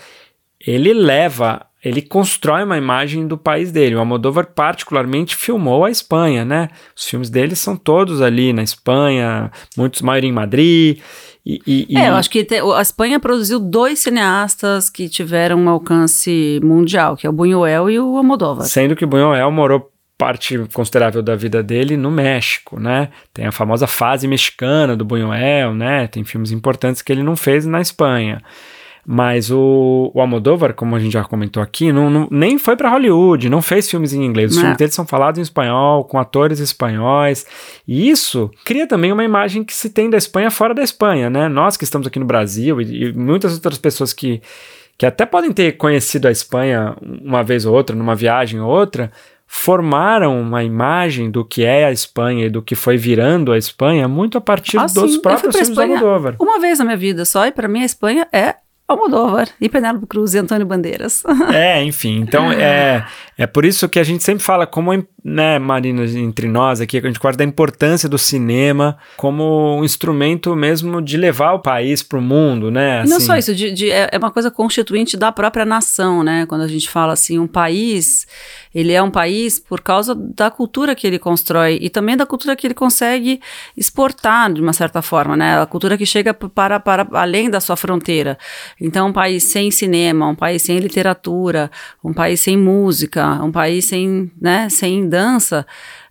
ele 0.64 0.92
leva 0.92 1.68
ele 1.84 2.02
constrói 2.02 2.64
uma 2.64 2.76
imagem 2.76 3.26
do 3.26 3.38
país 3.38 3.70
dele. 3.70 3.94
O 3.94 4.00
Almodóvar 4.00 4.46
particularmente 4.46 5.36
filmou 5.36 5.84
a 5.84 5.90
Espanha, 5.90 6.44
né? 6.44 6.68
Os 6.96 7.08
filmes 7.08 7.30
dele 7.30 7.54
são 7.54 7.76
todos 7.76 8.20
ali 8.20 8.52
na 8.52 8.62
Espanha, 8.62 9.50
muitos 9.76 10.02
maior 10.02 10.24
em 10.24 10.32
Madrid. 10.32 10.98
E, 11.50 11.86
e, 11.88 11.96
é, 11.96 12.10
eu 12.10 12.14
acho 12.14 12.28
que 12.28 12.44
te, 12.44 12.60
a 12.60 12.82
Espanha 12.82 13.18
produziu 13.18 13.58
dois 13.58 14.00
cineastas 14.00 14.90
que 14.90 15.08
tiveram 15.08 15.58
um 15.58 15.68
alcance 15.70 16.60
mundial, 16.62 17.16
que 17.16 17.26
é 17.26 17.30
o 17.30 17.32
Buñuel 17.32 17.88
e 17.88 17.98
o 17.98 18.18
Almodóvar. 18.18 18.66
Sendo 18.66 18.94
que 18.94 19.06
o 19.06 19.08
Buñuel 19.08 19.50
morou 19.50 19.90
parte 20.18 20.58
considerável 20.74 21.22
da 21.22 21.34
vida 21.34 21.62
dele 21.62 21.96
no 21.96 22.10
México, 22.10 22.78
né? 22.78 23.08
Tem 23.32 23.46
a 23.46 23.52
famosa 23.52 23.86
fase 23.86 24.28
mexicana 24.28 24.94
do 24.94 25.06
Buñuel, 25.06 25.74
né? 25.74 26.06
Tem 26.08 26.22
filmes 26.22 26.52
importantes 26.52 27.00
que 27.00 27.10
ele 27.10 27.22
não 27.22 27.34
fez 27.34 27.64
na 27.64 27.80
Espanha. 27.80 28.42
Mas 29.06 29.50
o, 29.50 30.10
o 30.14 30.20
Almodóvar, 30.20 30.74
como 30.74 30.94
a 30.94 30.98
gente 30.98 31.12
já 31.12 31.24
comentou 31.24 31.62
aqui, 31.62 31.92
não, 31.92 32.10
não 32.10 32.28
nem 32.30 32.58
foi 32.58 32.76
para 32.76 32.90
Hollywood, 32.90 33.48
não 33.48 33.62
fez 33.62 33.88
filmes 33.88 34.12
em 34.12 34.24
inglês. 34.24 34.50
Os 34.50 34.56
não. 34.56 34.62
filmes 34.62 34.78
dele 34.78 34.90
são 34.92 35.06
falados 35.06 35.38
em 35.38 35.42
espanhol, 35.42 36.04
com 36.04 36.18
atores 36.18 36.60
espanhóis. 36.60 37.46
E 37.86 38.10
isso 38.10 38.50
cria 38.64 38.86
também 38.86 39.12
uma 39.12 39.24
imagem 39.24 39.64
que 39.64 39.74
se 39.74 39.90
tem 39.90 40.10
da 40.10 40.18
Espanha 40.18 40.50
fora 40.50 40.74
da 40.74 40.82
Espanha, 40.82 41.30
né? 41.30 41.48
Nós 41.48 41.76
que 41.76 41.84
estamos 41.84 42.06
aqui 42.06 42.18
no 42.18 42.26
Brasil 42.26 42.80
e, 42.80 43.04
e 43.04 43.12
muitas 43.12 43.54
outras 43.54 43.78
pessoas 43.78 44.12
que, 44.12 44.42
que 44.96 45.06
até 45.06 45.24
podem 45.24 45.52
ter 45.52 45.72
conhecido 45.76 46.28
a 46.28 46.30
Espanha 46.30 46.94
uma 47.02 47.42
vez 47.42 47.64
ou 47.64 47.74
outra, 47.74 47.96
numa 47.96 48.14
viagem 48.14 48.60
ou 48.60 48.68
outra, 48.68 49.10
formaram 49.50 50.38
uma 50.38 50.62
imagem 50.62 51.30
do 51.30 51.42
que 51.42 51.64
é 51.64 51.86
a 51.86 51.90
Espanha 51.90 52.46
e 52.46 52.50
do 52.50 52.60
que 52.60 52.74
foi 52.74 52.98
virando 52.98 53.50
a 53.50 53.56
Espanha 53.56 54.06
muito 54.06 54.36
a 54.36 54.40
partir 54.42 54.76
ah, 54.76 54.84
dos 54.84 55.14
sim. 55.14 55.22
próprios 55.22 55.56
filmes 55.56 55.74
do 55.74 55.80
Almodóvar. 55.80 56.36
Uma 56.38 56.60
vez 56.60 56.78
na 56.78 56.84
minha 56.84 56.96
vida 56.98 57.24
só, 57.24 57.46
e 57.46 57.52
para 57.52 57.66
mim 57.66 57.80
a 57.80 57.86
Espanha 57.86 58.28
é 58.30 58.56
Almodóvar 58.88 59.48
e 59.60 59.68
Penélope 59.68 60.06
Cruz 60.06 60.32
e 60.32 60.38
Antônio 60.38 60.66
Bandeiras. 60.66 61.22
É, 61.52 61.82
enfim, 61.82 62.20
então 62.20 62.50
é, 62.50 63.06
é 63.38 63.46
por 63.46 63.64
isso 63.64 63.88
que 63.88 64.00
a 64.00 64.02
gente 64.02 64.24
sempre 64.24 64.42
fala 64.42 64.66
como, 64.66 64.92
né, 65.24 65.60
Marina, 65.60 66.04
entre 66.04 66.48
nós 66.48 66.80
aqui, 66.80 66.98
a 66.98 67.00
gente 67.00 67.20
guarda 67.20 67.44
a 67.44 67.46
importância 67.46 68.08
do 68.08 68.18
cinema 68.18 68.98
como 69.16 69.78
um 69.78 69.84
instrumento 69.84 70.56
mesmo 70.56 71.00
de 71.00 71.16
levar 71.16 71.52
o 71.52 71.60
país 71.60 72.02
para 72.02 72.18
o 72.18 72.22
mundo, 72.22 72.68
né? 72.68 73.02
Assim. 73.02 73.10
Não 73.12 73.20
só 73.20 73.36
isso, 73.36 73.54
de, 73.54 73.70
de, 73.70 73.92
é, 73.92 74.08
é 74.10 74.18
uma 74.18 74.32
coisa 74.32 74.50
constituinte 74.50 75.16
da 75.16 75.30
própria 75.30 75.64
nação, 75.64 76.24
né? 76.24 76.46
Quando 76.46 76.62
a 76.62 76.66
gente 76.66 76.90
fala 76.90 77.12
assim, 77.12 77.38
um 77.38 77.46
país, 77.46 78.26
ele 78.74 78.92
é 78.92 79.00
um 79.00 79.10
país 79.10 79.60
por 79.60 79.82
causa 79.82 80.16
da 80.16 80.50
cultura 80.50 80.96
que 80.96 81.06
ele 81.06 81.18
constrói 81.18 81.78
e 81.80 81.88
também 81.88 82.16
da 82.16 82.26
cultura 82.26 82.56
que 82.56 82.66
ele 82.66 82.74
consegue 82.74 83.40
exportar 83.76 84.52
de 84.52 84.60
uma 84.60 84.72
certa 84.72 85.00
forma, 85.00 85.36
né? 85.36 85.60
A 85.62 85.66
cultura 85.66 85.96
que 85.96 86.04
chega 86.04 86.34
para, 86.34 86.80
para 86.80 87.06
além 87.12 87.48
da 87.48 87.60
sua 87.60 87.76
fronteira. 87.76 88.36
Então, 88.80 89.10
um 89.10 89.12
país 89.12 89.44
sem 89.44 89.70
cinema, 89.70 90.26
um 90.26 90.34
país 90.34 90.62
sem 90.62 90.80
literatura, 90.80 91.70
um 92.02 92.12
país 92.12 92.40
sem 92.40 92.56
música, 92.56 93.27
um 93.42 93.52
país 93.52 93.84
sem, 93.86 94.30
né, 94.40 94.68
sem 94.68 95.08
dança, 95.08 95.66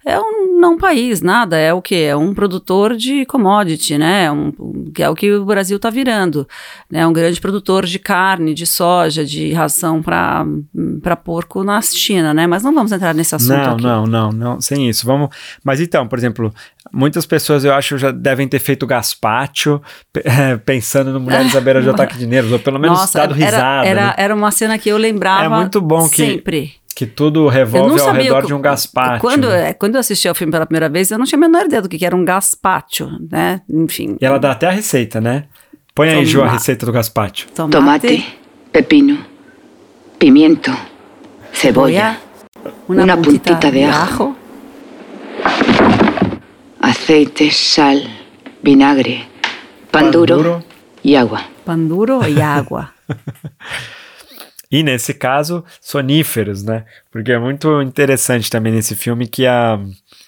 é 0.08 0.18
um 0.18 0.58
não 0.58 0.78
país, 0.78 1.22
nada, 1.22 1.58
é 1.58 1.74
o 1.74 1.82
que? 1.82 1.96
É 1.96 2.16
um 2.16 2.34
produtor 2.34 2.96
de 2.96 3.26
commodity, 3.26 3.98
né? 3.98 4.32
Um, 4.32 4.54
que 4.94 5.04
é 5.04 5.10
o 5.10 5.14
que 5.14 5.34
o 5.34 5.44
Brasil 5.44 5.76
está 5.76 5.90
virando. 5.90 6.48
É 6.90 7.00
né? 7.00 7.08
um 7.08 7.12
grande 7.12 7.42
produtor 7.42 7.86
de 7.86 8.00
carne, 8.00 8.54
de 8.54 8.66
soja, 8.66 9.26
de 9.26 9.52
ração 9.52 10.02
para 10.02 10.46
porco 11.18 11.62
na 11.62 11.82
China, 11.82 12.34
né? 12.34 12.48
Mas 12.48 12.64
não 12.64 12.74
vamos 12.74 12.94
entrar 12.94 13.14
nesse 13.14 13.36
assunto 13.36 13.58
não, 13.58 13.74
aqui. 13.74 13.84
Não, 13.84 14.08
não, 14.08 14.32
não, 14.32 14.62
sem 14.62 14.90
isso. 14.90 15.06
Vamos. 15.06 15.30
Mas 15.62 15.82
então, 15.82 16.08
por 16.08 16.18
exemplo, 16.18 16.54
muitas 16.90 17.26
pessoas 17.26 17.66
eu 17.66 17.74
acho 17.74 17.98
já 17.98 18.10
devem 18.10 18.48
ter 18.48 18.60
feito 18.60 18.88
gaspacho 18.88 19.82
pensando 20.66 21.12
no 21.12 21.20
Mulheres 21.20 21.54
à 21.54 21.60
beira 21.60 21.82
de 21.82 21.90
ataque 21.92 22.18
de 22.18 22.26
nervos, 22.26 22.54
ou 22.54 22.60
pelo 22.60 22.80
menos 22.80 22.98
Nossa, 22.98 23.20
dado 23.20 23.34
risada. 23.34 23.86
Era, 23.86 23.86
era, 23.86 24.08
né? 24.08 24.14
era 24.16 24.34
uma 24.34 24.52
cena 24.52 24.78
que 24.78 24.88
eu 24.88 24.98
lembrava. 24.98 25.44
É 25.44 25.50
muito 25.50 25.82
bom 25.82 26.08
que 26.08 26.16
sempre 26.16 26.78
que 26.98 27.06
tudo 27.06 27.48
revolve 27.48 28.02
ao 28.02 28.12
redor 28.12 28.42
que, 28.42 28.48
de 28.48 28.56
um 28.56 28.60
gaspacho. 28.60 29.22
Quando, 29.22 29.52
é, 29.52 29.72
quando 29.72 29.94
eu 29.94 30.00
assisti 30.00 30.28
ao 30.28 30.34
filme 30.34 30.52
pela 30.52 30.66
primeira 30.66 30.90
vez, 30.90 31.12
eu 31.12 31.20
não 31.20 31.26
tinha 31.26 31.38
a 31.38 31.40
menor 31.40 31.66
ideia 31.68 31.80
do 31.80 31.88
que 31.88 32.04
era 32.04 32.16
um 32.16 32.26
gaspacho, 32.26 33.08
né? 33.30 33.62
Enfim. 33.70 34.18
E 34.20 34.26
ela 34.26 34.40
dá 34.40 34.52
até 34.52 34.66
a 34.66 34.72
receita, 34.72 35.22
né? 35.22 35.44
Põe 35.94 36.10
aí, 36.10 36.26
Ju, 36.26 36.42
a 36.42 36.50
receita 36.50 36.88
do 36.88 36.92
gaspacho. 36.92 37.50
Tomate, 37.54 37.78
Tomate 37.78 38.26
pepino, 38.72 39.20
pimiento, 40.18 40.76
cebolla, 41.54 42.18
una, 42.88 43.04
una 43.04 43.16
puntita, 43.16 43.52
puntita, 43.52 43.72
de 43.72 43.86
ajo, 43.86 44.36
aceite, 46.82 47.52
sal, 47.52 48.02
vinagre, 48.64 49.24
pan, 49.92 50.06
pan 50.06 50.12
duro, 50.12 50.38
duro 50.38 50.64
y 51.04 51.14
agua. 51.14 51.44
Pan 51.64 51.88
duro 51.88 52.28
y 52.28 52.42
agua. 52.42 52.96
E 54.70 54.84
nesse 54.84 55.14
caso, 55.14 55.64
soníferos, 55.80 56.64
né? 56.64 56.86
Porque 57.12 57.32
é 57.32 57.40
muito 57.40 57.82
interessante 57.82 58.50
também 58.50 58.74
nesse 58.74 58.96
filme 58.96 59.26
que 59.26 59.48
a, 59.48 59.80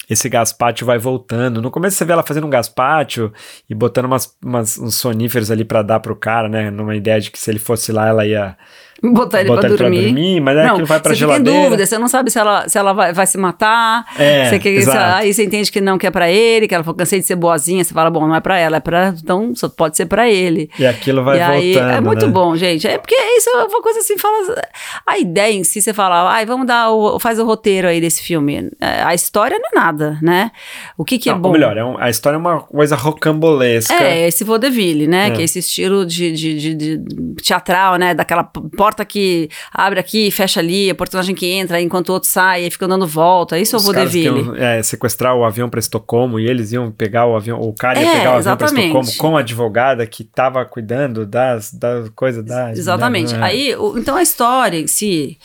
esse 0.10 0.30
gaspátio 0.30 0.86
vai 0.86 0.98
voltando. 0.98 1.62
No 1.62 1.70
começo 1.70 1.98
você 1.98 2.06
vê 2.06 2.14
ela 2.14 2.24
fazendo 2.24 2.48
um 2.48 2.50
gaspátio 2.50 3.34
e 3.70 3.76
botando 3.76 4.06
umas, 4.06 4.36
umas 4.44 4.78
uns 4.78 4.96
soníferos 4.96 5.52
ali 5.52 5.66
para 5.66 5.82
dar 5.82 6.00
pro 6.00 6.16
cara, 6.16 6.48
né? 6.48 6.72
Numa 6.72 6.96
ideia 6.96 7.20
de 7.20 7.32
que 7.32 7.40
se 7.40 7.52
ele 7.52 7.60
fosse 7.60 7.92
lá, 7.92 8.08
ela 8.08 8.26
ia 8.26 8.58
Botar 9.02 9.40
ele, 9.40 9.50
Botar 9.50 9.62
pra, 9.62 9.70
ele 9.70 9.78
dormir. 9.78 9.98
pra 10.02 10.08
dormir. 10.08 10.42
Mas 10.42 10.58
é 10.58 10.64
não, 10.64 10.72
aquilo 10.72 10.88
vai 10.88 11.00
pra 11.00 11.14
você 11.14 11.20
geladeira. 11.20 11.44
Você 11.44 11.52
fica 11.52 11.60
em 11.60 11.70
dúvida, 11.70 11.86
você 11.86 11.98
não 11.98 12.08
sabe 12.08 12.32
se 12.32 12.40
ela, 12.40 12.68
se 12.68 12.78
ela 12.78 12.94
vai, 12.94 13.14
vai 13.14 13.28
se 13.28 13.38
matar. 13.38 14.06
É, 14.18 14.50
você 14.50 14.60
quer, 14.60 14.88
aí 14.90 15.34
você 15.34 15.44
entende 15.44 15.72
que 15.72 15.80
não, 15.80 15.98
que 15.98 16.06
é 16.08 16.12
pra 16.12 16.30
ele, 16.30 16.68
que 16.68 16.76
ela 16.76 16.84
falou, 16.84 16.98
cansei 16.98 17.20
de 17.20 17.26
ser 17.26 17.36
boazinha. 17.36 17.84
Você 17.84 17.94
fala, 17.94 18.10
bom, 18.10 18.28
não 18.28 18.36
é 18.36 18.42
pra 18.42 18.58
ela, 18.58 18.78
é 18.78 18.80
pra... 18.80 19.14
Então, 19.22 19.54
só 19.56 19.70
pode 19.70 19.96
ser 19.96 20.06
pra 20.06 20.30
ele. 20.30 20.70
E 20.78 20.86
aquilo 20.86 21.24
vai 21.24 21.38
e 21.38 21.74
voltando, 21.74 21.92
É 21.92 22.02
muito 22.02 22.26
né? 22.26 22.32
bom, 22.32 22.56
gente. 22.56 22.88
É 22.88 22.98
porque 22.98 23.16
isso 23.38 23.50
é 23.50 23.64
uma 23.64 23.82
coisa 23.82 24.00
assim, 24.00 24.18
fala... 24.18 24.62
A 25.06 25.18
ideia 25.18 25.54
em 25.54 25.64
si, 25.64 25.82
você 25.82 25.94
fala, 25.94 26.32
ai, 26.32 26.46
vamos 26.46 26.68
dar, 26.68 26.92
o, 26.92 27.20
faz 27.20 27.40
o 27.40 27.46
roteiro 27.46 27.88
aí 27.88 28.02
desse 28.02 28.22
filme. 28.22 28.70
É, 28.80 29.02
a 29.04 29.14
história 29.14 29.58
não 29.58 29.70
é 29.82 29.86
nada, 29.86 30.18
né? 30.22 30.52
O 30.98 31.06
que 31.06 31.18
que 31.18 31.30
é 31.30 31.32
não, 31.32 31.40
é 31.40 31.42
bom? 31.42 31.48
Ou 31.50 31.54
melhor, 31.54 31.78
é 31.78 31.84
um, 31.84 31.98
a 31.98 32.10
história 32.10 32.36
é 32.36 32.40
uma 32.40 32.62
coisa 32.62 32.96
rocambolesca. 32.96 33.94
É, 33.94 34.28
esse 34.28 34.44
vaudeville, 34.44 35.08
né? 35.08 35.28
É. 35.28 35.32
Que 35.32 35.42
é 35.42 35.46
esse 35.46 35.60
estilo 35.60 36.06
de, 36.06 36.32
de, 36.32 36.60
de, 36.60 36.76
de 36.76 37.34
teatral, 37.42 37.96
né? 37.96 38.14
Daquela 38.14 38.50
porta 38.90 39.06
que 39.06 39.50
abre 39.72 40.00
aqui, 40.00 40.32
fecha 40.32 40.60
ali, 40.60 40.90
a 40.90 40.96
personagem 40.96 41.36
que 41.36 41.46
entra 41.46 41.80
enquanto 41.80 42.10
o 42.10 42.14
outro 42.14 42.28
sai 42.28 42.66
e 42.66 42.72
fica 42.72 42.88
dando 42.88 43.06
volta. 43.06 43.58
Isso 43.60 43.78
Os 43.78 43.84
eu 43.84 43.86
vou 43.86 43.94
deville. 43.94 44.60
É, 44.60 44.82
sequestrar 44.82 45.36
o 45.36 45.46
avião 45.46 45.70
para 45.70 45.80
Estocolmo 45.80 46.40
e 46.40 46.48
eles 46.48 46.72
iam 46.72 46.92
pegar 46.92 47.28
o 47.28 47.36
avião, 47.36 47.60
o 47.60 47.72
cara 47.74 48.02
ia 48.02 48.10
é, 48.10 48.18
pegar 48.18 48.32
o 48.32 48.38
avião 48.38 48.58
para 48.58 48.68
Estocolmo 48.68 49.16
com 49.18 49.38
a 49.38 49.40
advogada 49.42 50.06
que 50.08 50.24
estava 50.24 50.66
cuidando 50.66 51.26
das, 51.26 51.72
das 51.72 52.10
coisas 52.10 52.44
da. 52.44 52.72
Exatamente. 52.72 53.34
Da, 53.34 53.46
Aí, 53.46 53.76
o, 53.76 53.98
então 53.98 54.16
a 54.16 54.24
história 54.24 54.80
em 54.80 54.88
si 54.88 55.38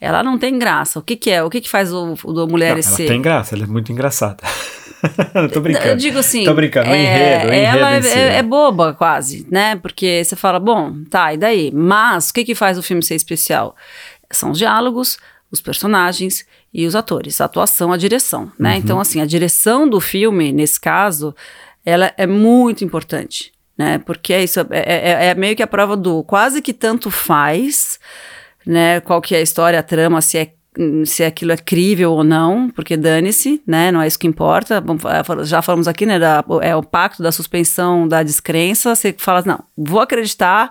ela 0.00 0.22
não 0.22 0.38
tem 0.38 0.58
graça. 0.58 0.98
O 0.98 1.02
que, 1.02 1.16
que 1.16 1.30
é? 1.30 1.42
O 1.42 1.50
que, 1.50 1.60
que 1.60 1.68
faz 1.68 1.92
o, 1.92 2.14
o 2.24 2.46
Mulheres 2.46 2.86
não, 2.86 2.96
ser? 2.96 3.02
Ela 3.04 3.12
tem 3.12 3.22
graça, 3.22 3.54
ela 3.54 3.64
é 3.64 3.66
muito 3.66 3.92
engraçada. 3.92 4.42
tô 5.52 5.60
brincando. 5.60 5.88
Eu 5.88 5.96
digo 5.96 6.18
assim. 6.18 6.44
Tô 6.44 6.54
brincando, 6.54 6.90
o 6.90 6.94
é, 6.94 7.02
enredo, 7.02 7.50
o 7.50 7.54
enredo 7.54 7.78
Ela 7.78 8.02
si, 8.02 8.18
é, 8.18 8.36
é, 8.36 8.42
boba, 8.42 8.94
quase, 8.94 9.46
né? 9.50 9.76
Porque 9.76 10.22
você 10.24 10.36
fala, 10.36 10.58
bom, 10.58 11.04
tá, 11.08 11.32
e 11.34 11.36
daí? 11.36 11.70
Mas 11.72 12.30
o 12.30 12.34
que, 12.34 12.44
que 12.44 12.54
faz 12.54 12.78
o 12.78 12.82
filme 12.82 13.02
ser 13.02 13.14
especial? 13.14 13.76
são 14.32 14.52
os 14.52 14.58
diálogos, 14.58 15.18
os 15.50 15.60
personagens 15.60 16.46
e 16.72 16.86
os 16.86 16.94
atores, 16.94 17.40
a 17.40 17.46
atuação, 17.46 17.92
a 17.92 17.96
direção, 17.96 18.52
né? 18.58 18.72
Uhum. 18.72 18.76
Então, 18.76 19.00
assim, 19.00 19.20
a 19.20 19.26
direção 19.26 19.88
do 19.88 20.00
filme, 20.00 20.52
nesse 20.52 20.80
caso, 20.80 21.34
ela 21.84 22.12
é 22.16 22.26
muito 22.26 22.84
importante, 22.84 23.52
né? 23.76 23.98
Porque 23.98 24.32
é 24.32 24.44
isso, 24.44 24.60
é, 24.60 24.66
é, 24.70 25.10
é, 25.10 25.26
é 25.26 25.34
meio 25.34 25.56
que 25.56 25.62
a 25.62 25.66
prova 25.66 25.96
do 25.96 26.22
quase 26.22 26.62
que 26.62 26.72
tanto 26.72 27.10
faz, 27.10 27.98
né? 28.64 29.00
Qual 29.00 29.20
que 29.20 29.34
é 29.34 29.38
a 29.38 29.42
história, 29.42 29.80
a 29.80 29.82
trama, 29.82 30.20
se 30.20 30.38
é 30.38 30.52
se 31.04 31.24
aquilo 31.24 31.52
é 31.52 31.56
crível 31.56 32.12
ou 32.12 32.22
não, 32.22 32.70
porque 32.70 32.96
dane-se, 32.96 33.60
né? 33.66 33.90
Não 33.90 34.00
é 34.00 34.06
isso 34.06 34.18
que 34.18 34.26
importa. 34.26 34.76
É, 34.76 35.44
já 35.44 35.60
falamos 35.62 35.88
aqui, 35.88 36.06
né? 36.06 36.18
Da, 36.18 36.44
é 36.62 36.76
o 36.76 36.82
pacto 36.82 37.22
da 37.22 37.32
suspensão 37.32 38.06
da 38.06 38.22
descrença. 38.22 38.94
Você 38.94 39.14
fala, 39.18 39.42
não, 39.44 39.64
vou 39.76 40.00
acreditar, 40.00 40.70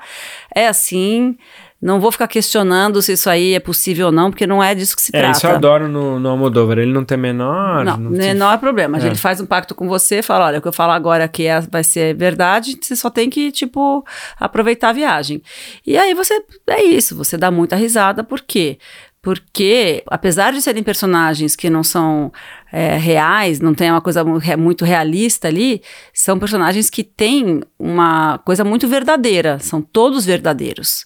é 0.56 0.68
assim, 0.68 1.38
não 1.82 2.00
vou 2.00 2.12
ficar 2.12 2.28
questionando 2.28 3.02
se 3.02 3.14
isso 3.14 3.30
aí 3.30 3.54
é 3.54 3.60
possível 3.60 4.08
ou 4.08 4.12
não, 4.12 4.30
porque 4.30 4.46
não 4.46 4.62
é 4.62 4.76
disso 4.76 4.96
que 4.96 5.02
se 5.02 5.12
é, 5.14 5.20
trata. 5.20 5.38
Isso 5.38 5.48
eu 5.48 5.52
adoro 5.52 5.88
no, 5.88 6.20
no 6.20 6.30
Almodóvar, 6.30 6.78
ele 6.78 6.92
não 6.92 7.06
tem 7.06 7.18
menor... 7.18 7.86
Não, 7.86 7.98
não 7.98 8.12
menor 8.12 8.52
tem... 8.52 8.60
problema. 8.60 8.98
A 8.98 9.00
é. 9.00 9.04
gente 9.04 9.20
faz 9.20 9.40
um 9.40 9.46
pacto 9.46 9.74
com 9.74 9.88
você, 9.88 10.22
fala, 10.22 10.48
olha, 10.48 10.60
o 10.60 10.62
que 10.62 10.68
eu 10.68 10.74
falo 10.74 10.92
agora 10.92 11.24
aqui 11.24 11.46
é, 11.46 11.62
vai 11.62 11.84
ser 11.84 12.16
verdade, 12.16 12.78
você 12.82 12.96
só 12.96 13.10
tem 13.10 13.30
que, 13.30 13.50
tipo, 13.52 14.06
aproveitar 14.38 14.90
a 14.90 14.94
viagem. 14.94 15.42
E 15.88 15.98
aí 15.98 16.14
você, 16.14 16.44
é 16.70 16.84
isso, 16.84 17.16
você 17.16 17.38
dá 17.38 17.50
muita 17.50 17.78
risada, 17.78 18.24
por 18.26 18.42
quê? 18.42 18.78
Porque, 19.22 20.02
apesar 20.08 20.54
de 20.54 20.62
serem 20.62 20.82
personagens 20.82 21.56
que 21.56 21.70
não 21.70 21.84
são 21.84 22.32
é, 22.72 22.96
reais, 22.98 23.60
não 23.60 23.74
tem 23.74 23.92
uma 23.92 24.00
coisa 24.00 24.24
muito 24.58 24.86
realista 24.86 25.50
ali, 25.50 25.82
são 26.14 26.40
personagens 26.40 26.90
que 26.90 27.04
têm 27.04 27.62
uma 27.78 28.38
coisa 28.40 28.64
muito 28.64 28.88
verdadeira, 28.88 29.60
são 29.60 29.82
todos 29.82 30.26
verdadeiros. 30.26 31.06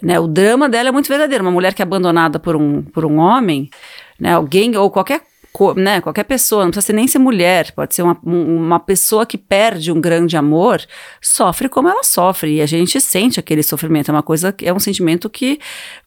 Né? 0.00 0.18
O 0.20 0.28
drama 0.28 0.68
dela 0.68 0.90
é 0.90 0.92
muito 0.92 1.08
verdadeiro. 1.08 1.44
Uma 1.44 1.50
mulher 1.50 1.74
que 1.74 1.82
é 1.82 1.84
abandonada 1.84 2.38
por 2.38 2.54
um, 2.54 2.82
por 2.82 3.04
um 3.04 3.18
homem, 3.18 3.68
né? 4.18 4.34
alguém 4.34 4.76
ou 4.76 4.90
qualquer 4.90 5.22
né, 5.76 6.00
qualquer 6.00 6.24
pessoa, 6.24 6.64
não 6.64 6.70
precisa 6.70 6.92
nem 6.92 7.08
ser 7.08 7.18
mulher, 7.18 7.72
pode 7.72 7.94
ser 7.94 8.02
uma, 8.02 8.18
uma 8.22 8.78
pessoa 8.78 9.26
que 9.26 9.36
perde 9.36 9.90
um 9.90 10.00
grande 10.00 10.36
amor, 10.36 10.80
sofre 11.20 11.68
como 11.68 11.88
ela 11.88 12.04
sofre, 12.04 12.56
e 12.56 12.60
a 12.60 12.66
gente 12.66 13.00
sente 13.00 13.40
aquele 13.40 13.62
sofrimento, 13.62 14.10
é 14.10 14.14
uma 14.14 14.22
coisa, 14.22 14.54
é 14.62 14.72
um 14.72 14.78
sentimento 14.78 15.28
que 15.28 15.58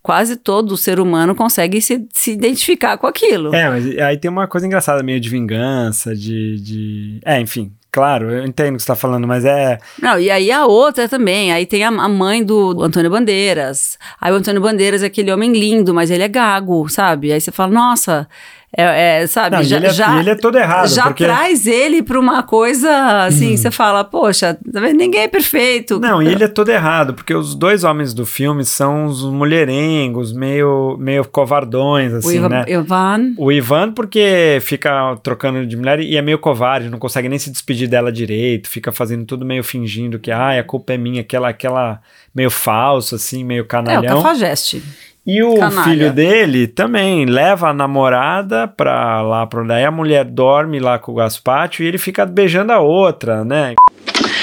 quase 0.01 0.35
todo 0.35 0.77
ser 0.77 0.99
humano 0.99 1.35
consegue 1.35 1.81
se, 1.81 2.07
se 2.13 2.31
identificar 2.31 2.97
com 2.97 3.07
aquilo. 3.07 3.53
É, 3.53 3.69
mas 3.69 3.97
aí 3.97 4.17
tem 4.17 4.31
uma 4.31 4.47
coisa 4.47 4.65
engraçada, 4.65 5.03
meio 5.03 5.19
de 5.19 5.29
vingança, 5.29 6.15
de... 6.15 6.59
de... 6.59 7.19
É, 7.25 7.39
enfim, 7.39 7.73
Claro, 7.91 8.31
eu 8.31 8.45
entendo 8.45 8.75
o 8.75 8.77
que 8.77 8.83
você 8.83 8.83
está 8.83 8.95
falando, 8.95 9.27
mas 9.27 9.43
é. 9.43 9.77
Não, 10.01 10.17
e 10.17 10.31
aí 10.31 10.49
a 10.49 10.65
outra 10.65 11.09
também. 11.09 11.51
Aí 11.51 11.65
tem 11.65 11.83
a, 11.83 11.89
a, 11.89 12.07
mãe 12.07 12.41
do 12.41 12.81
Antônio 12.81 13.11
Bandeiras. 13.11 13.99
Aí 14.19 14.31
o 14.31 14.35
Antônio 14.35 14.61
Bandeiras 14.61 15.03
é 15.03 15.07
aquele 15.07 15.29
homem 15.29 15.51
lindo, 15.51 15.93
mas 15.93 16.09
ele 16.09 16.23
é 16.23 16.27
gago, 16.29 16.87
sabe? 16.87 17.33
Aí 17.33 17.41
você 17.41 17.51
fala, 17.51 17.69
nossa, 17.73 18.29
é, 18.75 19.23
é, 19.23 19.27
sabe, 19.27 19.57
não, 19.57 19.63
já, 19.63 19.75
ele 19.75 19.87
é, 19.87 19.89
já, 19.89 20.19
ele 20.19 20.29
é 20.29 20.35
todo 20.35 20.57
errado. 20.57 20.87
Já 20.87 21.03
porque... 21.03 21.25
traz 21.25 21.67
ele 21.67 22.01
para 22.01 22.17
uma 22.17 22.41
coisa 22.41 23.25
assim, 23.25 23.53
hum. 23.53 23.57
você 23.57 23.69
fala, 23.69 24.01
poxa, 24.05 24.57
tá 24.71 24.79
ninguém 24.93 25.23
é 25.23 25.27
perfeito. 25.27 25.99
Não, 25.99 26.23
e 26.23 26.27
ele 26.27 26.45
é 26.45 26.47
todo 26.47 26.69
errado, 26.69 27.13
porque 27.13 27.33
os 27.33 27.53
dois 27.53 27.83
homens 27.83 28.13
do 28.13 28.25
filme 28.25 28.63
são 28.63 29.05
os 29.05 29.23
mulherengos, 29.25 30.31
meio, 30.31 30.95
meio 30.97 31.25
covardões, 31.25 32.13
assim, 32.13 32.29
o 32.29 32.31
Ivan, 32.31 32.49
né? 32.49 32.65
Ivan. 32.67 33.33
O 33.37 33.51
Ivan, 33.51 33.91
porque 33.91 34.59
fica 34.61 35.17
trocando 35.21 35.67
de 35.67 35.75
mulher 35.75 35.99
e 35.99 36.15
é 36.15 36.21
meio 36.21 36.39
covarde, 36.39 36.89
não 36.89 36.99
consegue 36.99 37.27
nem 37.27 37.37
se 37.37 37.51
despedir 37.51 37.89
dela 37.89 38.09
direito, 38.09 38.69
fica 38.69 38.91
fazendo 38.93 39.25
tudo 39.25 39.43
meio 39.45 39.65
fingindo 39.65 40.17
que, 40.17 40.31
ah, 40.31 40.57
a 40.57 40.63
culpa 40.63 40.93
é 40.93 40.97
minha, 40.97 41.21
aquela, 41.21 41.49
aquela 41.49 41.99
meio 42.33 42.49
falso, 42.49 43.15
assim, 43.15 43.43
meio 43.43 43.65
canalhão. 43.65 44.03
É, 44.03 44.13
o 44.13 44.23
cafajeste. 44.23 44.81
E 45.25 45.43
o 45.43 45.55
Canalha. 45.55 45.83
filho 45.83 46.11
dele 46.13 46.67
também 46.67 47.25
leva 47.25 47.69
a 47.69 47.73
namorada 47.73 48.67
pra 48.67 49.21
lá, 49.21 49.45
pra 49.45 49.63
daí 49.63 49.85
a 49.85 49.91
mulher 49.91 50.25
dorme 50.25 50.79
lá 50.79 50.97
com 50.97 51.11
o 51.11 51.15
Gaspacho 51.15 51.83
e 51.83 51.85
ele 51.85 51.99
fica 51.99 52.25
beijando 52.25 52.71
a 52.71 52.79
outra, 52.79 53.45
né? 53.45 53.75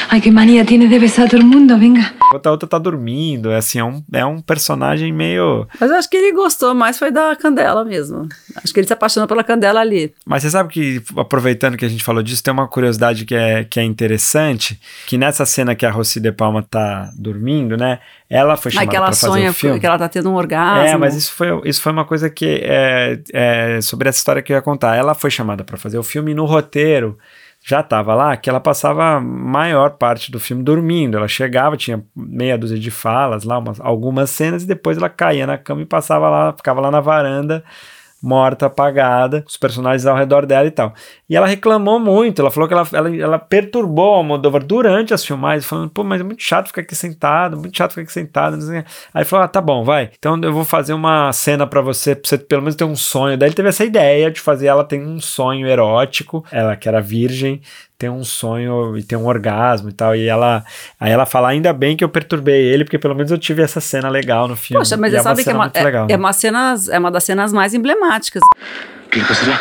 Ai, 0.08 0.20
que 0.20 0.30
mania 0.30 0.64
tiene 0.64 0.88
de 0.88 0.98
besar 0.98 1.28
todo 1.28 1.44
mundo, 1.44 1.78
venga. 1.78 2.14
A 2.44 2.50
outra 2.50 2.68
tá 2.68 2.78
dormindo, 2.78 3.50
é 3.50 3.56
assim, 3.56 3.78
é 3.78 3.84
um, 3.84 4.02
é 4.12 4.24
um 4.24 4.40
personagem 4.40 5.12
meio... 5.12 5.66
Mas 5.80 5.90
eu 5.90 5.96
acho 5.96 6.10
que 6.10 6.16
ele 6.16 6.32
gostou 6.32 6.74
mais 6.74 6.98
foi 6.98 7.10
da 7.10 7.34
Candela 7.36 7.84
mesmo. 7.84 8.28
Acho 8.56 8.72
que 8.72 8.80
ele 8.80 8.86
se 8.86 8.92
apaixonou 8.92 9.26
pela 9.26 9.42
Candela 9.44 9.80
ali. 9.80 10.12
Mas 10.26 10.42
você 10.42 10.50
sabe 10.50 10.72
que, 10.72 11.02
aproveitando 11.16 11.76
que 11.76 11.84
a 11.84 11.88
gente 11.88 12.04
falou 12.04 12.22
disso, 12.22 12.42
tem 12.42 12.52
uma 12.52 12.68
curiosidade 12.68 13.24
que 13.24 13.34
é, 13.34 13.64
que 13.64 13.80
é 13.80 13.84
interessante, 13.84 14.80
que 15.06 15.16
nessa 15.16 15.46
cena 15.46 15.74
que 15.74 15.86
a 15.86 15.90
Rossi 15.90 16.20
de 16.20 16.32
Palma 16.32 16.62
tá 16.62 17.10
dormindo, 17.16 17.76
né, 17.76 17.98
ela 18.30 18.56
foi 18.56 18.70
chamada 18.70 18.90
para 18.90 19.06
fazer 19.06 19.26
sonha 19.26 19.50
o 19.50 19.54
filme. 19.54 19.80
que 19.80 19.86
ela 19.86 19.98
tá 19.98 20.08
tendo 20.08 20.30
um 20.30 20.34
orgasmo. 20.34 20.86
É, 20.86 20.96
mas 20.96 21.14
isso 21.14 21.32
foi, 21.32 21.48
isso 21.64 21.80
foi 21.80 21.92
uma 21.92 22.04
coisa 22.04 22.28
que 22.28 22.60
é, 22.62 23.18
é 23.32 23.80
sobre 23.80 24.08
essa 24.08 24.18
história 24.18 24.42
que 24.42 24.52
eu 24.52 24.56
ia 24.56 24.62
contar. 24.62 24.96
Ela 24.96 25.14
foi 25.14 25.30
chamada 25.30 25.64
para 25.64 25.78
fazer 25.78 25.98
o 25.98 26.02
filme 26.02 26.34
no 26.34 26.44
roteiro 26.44 27.18
já 27.68 27.80
estava 27.80 28.14
lá 28.14 28.34
que 28.34 28.48
ela 28.48 28.60
passava 28.60 29.16
a 29.16 29.20
maior 29.20 29.90
parte 29.90 30.32
do 30.32 30.40
filme 30.40 30.62
dormindo. 30.62 31.18
Ela 31.18 31.28
chegava, 31.28 31.76
tinha 31.76 32.02
meia 32.16 32.56
dúzia 32.56 32.78
de 32.78 32.90
falas 32.90 33.44
lá, 33.44 33.58
umas, 33.58 33.78
algumas 33.78 34.30
cenas, 34.30 34.62
e 34.62 34.66
depois 34.66 34.96
ela 34.96 35.10
caía 35.10 35.46
na 35.46 35.58
cama 35.58 35.82
e 35.82 35.86
passava 35.86 36.30
lá, 36.30 36.54
ficava 36.56 36.80
lá 36.80 36.90
na 36.90 37.00
varanda 37.00 37.62
morta, 38.22 38.66
apagada, 38.66 39.44
os 39.46 39.56
personagens 39.56 40.04
ao 40.06 40.16
redor 40.16 40.44
dela 40.44 40.66
e 40.66 40.70
tal. 40.70 40.92
E 41.28 41.36
ela 41.36 41.46
reclamou 41.46 42.00
muito, 42.00 42.42
ela 42.42 42.50
falou 42.50 42.68
que 42.68 42.74
ela, 42.74 42.86
ela, 42.92 43.16
ela 43.16 43.38
perturbou 43.38 44.14
a 44.14 44.16
Almodóvar 44.18 44.64
durante 44.64 45.14
as 45.14 45.24
filmagens, 45.24 45.64
falando, 45.64 45.90
pô, 45.90 46.02
mas 46.02 46.20
é 46.20 46.24
muito 46.24 46.42
chato 46.42 46.68
ficar 46.68 46.82
aqui 46.82 46.96
sentado, 46.96 47.56
muito 47.56 47.76
chato 47.76 47.90
ficar 47.90 48.02
aqui 48.02 48.12
sentado. 48.12 48.58
Aí 49.14 49.24
falou, 49.24 49.44
ah, 49.44 49.48
tá 49.48 49.60
bom, 49.60 49.84
vai. 49.84 50.10
Então 50.18 50.38
eu 50.42 50.52
vou 50.52 50.64
fazer 50.64 50.92
uma 50.92 51.32
cena 51.32 51.66
para 51.66 51.80
você, 51.80 52.14
pra 52.14 52.28
você 52.28 52.38
pelo 52.38 52.62
menos 52.62 52.74
ter 52.74 52.84
um 52.84 52.96
sonho. 52.96 53.36
Daí 53.36 53.48
ele 53.48 53.54
teve 53.54 53.68
essa 53.68 53.84
ideia 53.84 54.30
de 54.30 54.40
fazer 54.40 54.66
ela 54.66 54.84
ter 54.84 55.00
um 55.00 55.20
sonho 55.20 55.66
erótico, 55.66 56.44
ela 56.50 56.76
que 56.76 56.88
era 56.88 57.00
virgem, 57.00 57.60
ter 57.98 58.08
um 58.08 58.22
sonho 58.24 58.96
e 58.96 59.02
ter 59.02 59.16
um 59.16 59.26
orgasmo 59.26 59.88
e 59.88 59.92
tal. 59.92 60.14
E 60.14 60.28
ela, 60.28 60.64
aí 61.00 61.10
ela 61.10 61.26
fala, 61.26 61.48
ainda 61.48 61.72
bem 61.72 61.96
que 61.96 62.04
eu 62.04 62.08
perturbei 62.08 62.62
ele, 62.62 62.84
porque 62.84 62.98
pelo 62.98 63.14
menos 63.14 63.32
eu 63.32 63.38
tive 63.38 63.62
essa 63.62 63.80
cena 63.80 64.08
legal 64.08 64.46
no 64.46 64.54
filme. 64.54 64.80
Poxa, 64.80 64.96
mas 64.96 65.10
você 65.10 65.18
é 65.18 65.22
sabe 65.22 65.42
que 65.42 65.50
é 65.50 65.54
uma, 65.54 65.70
é, 65.74 65.82
legal, 65.82 66.04
é, 66.04 66.08
né? 66.08 66.16
uma 66.16 66.32
cena, 66.32 66.76
é 66.90 66.98
uma 66.98 67.10
das 67.10 67.24
cenas 67.24 67.52
mais 67.52 67.74
emblemáticas. 67.74 68.40
O 69.06 69.10
que 69.10 69.20
passará? 69.20 69.60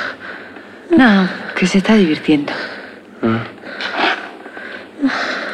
Não, 0.91 1.27
que 1.55 1.65
se 1.65 1.79
está 1.79 1.97
divirtiendo. 1.97 2.53
Ah. 3.23 3.41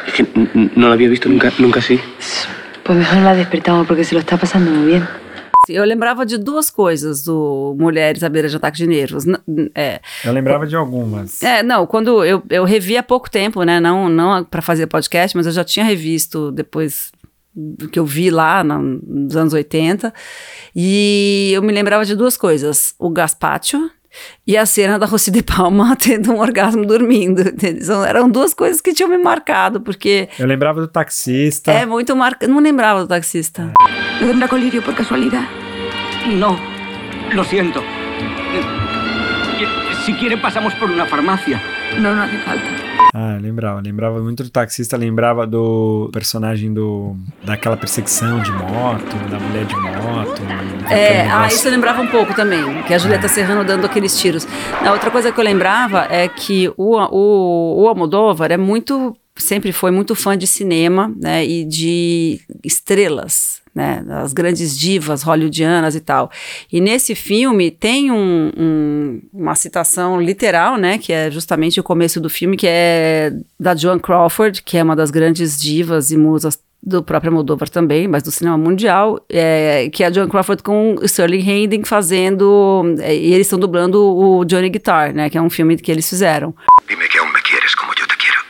Es 0.06 0.14
que 0.14 0.26
no 0.34 0.88
la 0.88 0.94
había 0.94 1.08
visto 1.08 1.28
nunca, 1.28 1.52
nunca 1.58 1.80
así. 1.80 2.00
Pues 2.82 2.98
mejor 2.98 3.18
la 3.18 3.34
despertamos 3.34 3.86
porque 3.86 4.04
se 4.04 4.14
lo 4.14 4.20
está 4.20 4.36
pasando 4.36 4.70
muy 4.70 4.86
bien. 4.86 5.23
Eu 5.68 5.84
lembrava 5.84 6.24
de 6.24 6.38
duas 6.38 6.70
coisas 6.70 7.22
do 7.22 7.74
Mulheres 7.78 8.22
à 8.22 8.28
beira 8.28 8.48
de 8.48 8.56
ataque 8.56 8.76
de 8.76 8.86
nervos. 8.86 9.24
É, 9.74 10.00
eu 10.24 10.32
lembrava 10.32 10.66
de 10.66 10.76
algumas. 10.76 11.42
É, 11.42 11.62
não, 11.62 11.86
quando 11.86 12.24
eu, 12.24 12.42
eu 12.50 12.64
revi 12.64 12.96
há 12.96 13.02
pouco 13.02 13.30
tempo, 13.30 13.62
né? 13.62 13.80
Não, 13.80 14.08
não 14.08 14.44
para 14.44 14.62
fazer 14.62 14.86
podcast, 14.86 15.36
mas 15.36 15.46
eu 15.46 15.52
já 15.52 15.64
tinha 15.64 15.84
revisto 15.84 16.50
depois 16.52 17.12
do 17.54 17.88
que 17.88 17.98
eu 17.98 18.04
vi 18.04 18.30
lá 18.30 18.64
nos 18.64 19.36
anos 19.36 19.52
80. 19.52 20.12
E 20.74 21.52
eu 21.54 21.62
me 21.62 21.72
lembrava 21.72 22.04
de 22.04 22.14
duas 22.14 22.36
coisas: 22.36 22.94
o 22.98 23.10
Gaspacho 23.10 23.90
e 24.46 24.56
a 24.56 24.66
cena 24.66 24.98
da 24.98 25.06
Rossi 25.06 25.30
de 25.30 25.42
Palma 25.42 25.96
tendo 26.00 26.32
um 26.32 26.38
orgasmo 26.38 26.84
dormindo. 26.84 27.42
Então, 27.62 28.04
eram 28.04 28.28
duas 28.28 28.54
coisas 28.54 28.80
que 28.80 28.92
tinham 28.92 29.08
me 29.08 29.18
marcado, 29.18 29.80
porque. 29.80 30.28
Eu 30.38 30.46
lembrava 30.46 30.80
do 30.80 30.88
taxista. 30.88 31.72
É 31.72 31.86
muito 31.86 32.14
marcado. 32.14 32.52
Não 32.52 32.60
lembrava 32.60 33.00
do 33.00 33.08
taxista. 33.08 33.72
¿No 34.20 34.28
tendrá 34.28 34.48
colírio 34.48 34.82
por 34.82 34.94
casualidad? 34.94 35.48
No. 36.26 36.58
Lo 37.34 37.44
siento. 37.44 37.82
Si 40.04 40.12
quiere, 40.14 40.36
pasamos 40.36 40.74
por 40.74 40.90
una 40.90 41.06
farmacia. 41.06 41.73
No, 42.00 42.14
no 42.14 42.22
hace 42.22 42.36
falta. 42.38 42.94
Ah, 43.16 43.38
lembrava, 43.40 43.80
lembrava 43.80 44.20
muito 44.20 44.42
do 44.42 44.50
taxista, 44.50 44.96
lembrava 44.96 45.46
do 45.46 46.10
personagem 46.12 46.74
do 46.74 47.16
daquela 47.44 47.76
perseguição 47.76 48.40
de 48.40 48.50
moto, 48.50 49.16
da 49.30 49.38
mulher 49.38 49.64
de 49.66 49.76
moto. 49.76 50.42
É, 50.90 51.30
ah, 51.30 51.46
isso 51.46 51.68
eu 51.68 51.70
lembrava 51.70 52.02
um 52.02 52.08
pouco 52.08 52.34
também, 52.34 52.82
que 52.82 52.92
a 52.92 52.98
Julieta 52.98 53.28
Serrano 53.28 53.64
dando 53.64 53.86
aqueles 53.86 54.18
tiros. 54.18 54.48
A 54.84 54.90
outra 54.90 55.12
coisa 55.12 55.30
que 55.30 55.38
eu 55.38 55.44
lembrava 55.44 56.08
é 56.10 56.26
que 56.26 56.72
o, 56.76 56.96
o, 56.96 57.82
o 57.82 57.88
Almodóvar 57.88 58.50
é 58.50 58.56
muito 58.56 59.16
sempre 59.36 59.72
foi 59.72 59.90
muito 59.90 60.14
fã 60.14 60.36
de 60.36 60.46
cinema 60.46 61.12
né, 61.16 61.44
e 61.44 61.64
de 61.64 62.40
estrelas, 62.64 63.60
né, 63.74 64.04
as 64.08 64.32
grandes 64.32 64.78
divas 64.78 65.22
hollywoodianas 65.22 65.94
e 65.94 66.00
tal. 66.00 66.30
E 66.72 66.80
nesse 66.80 67.14
filme 67.14 67.70
tem 67.70 68.10
um, 68.10 68.52
um, 68.56 69.22
uma 69.32 69.54
citação 69.54 70.20
literal, 70.20 70.76
né, 70.76 70.98
que 70.98 71.12
é 71.12 71.30
justamente 71.30 71.80
o 71.80 71.82
começo 71.82 72.20
do 72.20 72.30
filme, 72.30 72.56
que 72.56 72.66
é 72.68 73.32
da 73.58 73.74
Joan 73.74 73.98
Crawford, 73.98 74.62
que 74.62 74.78
é 74.78 74.82
uma 74.82 74.94
das 74.94 75.10
grandes 75.10 75.60
divas 75.60 76.10
e 76.10 76.16
musas 76.16 76.58
do 76.86 77.02
próprio 77.02 77.32
Moldova 77.32 77.66
também, 77.66 78.06
mas 78.06 78.22
do 78.22 78.30
cinema 78.30 78.58
mundial, 78.58 79.18
é, 79.30 79.88
que 79.90 80.04
é 80.04 80.06
a 80.06 80.12
Joan 80.12 80.28
Crawford 80.28 80.62
com 80.62 80.96
Sterling 81.02 81.50
Hayden 81.50 81.82
fazendo, 81.82 82.94
é, 83.00 83.16
e 83.16 83.32
eles 83.32 83.46
estão 83.46 83.58
dublando 83.58 84.04
o 84.04 84.44
Johnny 84.44 84.68
Guitar, 84.68 85.14
né, 85.14 85.30
que 85.30 85.38
é 85.38 85.40
um 85.40 85.48
filme 85.48 85.76
que 85.76 85.90
eles 85.90 86.08
fizeram. 86.08 86.54
Dime 86.86 87.08
que 87.08 87.18
aún 87.18 87.32
me 87.32 87.40
quieres 87.40 87.74
como 87.74 87.92
yo 87.94 88.06
te 88.06 88.16
quiero. 88.16 88.40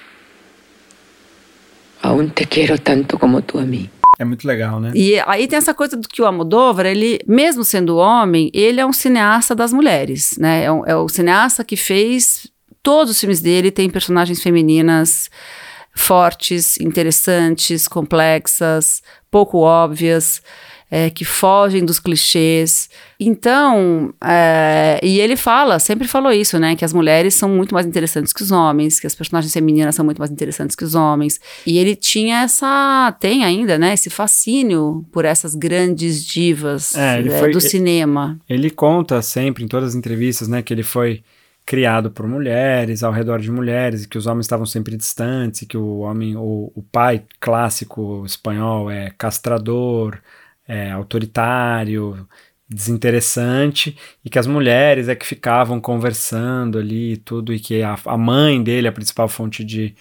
Aún 2.03 2.31
te 2.31 2.47
quiero 2.47 2.77
tanto 2.79 3.19
como 3.19 3.43
tú 3.43 3.61
a 3.61 3.65
mí. 3.65 3.89
É 4.19 4.25
muito 4.25 4.47
legal, 4.47 4.81
né? 4.81 4.93
E 4.95 5.21
aí 5.27 5.47
tem 5.47 5.57
essa 5.57 5.75
coisa 5.75 5.97
do 5.97 6.09
que 6.09 6.23
o 6.23 6.27
Almodóvar, 6.27 6.87
ele, 6.87 7.21
mesmo 7.27 7.65
sendo 7.65 7.97
homem, 7.97 8.51
ele 8.55 8.81
é 8.81 8.87
um 8.87 8.93
cineasta 8.93 9.55
das 9.55 9.73
mulheres, 9.73 10.37
né? 10.39 10.65
É, 10.65 10.73
um, 10.73 10.87
é 10.87 10.97
o 10.97 11.09
cineasta 11.09 11.65
que 11.65 11.77
fez 11.77 12.51
todos 12.83 13.13
os 13.13 13.21
filmes 13.21 13.41
dele 13.41 13.71
tem 13.71 13.89
personagens 13.89 14.43
femininas 14.43 15.31
fortes, 15.95 16.79
interessantes, 16.79 17.89
complexas, 17.89 19.03
pouco 19.31 19.59
óbvias 19.59 20.43
é, 20.91 21.11
que 21.11 21.25
fogem 21.25 21.85
dos 21.85 21.99
clichês. 21.99 22.89
Então, 23.19 24.13
é, 24.23 25.01
e 25.03 25.19
ele 25.21 25.37
fala, 25.37 25.79
sempre 25.79 26.07
falou 26.07 26.33
isso, 26.33 26.59
né? 26.59 26.77
Que 26.77 26.85
as 26.85 26.93
mulheres 26.93 27.35
são 27.35 27.49
muito 27.49 27.75
mais 27.75 27.87
interessantes 27.87 28.33
que 28.33 28.43
os 28.43 28.51
homens, 28.51 29.01
que 29.01 29.07
as 29.07 29.15
personagens 29.15 29.53
femininas 29.53 29.95
são 29.95 30.05
muito 30.05 30.19
mais 30.19 30.31
interessantes 30.31 30.77
que 30.77 30.85
os 30.85 30.95
homens. 30.95 31.41
E 31.67 31.79
ele 31.79 31.97
tinha 31.97 32.43
essa, 32.43 33.15
tem 33.19 33.45
ainda, 33.45 33.79
né? 33.79 33.95
Esse 33.95 34.11
fascínio 34.11 35.05
por 35.13 35.25
essas 35.25 35.55
grandes 35.55 36.25
divas 36.25 36.95
é, 36.95 37.21
é, 37.21 37.39
foi, 37.39 37.51
do 37.51 37.61
cinema. 37.61 38.39
Ele 38.49 38.71
conta 38.71 39.21
sempre, 39.23 39.65
em 39.65 39.69
todas 39.69 39.91
as 39.91 39.95
entrevistas, 39.95 40.49
né? 40.49 40.63
Que 40.63 40.73
ele 40.73 40.83
foi 40.83 41.23
criado 41.67 42.11
por 42.11 42.29
mulheres, 42.29 43.03
ao 43.03 43.11
redor 43.11 43.41
de 43.41 43.51
mulheres, 43.51 44.05
e 44.05 44.09
que 44.09 44.19
os 44.19 44.27
homens 44.27 44.45
estavam 44.45 44.67
sempre 44.67 44.97
distantes, 44.97 45.63
e 45.63 45.67
que 45.67 45.77
o 45.77 46.01
homem, 46.01 46.37
o, 46.37 46.71
o 46.75 46.83
pai 46.83 47.23
clássico 47.41 48.23
espanhol 48.27 48.91
é 48.91 49.11
castrador, 49.17 50.19
é, 50.67 50.91
autoritário, 50.91 52.27
desinteressante, 52.69 53.97
e 54.25 54.31
que 54.31 54.39
as 54.39 54.47
mulheres 54.47 55.09
é 55.09 55.15
que 55.15 55.27
ficavam 55.27 55.81
conversando 55.81 56.79
ali 56.79 57.13
e 57.13 57.17
tudo, 57.17 57.53
e 57.53 57.61
que 57.61 57.83
a, 57.83 57.97
a 58.07 58.17
mãe 58.17 58.63
dele 58.63 58.87
é 58.87 58.91
a 58.91 58.93
principal 58.93 59.29
fonte 59.29 59.63
de, 59.65 59.95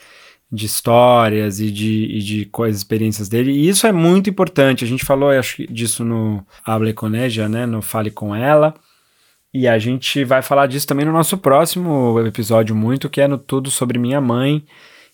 de 0.51 0.66
histórias 0.66 1.59
e 1.59 1.72
de, 1.72 2.05
e 2.05 2.20
de 2.20 2.45
coisas, 2.45 2.80
experiências 2.82 3.28
dele. 3.28 3.51
E 3.51 3.68
isso 3.68 3.88
é 3.88 3.91
muito 3.91 4.30
importante. 4.30 4.86
A 4.86 4.88
gente 4.88 5.03
falou, 5.05 5.30
acho 5.32 5.66
disso 5.68 6.03
no 6.05 6.45
Hable 6.66 6.93
com 6.93 7.09
né, 7.09 7.66
no 7.66 7.82
Fale 7.82 8.11
com 8.11 8.36
Ela, 8.36 8.74
E 9.53 9.68
a 9.68 9.78
gente 9.80 10.24
vai 10.24 10.41
falar 10.41 10.68
disso 10.68 10.88
também 10.88 11.05
no 11.05 11.11
nosso 11.11 11.38
próximo 11.38 12.20
episódio, 12.22 12.76
muito, 12.76 13.09
que 13.09 13.22
é 13.22 13.28
no 13.28 13.38
Tudo 13.38 13.70
Sobre 13.72 13.99
Minha 13.99 14.22
Mãe, 14.22 14.66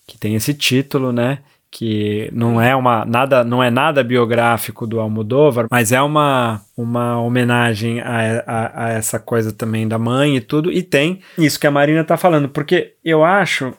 que 0.06 0.18
tem 0.18 0.34
esse 0.34 0.54
título, 0.54 1.12
né? 1.12 1.40
Que 1.70 2.28
não 2.32 2.60
é 2.60 2.74
uma 2.74 3.04
nada 3.04 3.44
não 3.44 3.62
é 3.62 3.70
nada 3.70 4.02
biográfico 4.02 4.86
do 4.86 4.98
Almodóvar, 4.98 5.66
mas 5.70 5.92
é 5.92 6.02
uma, 6.02 6.60
uma 6.76 7.20
homenagem 7.20 8.00
a, 8.00 8.42
a, 8.46 8.84
a, 8.84 8.88
essa 8.90 9.20
coisa 9.20 9.52
também 9.52 9.86
da 9.86 9.98
mãe 9.98 10.36
e 10.36 10.40
tudo, 10.40 10.72
e 10.72 10.82
tem 10.82 11.20
isso 11.38 11.60
que 11.60 11.66
a 11.66 11.70
Marina 11.70 12.02
tá 12.02 12.16
falando, 12.16 12.48
porque 12.48 12.94
eu 13.04 13.24
acho 13.24 13.72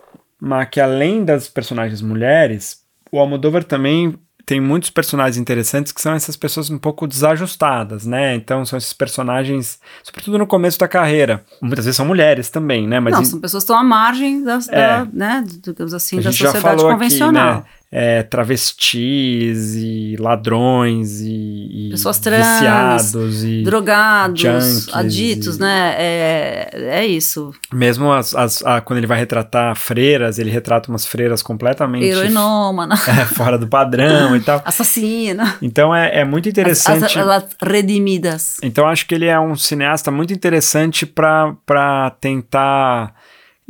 que 0.72 0.80
além 0.80 1.24
das 1.24 1.48
personagens 1.48 2.02
mulheres, 2.02 2.82
o 3.12 3.20
Almodóvar 3.20 3.64
também 3.64 4.18
tem 4.46 4.60
muitos 4.60 4.90
personagens 4.90 5.38
interessantes 5.38 5.92
que 5.92 6.02
são 6.02 6.14
essas 6.14 6.36
pessoas 6.36 6.70
um 6.70 6.78
pouco 6.78 7.08
desajustadas, 7.08 8.06
né? 8.06 8.36
Então 8.36 8.66
são 8.66 8.76
esses 8.76 8.92
personagens, 8.92 9.80
sobretudo 10.04 10.38
no 10.38 10.48
começo 10.48 10.80
da 10.80 10.88
carreira. 10.88 11.46
Muitas 11.62 11.86
vezes 11.86 11.96
são 11.96 12.06
mulheres 12.06 12.50
também, 12.50 12.88
né? 12.88 13.00
Mas 13.00 13.14
Não, 13.14 13.24
são 13.24 13.40
pessoas 13.40 13.64
que 13.64 13.72
estão 13.72 13.78
à 13.78 13.84
margem 13.84 14.44
das, 14.44 14.68
é, 14.68 14.76
da, 14.76 15.08
né, 15.14 15.44
digamos 15.46 15.94
assim, 15.94 16.20
da 16.20 16.32
sociedade 16.32 16.82
convencional. 16.82 17.60
Aqui, 17.60 17.68
né? 17.68 17.81
É, 17.92 18.24
travestis 18.24 19.76
e 19.76 20.16
ladrões 20.18 21.20
e, 21.20 21.88
e 21.88 21.90
pessoas 21.92 22.20
trans, 22.20 22.48
viciados 22.48 23.44
e 23.44 23.64
drogados, 23.64 24.88
aditos, 24.94 25.58
e... 25.58 25.60
né? 25.60 25.96
É, 25.98 26.70
é 26.74 27.06
isso. 27.06 27.52
Mesmo 27.74 28.10
as, 28.14 28.34
as, 28.34 28.66
a, 28.66 28.80
quando 28.80 29.00
ele 29.00 29.08
vai 29.08 29.20
retratar 29.20 29.76
freiras, 29.76 30.40
ele 30.40 30.50
retrata 30.50 30.90
umas 30.90 31.06
freiras 31.06 31.44
completamente 31.44 32.06
heroinômana, 32.06 32.96
é, 33.10 33.26
fora 33.26 33.58
do 33.58 33.68
padrão 33.68 34.38
e 34.38 34.40
tal, 34.40 34.62
assassina. 34.64 35.58
Então 35.62 35.94
é, 35.94 36.22
é 36.22 36.24
muito 36.24 36.48
interessante. 36.48 37.20
As, 37.20 37.44
as 37.44 37.44
redimidas. 37.62 38.56
Então 38.64 38.88
acho 38.88 39.06
que 39.06 39.14
ele 39.14 39.26
é 39.26 39.38
um 39.38 39.54
cineasta 39.54 40.10
muito 40.10 40.34
interessante 40.34 41.06
para 41.06 42.16
tentar 42.22 43.14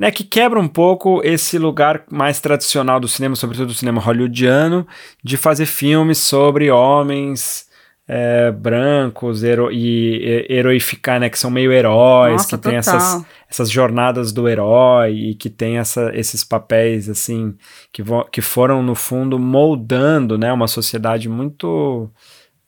né, 0.02 0.10
que 0.10 0.24
quebra 0.24 0.60
um 0.60 0.68
pouco 0.68 1.22
esse 1.24 1.60
lugar 1.60 2.06
mais 2.10 2.40
tradicional 2.40 3.00
do 3.00 3.08
cinema, 3.08 3.36
sobretudo 3.36 3.68
do 3.68 3.74
cinema 3.76 4.02
hollywoodiano, 4.02 4.88
de 5.24 5.38
fazer 5.38 5.68
filmes 5.68 6.18
sobre 6.18 6.72
homens 6.72 7.68
é, 8.08 8.50
brancos 8.50 9.44
hero 9.44 9.72
e, 9.72 10.48
e 10.50 10.56
heroificar, 10.56 11.20
né, 11.20 11.30
que 11.30 11.38
são 11.38 11.52
meio 11.52 11.72
heróis, 11.72 12.32
Nossa, 12.32 12.58
que 12.58 12.64
tem 12.64 12.78
essas, 12.78 13.24
essas 13.48 13.70
jornadas 13.70 14.32
do 14.32 14.50
herói 14.50 15.12
e 15.14 15.36
que 15.36 15.52
tem 15.52 15.78
essa, 15.78 16.10
esses 16.16 16.44
papéis 16.44 17.08
assim 17.08 17.56
que, 17.94 18.02
que 18.32 18.42
foram 18.42 18.82
no 18.82 18.96
fundo 18.96 19.38
moldando, 19.38 20.36
né, 20.36 20.52
uma 20.52 20.68
sociedade 20.68 21.30
muito 21.30 22.10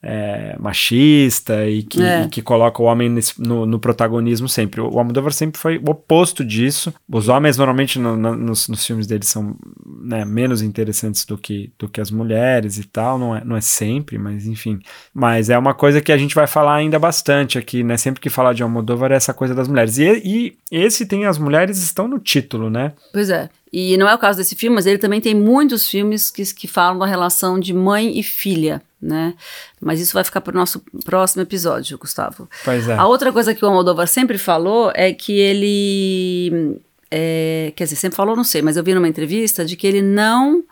é, 0.03 0.57
machista 0.59 1.65
e 1.65 1.81
que, 1.81 2.03
é. 2.03 2.23
e 2.23 2.27
que, 2.27 2.41
coloca 2.41 2.81
o 2.81 2.85
homem 2.85 3.07
nesse, 3.07 3.41
no, 3.41 3.65
no, 3.65 3.79
protagonismo 3.79 4.49
sempre. 4.49 4.81
O 4.81 4.99
Almodóvar 4.99 5.31
sempre 5.31 5.59
foi 5.59 5.77
o 5.77 5.89
oposto 5.89 6.43
disso. 6.43 6.93
Os 7.09 7.29
homens 7.29 7.57
normalmente 7.57 7.97
no, 7.97 8.17
no, 8.17 8.35
nos, 8.35 8.67
nos, 8.67 8.85
filmes 8.85 9.07
dele 9.07 9.23
são 9.23 9.55
né, 9.85 10.25
menos 10.25 10.61
interessantes 10.61 11.25
do 11.25 11.37
que, 11.37 11.71
do 11.79 11.87
que 11.87 12.01
as 12.01 12.11
mulheres 12.11 12.77
e 12.77 12.83
tal. 12.83 13.17
Não 13.17 13.33
é, 13.33 13.45
não 13.45 13.55
é 13.55 13.61
sempre, 13.61 14.17
mas 14.17 14.45
enfim. 14.45 14.79
Mas 15.13 15.49
é 15.49 15.57
uma 15.57 15.73
coisa 15.73 16.01
que 16.01 16.11
a 16.11 16.17
gente 16.17 16.35
vai 16.35 16.47
falar 16.47 16.75
ainda 16.75 16.99
bastante 16.99 17.57
aqui, 17.57 17.81
né? 17.81 17.95
Sempre 17.95 18.19
que 18.19 18.29
falar 18.29 18.51
de 18.51 18.61
Almodóvar 18.61 19.13
é 19.13 19.15
essa 19.15 19.33
coisa 19.33 19.55
das 19.55 19.69
mulheres. 19.69 19.97
E, 19.97 20.21
e 20.25 20.57
esse 20.69 21.05
tem 21.05 21.25
as 21.25 21.37
mulheres 21.37 21.81
estão 21.81 22.09
no 22.09 22.19
título, 22.19 22.69
né? 22.69 22.91
Pois 23.13 23.29
é. 23.29 23.49
E 23.73 23.97
não 23.97 24.07
é 24.07 24.13
o 24.13 24.19
caso 24.19 24.37
desse 24.37 24.55
filme, 24.55 24.75
mas 24.75 24.85
ele 24.85 24.99
também 24.99 25.19
tem 25.19 25.33
muitos 25.33 25.89
filmes 25.89 26.29
que, 26.29 26.45
que 26.53 26.67
falam 26.67 26.99
da 26.99 27.07
relação 27.07 27.59
de 27.59 27.73
mãe 27.73 28.19
e 28.19 28.21
filha 28.21 28.81
né? 29.03 29.35
Mas 29.81 29.99
isso 29.99 30.13
vai 30.13 30.23
ficar 30.23 30.39
para 30.39 30.53
o 30.53 30.57
nosso 30.57 30.81
próximo 31.03 31.41
episódio, 31.41 31.97
Gustavo. 31.97 32.49
Pois 32.63 32.87
é. 32.87 32.93
A 32.93 33.05
outra 33.05 33.33
coisa 33.33 33.53
que 33.53 33.63
o 33.63 33.67
Almodóvar 33.67 34.07
sempre 34.07 34.37
falou 34.37 34.91
é 34.95 35.11
que 35.13 35.37
ele, 35.37 36.79
é, 37.11 37.73
quer 37.75 37.83
dizer, 37.83 37.97
sempre 37.97 38.15
falou, 38.15 38.35
não 38.35 38.45
sei, 38.45 38.61
mas 38.61 38.77
eu 38.77 38.83
vi 38.83 38.93
numa 38.93 39.07
entrevista 39.07 39.65
de 39.65 39.75
que 39.75 39.85
ele 39.85 40.01
não 40.01 40.63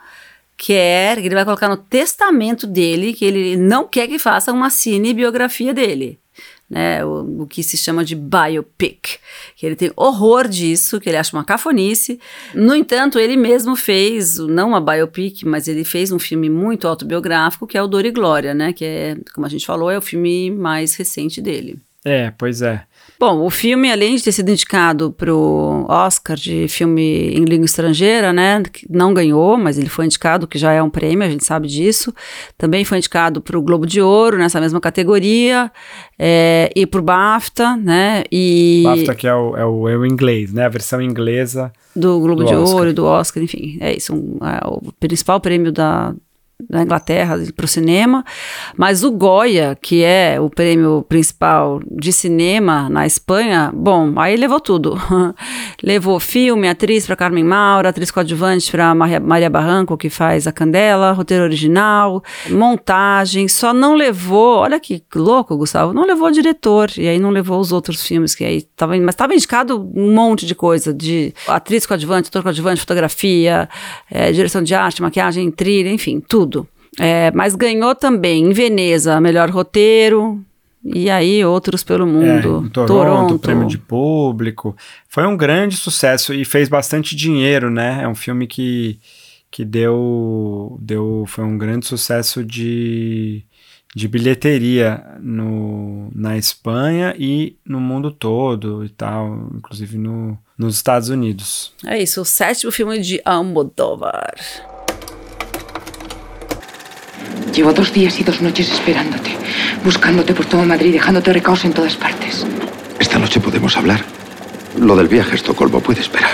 quer, 0.56 1.18
ele 1.18 1.36
vai 1.36 1.43
colocar 1.43 1.68
no 1.68 1.78
testamento 1.78 2.66
dele 2.66 3.14
que 3.14 3.26
ele 3.26 3.58
não 3.58 3.88
quer 3.88 4.08
que 4.08 4.18
faça 4.18 4.54
uma 4.54 4.70
cinebiografia 4.70 5.74
dele 5.74 6.20
né, 6.72 7.03
o, 7.03 7.41
o, 7.41 7.45
que 7.45 7.61
se 7.61 7.76
chama 7.76 8.05
de 8.05 8.15
biopic, 8.15 9.17
que 9.57 9.65
ele 9.65 9.76
tem 9.76 9.91
horror 9.93 10.47
disso, 10.47 11.01
que 11.01 11.09
ele 11.09 11.17
acha 11.17 11.36
uma 11.36 11.43
cafonice. 11.43 12.17
No 12.55 12.74
entanto, 12.74 13.19
ele 13.19 13.36
mesmo 13.36 13.76
fez, 13.76 14.38
não 14.38 14.69
uma 14.69 14.80
biopic, 14.80 15.43
mas 15.43 15.67
ele 15.67 15.84
fez 15.84 16.13
um 16.13 16.17
filme 16.17 16.49
muito 16.49 16.88
autobiográfico, 16.88 17.67
que 17.67 17.78
é 17.78 17.84
o 17.84 17.88
Dor 17.88 18.05
e 18.05 18.11
Glória, 18.11 18.53
né, 18.53 18.72
que 18.72 18.86
é, 18.86 19.17
como 19.36 19.45
a 19.45 19.49
gente 19.49 19.65
falou, 19.65 19.91
é 19.91 19.97
o 19.97 20.01
filme 20.01 20.49
mais 20.49 20.95
recente 20.95 21.41
dele. 21.41 21.78
É, 22.05 22.32
pois 22.32 22.61
é. 22.61 22.84
Bom, 23.22 23.45
o 23.45 23.51
filme, 23.51 23.91
além 23.91 24.15
de 24.15 24.24
ter 24.24 24.32
sido 24.32 24.49
indicado 24.49 25.11
para 25.11 25.32
o 25.32 25.86
Oscar 25.88 26.36
de 26.36 26.67
filme 26.67 27.30
em 27.36 27.45
língua 27.45 27.65
estrangeira, 27.65 28.34
né, 28.34 28.63
não 28.89 29.13
ganhou, 29.13 29.55
mas 29.57 29.78
ele 29.78 29.89
foi 29.89 30.05
indicado, 30.05 30.47
que 30.47 30.57
já 30.57 30.72
é 30.72 30.82
um 30.82 30.89
prêmio, 30.89 31.24
a 31.24 31.30
gente 31.30 31.45
sabe 31.45 31.67
disso. 31.67 32.11
Também 32.57 32.84
foi 32.84 32.97
indicado 32.97 33.39
para 33.39 33.55
o 33.55 33.61
Globo 33.61 33.86
de 33.86 34.01
Ouro, 34.01 34.39
nessa 34.39 34.59
mesma 34.59 34.82
categoria, 34.82 35.72
é, 36.17 36.72
e 36.76 36.88
para 36.88 36.99
o 36.99 37.03
BAFTA, 37.03 37.78
né, 37.78 38.24
e... 38.32 38.82
BAFTA 38.86 39.13
que 39.13 39.28
é 39.28 39.36
o, 39.36 39.55
é 39.55 39.65
o, 39.67 39.88
é 39.88 39.95
o 39.95 40.03
inglês, 40.03 40.51
né, 40.51 40.65
a 40.65 40.69
versão 40.69 40.99
inglesa 40.99 41.72
do 41.95 42.19
Globo 42.22 42.43
do 42.43 42.47
de 42.47 42.55
Oscar. 42.55 42.76
Ouro 42.76 42.89
e 42.89 42.93
do 42.93 43.05
Oscar, 43.05 43.43
enfim, 43.43 43.78
é 43.82 43.95
isso, 43.95 44.15
um, 44.15 44.39
é 44.43 44.67
o 44.67 44.91
principal 44.99 45.39
prêmio 45.39 45.72
da, 45.72 46.15
da 46.70 46.84
Inglaterra 46.84 47.38
para 47.55 47.66
o 47.66 47.68
cinema, 47.68 48.24
mas 48.78 49.03
o 49.03 49.12
Goya, 49.12 49.78
que 49.82 50.03
é 50.03 50.39
o 50.39 50.49
prêmio 50.49 51.05
principal 51.07 51.82
de 51.89 52.12
cinema 52.12 52.89
na 52.89 53.05
Espanha, 53.05 53.72
bom, 53.74 54.14
aí 54.20 54.36
levou 54.36 54.59
tudo. 54.59 54.99
levou 55.82 56.20
filme, 56.20 56.68
atriz 56.68 57.05
para 57.05 57.16
Carmen 57.16 57.43
Maura, 57.43 57.89
atriz 57.89 58.12
coadjuvante 58.12 58.72
para 58.72 58.93
Maria, 58.93 59.20
Maria 59.20 59.49
Barranco, 59.49 59.97
que 59.97 60.09
faz 60.09 60.47
a 60.47 60.51
Candela, 60.51 61.12
roteiro 61.12 61.43
original, 61.43 62.24
montagem, 62.49 63.47
só 63.47 63.74
não 63.74 63.95
levou, 63.95 64.57
olha 64.57 64.80
que 64.80 65.03
louco, 65.16 65.57
Gustavo, 65.57 65.93
não 65.93 66.05
levou 66.05 66.28
o 66.28 66.32
diretor, 66.32 66.89
e 66.97 67.07
aí 67.07 67.20
não 67.20 67.30
levou 67.30 67.59
os 67.59 67.72
outros 67.72 68.05
filmes 68.05 68.36
que 68.36 68.43
aí 68.43 68.62
tava, 68.76 68.95
mas 68.97 69.16
estava 69.16 69.34
indicado 69.34 69.89
um 69.95 70.14
monte 70.14 70.45
de 70.45 70.55
coisa, 70.55 70.93
de 70.93 71.34
atriz 71.47 71.86
coadjuvante, 71.86 72.30
ator 72.30 72.43
coadjuvante, 72.43 72.82
fotografia, 72.82 73.70
é, 74.09 74.32
direção 74.32 74.62
de 74.62 74.74
arte, 74.74 75.01
maquiagem, 75.01 75.49
trilha, 75.51 75.91
enfim, 75.91 76.20
tudo. 76.20 76.51
É, 76.99 77.32
mas 77.32 77.56
ganhou 77.56 77.95
também 77.95 78.43
em 78.43 78.54
Veneza 78.54 79.20
melhor 79.22 79.49
roteiro. 79.49 80.43
E 80.84 81.10
aí 81.10 81.45
outros 81.45 81.84
pelo 81.84 82.08
mundo. 82.08 82.66
É, 82.66 82.70
Toronto, 82.70 82.88
Toronto, 82.88 83.39
prêmio 83.39 83.68
de 83.68 83.78
público. 83.78 84.76
Foi 85.08 85.26
um 85.28 85.38
grande 85.38 85.78
sucesso 85.78 86.34
e 86.34 86.43
fez 86.43 86.68
bastante 86.68 87.16
dinheiro, 87.16 87.70
né? 87.70 88.02
É 88.02 88.08
um 88.08 88.16
filme 88.16 88.47
que, 88.47 88.99
que 89.52 89.64
deu, 89.64 90.78
deu. 90.82 91.26
Foi 91.28 91.43
um 91.43 91.56
grande 91.56 91.86
sucesso 91.86 92.43
de, 92.43 93.43
de 93.95 94.08
bilheteria 94.08 95.06
no, 95.20 96.10
na 96.16 96.36
Espanha 96.36 97.14
e 97.16 97.56
no 97.64 97.80
mundo 97.80 98.10
todo 98.10 98.84
e 98.84 98.89
tal, 98.89 99.49
inclusive 99.56 99.99
no, 99.99 100.36
nos 100.58 100.76
Estados 100.76 101.10
Unidos. 101.10 101.74
É 101.86 102.02
isso, 102.02 102.22
o 102.22 102.26
sétimo 102.26 102.72
filme 102.72 102.99
de 102.99 103.22
Almodóvar. 103.24 104.34
Llevo 107.53 107.73
dos 107.73 107.91
días 107.91 108.19
y 108.19 108.23
dos 108.23 108.41
noches 108.41 108.71
esperándote, 108.71 109.32
buscándote 109.84 110.34
por 110.34 110.45
todo 110.45 110.63
Madrid, 110.63 110.93
dejándote 110.93 111.34
recaos 111.34 111.65
en 111.65 111.73
todas 111.73 111.95
partes. 111.95 112.45
Esta 112.99 113.19
noche 113.19 113.39
podemos 113.39 113.75
hablar. 113.75 114.03
Lo 114.77 114.95
del 114.95 115.07
viaje 115.07 115.34
a 115.34 115.36
Estocolmo 115.36 115.82
puede 115.82 116.01
esperar. 116.01 116.32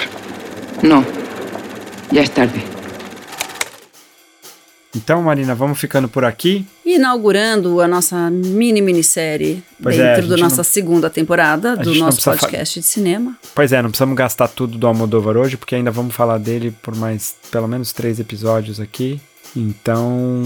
No, 0.84 1.04
ya 2.12 2.22
es 2.22 2.32
tarde. 2.32 2.78
Então, 4.96 5.22
Marina, 5.22 5.54
vamos 5.54 5.80
ficando 5.80 6.08
por 6.10 6.26
aqui. 6.26 6.66
Inaugurando 6.84 7.82
a 7.82 7.88
nossa 7.88 8.30
mini 8.32 8.82
minissérie 8.82 9.64
pois 9.82 9.98
é, 9.98 10.16
dentro 10.16 10.26
é, 10.26 10.30
da 10.30 10.38
nossa 10.38 10.58
não... 10.58 10.64
segunda 10.64 11.10
temporada 11.10 11.76
do 11.76 11.94
nosso 11.96 12.24
podcast 12.24 12.74
fa... 12.76 12.80
de 12.80 12.86
cinema. 12.86 13.38
Pois 13.54 13.72
é, 13.72 13.82
não 13.82 13.90
precisamos 13.90 14.18
gastar 14.18 14.48
tudo 14.48 14.78
do 14.78 14.88
Almodóvar 14.88 15.38
hoje, 15.38 15.56
porque 15.56 15.76
ainda 15.76 15.92
vamos 15.92 16.16
falar 16.16 16.40
dele 16.40 16.74
por 16.82 16.96
mais 16.96 17.36
pelo 17.52 17.68
menos 17.68 17.94
três 17.94 18.20
episódios 18.20 18.80
aqui. 18.80 19.22
Então, 19.58 20.44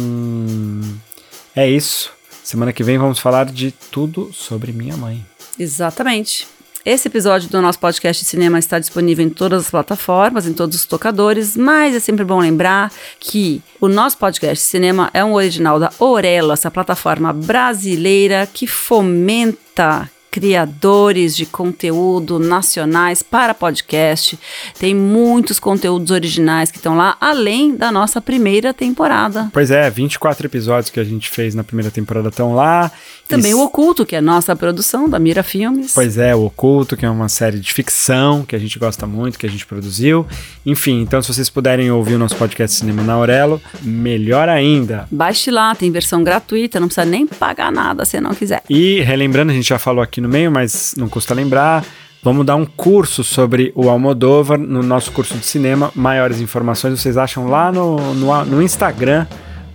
é 1.53 1.69
isso. 1.69 2.11
Semana 2.43 2.71
que 2.71 2.81
vem 2.81 2.97
vamos 2.97 3.19
falar 3.19 3.45
de 3.45 3.71
tudo 3.91 4.31
sobre 4.33 4.71
minha 4.71 4.95
mãe. 4.95 5.25
Exatamente. 5.59 6.47
Esse 6.85 7.09
episódio 7.09 7.49
do 7.49 7.61
nosso 7.61 7.77
podcast 7.77 8.23
de 8.23 8.29
cinema 8.29 8.57
está 8.57 8.79
disponível 8.79 9.23
em 9.23 9.29
todas 9.29 9.65
as 9.65 9.69
plataformas, 9.69 10.47
em 10.47 10.53
todos 10.53 10.77
os 10.77 10.85
tocadores, 10.85 11.55
mas 11.55 11.93
é 11.93 11.99
sempre 11.99 12.23
bom 12.23 12.39
lembrar 12.39 12.91
que 13.19 13.61
o 13.79 13.87
nosso 13.87 14.17
podcast 14.17 14.63
de 14.63 14.69
cinema 14.69 15.09
é 15.13 15.23
um 15.23 15.33
original 15.33 15.79
da 15.79 15.91
Orelo, 15.99 16.53
essa 16.53 16.71
plataforma 16.71 17.31
brasileira 17.31 18.47
que 18.51 18.65
fomenta 18.65 20.09
criadores 20.31 21.35
de 21.35 21.45
conteúdo 21.45 22.39
nacionais 22.39 23.21
para 23.21 23.53
podcast. 23.53 24.39
Tem 24.79 24.95
muitos 24.95 25.59
conteúdos 25.59 26.09
originais 26.09 26.71
que 26.71 26.77
estão 26.77 26.95
lá, 26.95 27.17
além 27.19 27.75
da 27.75 27.91
nossa 27.91 28.21
primeira 28.21 28.73
temporada. 28.73 29.49
Pois 29.51 29.69
é, 29.71 29.89
24 29.89 30.47
episódios 30.47 30.89
que 30.89 31.01
a 31.01 31.03
gente 31.03 31.29
fez 31.29 31.53
na 31.53 31.65
primeira 31.65 31.91
temporada 31.91 32.29
estão 32.29 32.55
lá. 32.55 32.89
Também 33.27 33.51
e... 33.51 33.53
o 33.53 33.61
Oculto, 33.61 34.05
que 34.05 34.15
é 34.15 34.19
a 34.19 34.21
nossa 34.21 34.55
produção 34.55 35.09
da 35.09 35.19
Mira 35.19 35.43
Filmes. 35.43 35.93
Pois 35.93 36.17
é, 36.17 36.33
o 36.33 36.45
Oculto, 36.45 36.95
que 36.95 37.05
é 37.05 37.09
uma 37.09 37.27
série 37.27 37.59
de 37.59 37.73
ficção 37.73 38.43
que 38.43 38.55
a 38.55 38.59
gente 38.59 38.79
gosta 38.79 39.05
muito, 39.05 39.37
que 39.37 39.45
a 39.45 39.49
gente 39.49 39.65
produziu. 39.65 40.25
Enfim, 40.65 41.01
então 41.01 41.21
se 41.21 41.33
vocês 41.33 41.49
puderem 41.49 41.91
ouvir 41.91 42.15
o 42.15 42.19
nosso 42.19 42.37
podcast 42.37 42.77
Cinema 42.77 43.03
na 43.03 43.13
Aurelo, 43.13 43.61
melhor 43.81 44.47
ainda. 44.47 45.07
Baixe 45.11 45.51
lá, 45.51 45.75
tem 45.75 45.91
versão 45.91 46.23
gratuita, 46.23 46.79
não 46.79 46.87
precisa 46.87 47.05
nem 47.05 47.27
pagar 47.27 47.69
nada 47.69 48.05
se 48.05 48.21
não 48.21 48.33
quiser. 48.33 48.63
E 48.69 49.01
relembrando, 49.01 49.51
a 49.51 49.55
gente 49.55 49.67
já 49.67 49.79
falou 49.79 50.01
aqui 50.21 50.27
no 50.27 50.29
meio, 50.29 50.51
mas 50.51 50.93
não 50.97 51.09
custa 51.09 51.33
lembrar. 51.33 51.83
Vamos 52.23 52.45
dar 52.45 52.55
um 52.55 52.65
curso 52.65 53.23
sobre 53.23 53.71
o 53.75 53.89
Almodóvar 53.89 54.59
no 54.59 54.83
nosso 54.83 55.11
curso 55.11 55.35
de 55.35 55.45
cinema. 55.45 55.91
Maiores 55.95 56.39
informações 56.39 56.99
vocês 56.99 57.17
acham 57.17 57.47
lá 57.47 57.71
no, 57.71 58.13
no, 58.13 58.45
no 58.45 58.61
Instagram 58.61 59.25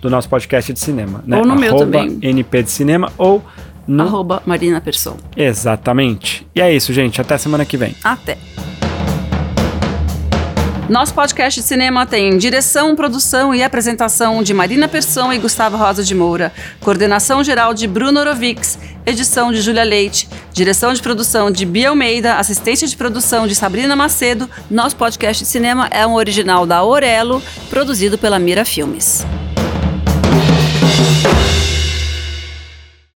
do 0.01 0.09
nosso 0.09 0.29
podcast 0.29 0.71
de 0.71 0.79
cinema. 0.79 1.21
Né? 1.27 1.37
Ou 1.37 1.45
no 1.45 1.51
Arroba 1.51 1.61
meu 1.61 1.75
também. 1.77 2.19
NP 2.21 2.63
de 2.63 2.71
Cinema 2.71 3.11
ou 3.17 3.43
no... 3.85 4.03
Arroba 4.03 4.41
Marina 4.45 4.79
Persson. 4.79 5.17
Exatamente. 5.35 6.47
E 6.55 6.61
é 6.61 6.73
isso, 6.73 6.93
gente. 6.93 7.19
Até 7.19 7.37
semana 7.37 7.65
que 7.65 7.75
vem. 7.75 7.93
Até. 8.01 8.37
Nosso 10.89 11.13
podcast 11.13 11.59
de 11.59 11.67
cinema 11.67 12.05
tem 12.05 12.37
direção, 12.37 12.95
produção 12.95 13.53
e 13.53 13.61
apresentação 13.61 14.41
de 14.41 14.53
Marina 14.53 14.87
Persson 14.87 15.33
e 15.33 15.37
Gustavo 15.37 15.75
Rosa 15.75 16.01
de 16.01 16.15
Moura, 16.15 16.53
coordenação 16.79 17.43
geral 17.43 17.73
de 17.73 17.85
Bruno 17.85 18.21
Orovics, 18.21 18.79
edição 19.05 19.51
de 19.51 19.59
Júlia 19.59 19.83
Leite, 19.83 20.29
direção 20.53 20.93
de 20.93 21.01
produção 21.01 21.51
de 21.51 21.65
Bia 21.65 21.89
Almeida, 21.89 22.35
assistência 22.35 22.87
de 22.87 22.95
produção 22.95 23.45
de 23.47 23.53
Sabrina 23.53 23.97
Macedo. 23.97 24.49
Nosso 24.71 24.95
podcast 24.95 25.43
de 25.43 25.49
cinema 25.49 25.89
é 25.91 26.07
um 26.07 26.15
original 26.15 26.65
da 26.65 26.81
Orelo, 26.81 27.43
produzido 27.69 28.17
pela 28.17 28.39
Mira 28.39 28.63
Filmes. 28.63 29.25